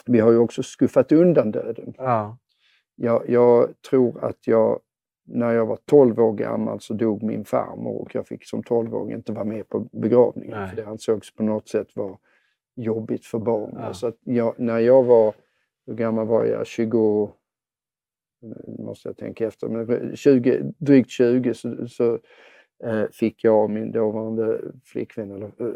vi 0.06 0.20
har 0.20 0.30
ju 0.32 0.38
också 0.38 0.62
skuffat 0.62 1.12
undan 1.12 1.50
döden. 1.52 1.94
Ja. 1.98 2.38
Jag, 3.02 3.28
jag 3.28 3.82
tror 3.90 4.24
att 4.24 4.46
jag, 4.46 4.80
när 5.24 5.52
jag 5.52 5.66
var 5.66 5.78
12 5.84 6.20
år 6.20 6.32
gammal 6.32 6.80
så 6.80 6.94
dog 6.94 7.22
min 7.22 7.44
farmor 7.44 8.02
och 8.02 8.14
jag 8.14 8.26
fick 8.26 8.46
som 8.46 8.62
12-åring 8.62 9.12
inte 9.12 9.32
vara 9.32 9.44
med 9.44 9.68
på 9.68 9.88
begravningen 9.92 10.58
Nej. 10.58 10.68
för 10.68 10.76
det 10.76 10.86
ansågs 10.86 11.34
på 11.34 11.42
något 11.42 11.68
sätt 11.68 11.96
vara 11.96 12.18
jobbigt 12.76 13.26
för 13.26 13.38
barn. 13.38 13.76
Ja. 13.80 13.94
Så 13.94 14.12
jag, 14.20 14.54
när 14.60 14.78
jag 14.78 15.02
var, 15.02 15.34
hur 15.86 15.94
gammal 15.94 16.26
var 16.26 16.44
jag? 16.44 16.66
20, 16.66 17.32
nu 18.40 18.84
måste 18.84 19.08
jag 19.08 19.16
tänka 19.16 19.46
efter, 19.46 19.68
men 19.68 20.16
20, 20.16 20.72
drygt 20.78 21.10
20 21.10 21.54
så, 21.54 21.88
så 21.88 22.14
eh, 22.14 22.20
fick 23.12 23.44
jag 23.44 23.64
och 23.64 23.70
min 23.70 23.92
dåvarande 23.92 24.60
flickvän, 24.84 25.30
eller, 25.30 25.46
eh, 25.46 25.66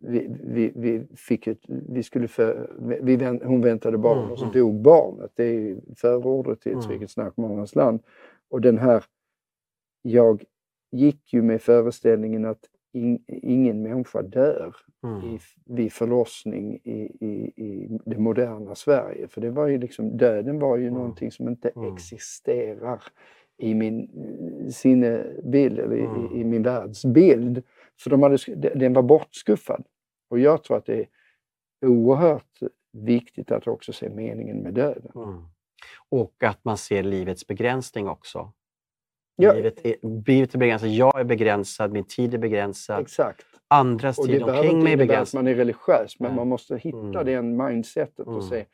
vi, 0.00 0.30
vi, 0.44 0.72
vi, 0.76 1.06
fick 1.16 1.46
ett, 1.46 1.60
vi 1.66 2.02
skulle 2.02 2.28
för, 2.28 2.70
vi, 3.02 3.24
hon 3.44 3.60
väntade 3.60 3.98
barn 3.98 4.18
Mm, 4.18 4.30
och 4.30 4.38
så 4.38 4.44
mm. 4.44 4.58
dog 4.58 4.74
barnet. 4.80 5.30
Det 5.34 5.44
är 5.44 5.76
förordet 5.96 6.60
till 6.60 6.72
ett 6.72 6.78
Mm. 6.84 6.88
Vilket 6.90 7.10
snack 7.10 7.36
mångas 7.36 7.74
land. 7.74 8.00
Och 8.48 8.60
den 8.60 8.78
här, 8.78 9.04
jag 10.02 10.44
gick 10.92 11.32
ju 11.32 11.42
med 11.42 11.62
föreställningen 11.62 12.44
att 12.44 12.64
in, 12.92 13.24
ingen 13.26 13.82
människa 13.82 14.22
dör 14.22 14.74
Mm. 15.04 15.24
i, 15.24 15.38
vid 15.66 15.92
förlossning 15.92 16.74
i, 16.84 17.00
i, 17.20 17.52
i 17.56 17.98
det 18.06 18.18
moderna 18.18 18.74
Sverige. 18.74 19.28
För 19.28 19.40
det 19.40 19.50
var 19.50 19.66
ju 19.66 19.78
liksom, 19.78 20.16
döden 20.16 20.58
var 20.58 20.76
ju 20.76 20.86
Mm. 20.86 20.94
någonting 20.98 21.30
som 21.30 21.48
inte 21.48 21.68
Mm. 21.68 21.92
existerar 21.94 23.02
i 23.60 23.74
min 23.74 24.00
eh, 24.64 24.70
sinnebild, 24.70 25.78
eller 25.78 25.96
i, 25.96 26.04
Mm. 26.04 26.36
i, 26.40 26.44
min 26.44 26.62
världsbild. 26.62 27.62
För 28.00 28.10
de 28.10 28.22
hade, 28.22 28.36
den 28.74 28.92
var 28.92 29.02
bortskuffad. 29.02 29.84
Och 30.30 30.38
jag 30.38 30.64
tror 30.64 30.76
att 30.76 30.86
det 30.86 31.00
är 31.00 31.06
oerhört 31.86 32.58
viktigt 32.92 33.50
att 33.52 33.66
också 33.66 33.92
se 33.92 34.08
meningen 34.10 34.56
med 34.56 34.74
döden. 34.74 35.12
Mm. 35.14 35.42
Och 36.08 36.42
att 36.44 36.64
man 36.64 36.76
ser 36.76 37.02
livets 37.02 37.46
begränsning 37.46 38.08
också. 38.08 38.52
Ja, 39.36 39.52
Livet, 39.52 39.86
är, 39.86 39.96
livet 40.26 40.54
är 40.54 40.58
begränsat, 40.58 40.88
jag 40.90 41.20
är 41.20 41.24
begränsad, 41.24 41.92
min 41.92 42.04
tid 42.04 42.34
är 42.34 42.38
begränsad, 42.38 43.00
exakt. 43.00 43.46
andras 43.68 44.18
Och 44.18 44.26
det 44.26 44.32
tid 44.32 44.40
behöver 44.44 44.58
omkring 44.58 44.76
inte 44.76 44.84
mig 44.84 44.92
är 44.92 44.96
innebära 44.96 45.04
att 45.04 45.08
begränsad. 45.08 45.38
man 45.44 45.52
är 45.52 45.54
religiös, 45.54 46.20
men 46.20 46.28
Nej. 46.30 46.36
man 46.36 46.48
måste 46.48 46.76
hitta 46.76 46.98
Mm. 46.98 47.24
den 47.26 47.56
mindsetet 47.56 48.26
Mm. 48.26 48.34
och 48.38 48.44
se 48.44 48.64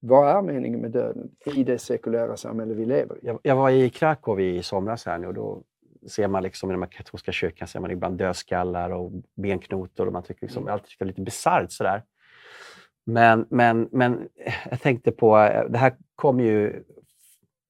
vad 0.00 0.28
är 0.28 0.42
meningen 0.42 0.80
med 0.80 0.90
döden 0.90 1.30
i 1.54 1.64
det 1.64 1.78
sekulära 1.78 2.36
samhälle 2.36 2.74
vi 2.74 2.84
lever 2.84 3.16
i? 3.16 3.18
Jag, 3.22 3.38
jag 3.42 3.56
var 3.56 3.70
i 3.70 3.90
Krakow 3.90 4.40
i 4.40 4.62
somras 4.62 5.06
här 5.06 5.18
nu 5.18 5.26
och 5.26 5.34
då 5.34 5.62
ser 6.08 6.28
man 6.28 6.42
liksom 6.42 6.70
i 6.70 6.72
de 6.72 6.82
här 6.82 6.90
katolska 6.90 7.32
kyrkan 7.32 7.68
ser 7.68 7.80
man 7.80 7.90
ibland 7.90 8.18
dödskallar 8.18 8.90
och 8.90 9.12
benknotor 9.34 10.06
och 10.06 10.12
man 10.12 10.22
tycker 10.22 10.42
liksom, 10.42 10.66
jag 10.66 10.72
alltid 10.72 10.88
tycker 10.88 11.04
det 11.04 11.08
är 11.08 11.12
lite 11.12 11.22
bisarrt 11.22 11.72
sådär. 11.72 12.02
Men, 13.06 13.46
men, 13.50 13.88
men 13.92 14.28
jag 14.70 14.80
tänkte 14.80 15.12
på, 15.12 15.38
eh, 15.38 15.64
det 15.70 15.78
här 15.78 15.92
kom 16.16 16.40
ju, 16.40 16.84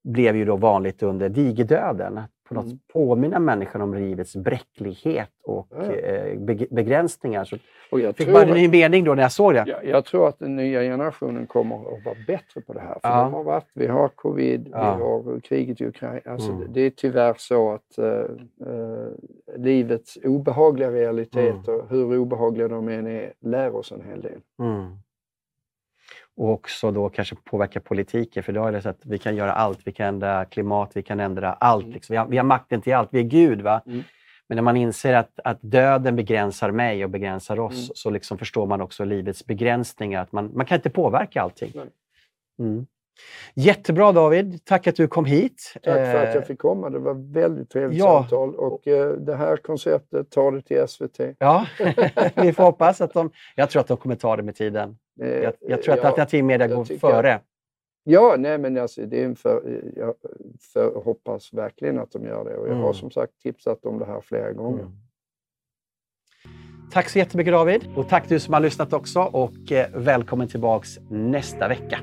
blev 0.04 0.36
ju 0.36 0.44
då 0.44 0.56
vanligt 0.56 1.02
under 1.02 1.28
digerdöden. 1.28 2.20
Att 2.51 2.55
på 2.57 2.62
något 2.62 2.64
Mm. 2.66 2.78
påminna 2.92 3.38
människan 3.38 3.80
om 3.82 3.94
livets 3.94 4.36
bräcklighet 4.36 5.30
och 5.44 5.66
Ja, 5.70 5.92
eh, 5.92 6.38
beg- 6.38 6.74
begränsningar. 6.74 7.44
Så 7.44 7.57
Och 7.90 8.01
jag 8.01 8.16
fick 8.16 8.32
bara 8.32 8.42
en 8.42 8.51
ny 8.55 8.68
mening 8.68 9.05
då 9.05 9.14
när 9.14 9.22
jag 9.22 9.32
såg 9.32 9.55
det. 9.55 9.64
Ja, 9.66 9.82
jag 9.82 10.05
tror 10.05 10.28
att 10.28 10.38
den 10.38 10.57
nya 10.57 10.80
generationen 10.82 11.46
kommer 11.46 11.76
att 11.76 12.05
vara 12.05 12.14
bättre 12.26 12.61
på 12.61 12.72
det 12.72 12.80
här. 12.80 12.92
För 12.92 13.01
Ja. 13.09 13.22
de 13.24 13.32
har 13.34 13.44
varit, 13.44 13.66
vi 13.74 13.86
har 13.86 14.09
covid, 14.09 14.68
Ja. 14.72 14.96
vi 14.96 15.03
har 15.03 15.40
kriget 15.40 15.80
i 15.80 15.86
Ukraina. 15.86 16.20
Alltså 16.32 16.51
Mm. 16.53 16.72
det, 16.72 16.80
är 16.80 16.90
tyvärr 16.90 17.34
så 17.38 17.70
att 17.72 17.98
eh, 17.98 18.07
eh, 18.66 19.09
livets 19.57 20.18
obehagliga 20.24 20.90
realiteter, 20.90 21.82
hur 21.90 22.18
obehagliga 22.18 22.68
de 22.68 22.88
än 22.88 23.07
är, 23.07 23.32
lär 23.40 23.76
oss 23.76 23.92
en 23.92 24.03
hel 24.11 24.20
del. 24.20 24.38
Mm. 24.62 24.86
Och 26.36 26.50
också 26.50 26.90
då 26.90 27.08
kanske 27.08 27.36
påverka 27.36 27.80
politiken, 27.80 28.42
för 28.42 28.52
då 28.52 28.66
är 28.66 28.72
det 28.72 28.82
så 28.82 28.88
att 28.88 29.00
vi 29.04 29.18
kan 29.18 29.36
göra 29.36 29.52
allt. 29.52 29.78
Vi 29.84 29.92
kan 29.92 30.06
ändra 30.06 30.44
klimat, 30.44 30.90
vi 30.94 31.02
kan 31.02 31.20
ändra 31.20 31.52
allt. 31.52 31.84
Mm. 31.84 31.94
Liksom. 31.94 32.12
Vi, 32.14 32.16
har, 32.16 32.26
vi 32.26 32.36
har 32.36 32.44
makten 32.44 32.82
till 32.82 32.94
allt, 32.94 33.08
vi 33.12 33.18
är 33.18 33.24
Gud. 33.24 33.60
Va? 33.60 33.82
Mm. 33.86 34.02
Men 34.48 34.56
när 34.56 34.62
man 34.62 34.76
inser 34.76 35.14
att, 35.14 35.40
att 35.44 35.58
döden 35.62 36.16
begränsar 36.16 36.70
mig 36.70 37.04
och 37.04 37.10
begränsar 37.10 37.60
oss, 37.60 37.74
Mm. 37.74 37.90
så 37.94 38.10
liksom 38.10 38.38
förstår 38.38 38.66
man 38.66 38.80
också 38.80 39.04
livets 39.04 39.46
begränsningar. 39.46 40.22
Att 40.22 40.32
man, 40.32 40.50
man 40.54 40.66
kan 40.66 40.76
inte 40.76 40.90
påverka 40.90 41.42
allting. 41.42 41.72
Mm. 42.58 42.86
Jättebra 43.54 44.12
David, 44.12 44.64
tack 44.64 44.86
att 44.86 44.96
du 44.96 45.08
kom 45.08 45.24
hit. 45.24 45.72
Tack 45.74 45.82
för 45.84 46.14
att 46.16 46.28
Eh, 46.28 46.34
jag 46.34 46.46
fick 46.46 46.58
komma. 46.58 46.90
Det 46.90 46.98
var 46.98 47.32
väldigt 47.32 47.70
trevligt 47.70 47.98
ja. 47.98 48.20
samtal. 48.20 48.54
Och 48.54 48.88
eh, 48.88 49.12
det 49.12 49.36
här 49.36 49.56
konceptet, 49.56 50.30
ta 50.30 50.50
det 50.50 50.62
till 50.62 50.88
SVT. 50.88 51.20
Ja, 51.38 51.66
vi 52.34 52.52
får 52.52 52.62
hoppas 52.62 53.00
att 53.00 53.12
de... 53.12 53.30
Jag 53.56 53.70
tror 53.70 53.80
att 53.80 53.88
de 53.88 53.96
kommer 53.96 54.14
ta 54.16 54.36
det 54.36 54.42
med 54.42 54.54
tiden. 54.56 54.98
Eh, 55.22 55.28
Jag, 55.28 55.52
jag 55.61 55.82
tror 55.82 55.94
att 55.94 56.00
ja, 56.02 56.08
alternativ 56.08 56.44
media 56.44 56.68
går 56.68 56.84
tycker- 56.84 57.00
före. 57.00 57.40
Ja, 58.04 58.34
nej 58.38 58.58
men 58.58 58.78
alltså, 58.78 59.00
det 59.06 59.20
är 59.20 59.24
en 59.24 59.36
för, 59.36 59.82
jag 59.96 60.14
för, 60.72 61.00
hoppas 61.04 61.52
verkligen 61.52 61.98
att 61.98 62.12
de 62.12 62.24
gör 62.24 62.44
det. 62.44 62.56
Och 62.56 62.68
jag 62.68 62.74
har 62.74 62.80
Mm. 62.82 62.94
som 62.94 63.11
sagt 63.11 63.32
tipsat 63.42 63.84
om 63.84 63.98
det 63.98 64.04
här 64.06 64.20
flera 64.20 64.52
gånger. 64.52 64.80
Mm. 64.82 64.92
Tack 66.92 67.08
så 67.08 67.18
jättemycket 67.18 67.52
David 67.52 67.84
och 67.96 68.08
tack 68.08 68.28
du 68.28 68.40
som 68.40 68.54
har 68.54 68.61
lyssnat 68.61 68.92
också 68.92 69.20
och 69.20 69.72
eh, 69.72 69.86
välkommen 69.94 70.48
tillbaks 70.48 70.98
nästa 71.11 71.68
vecka. 71.68 71.98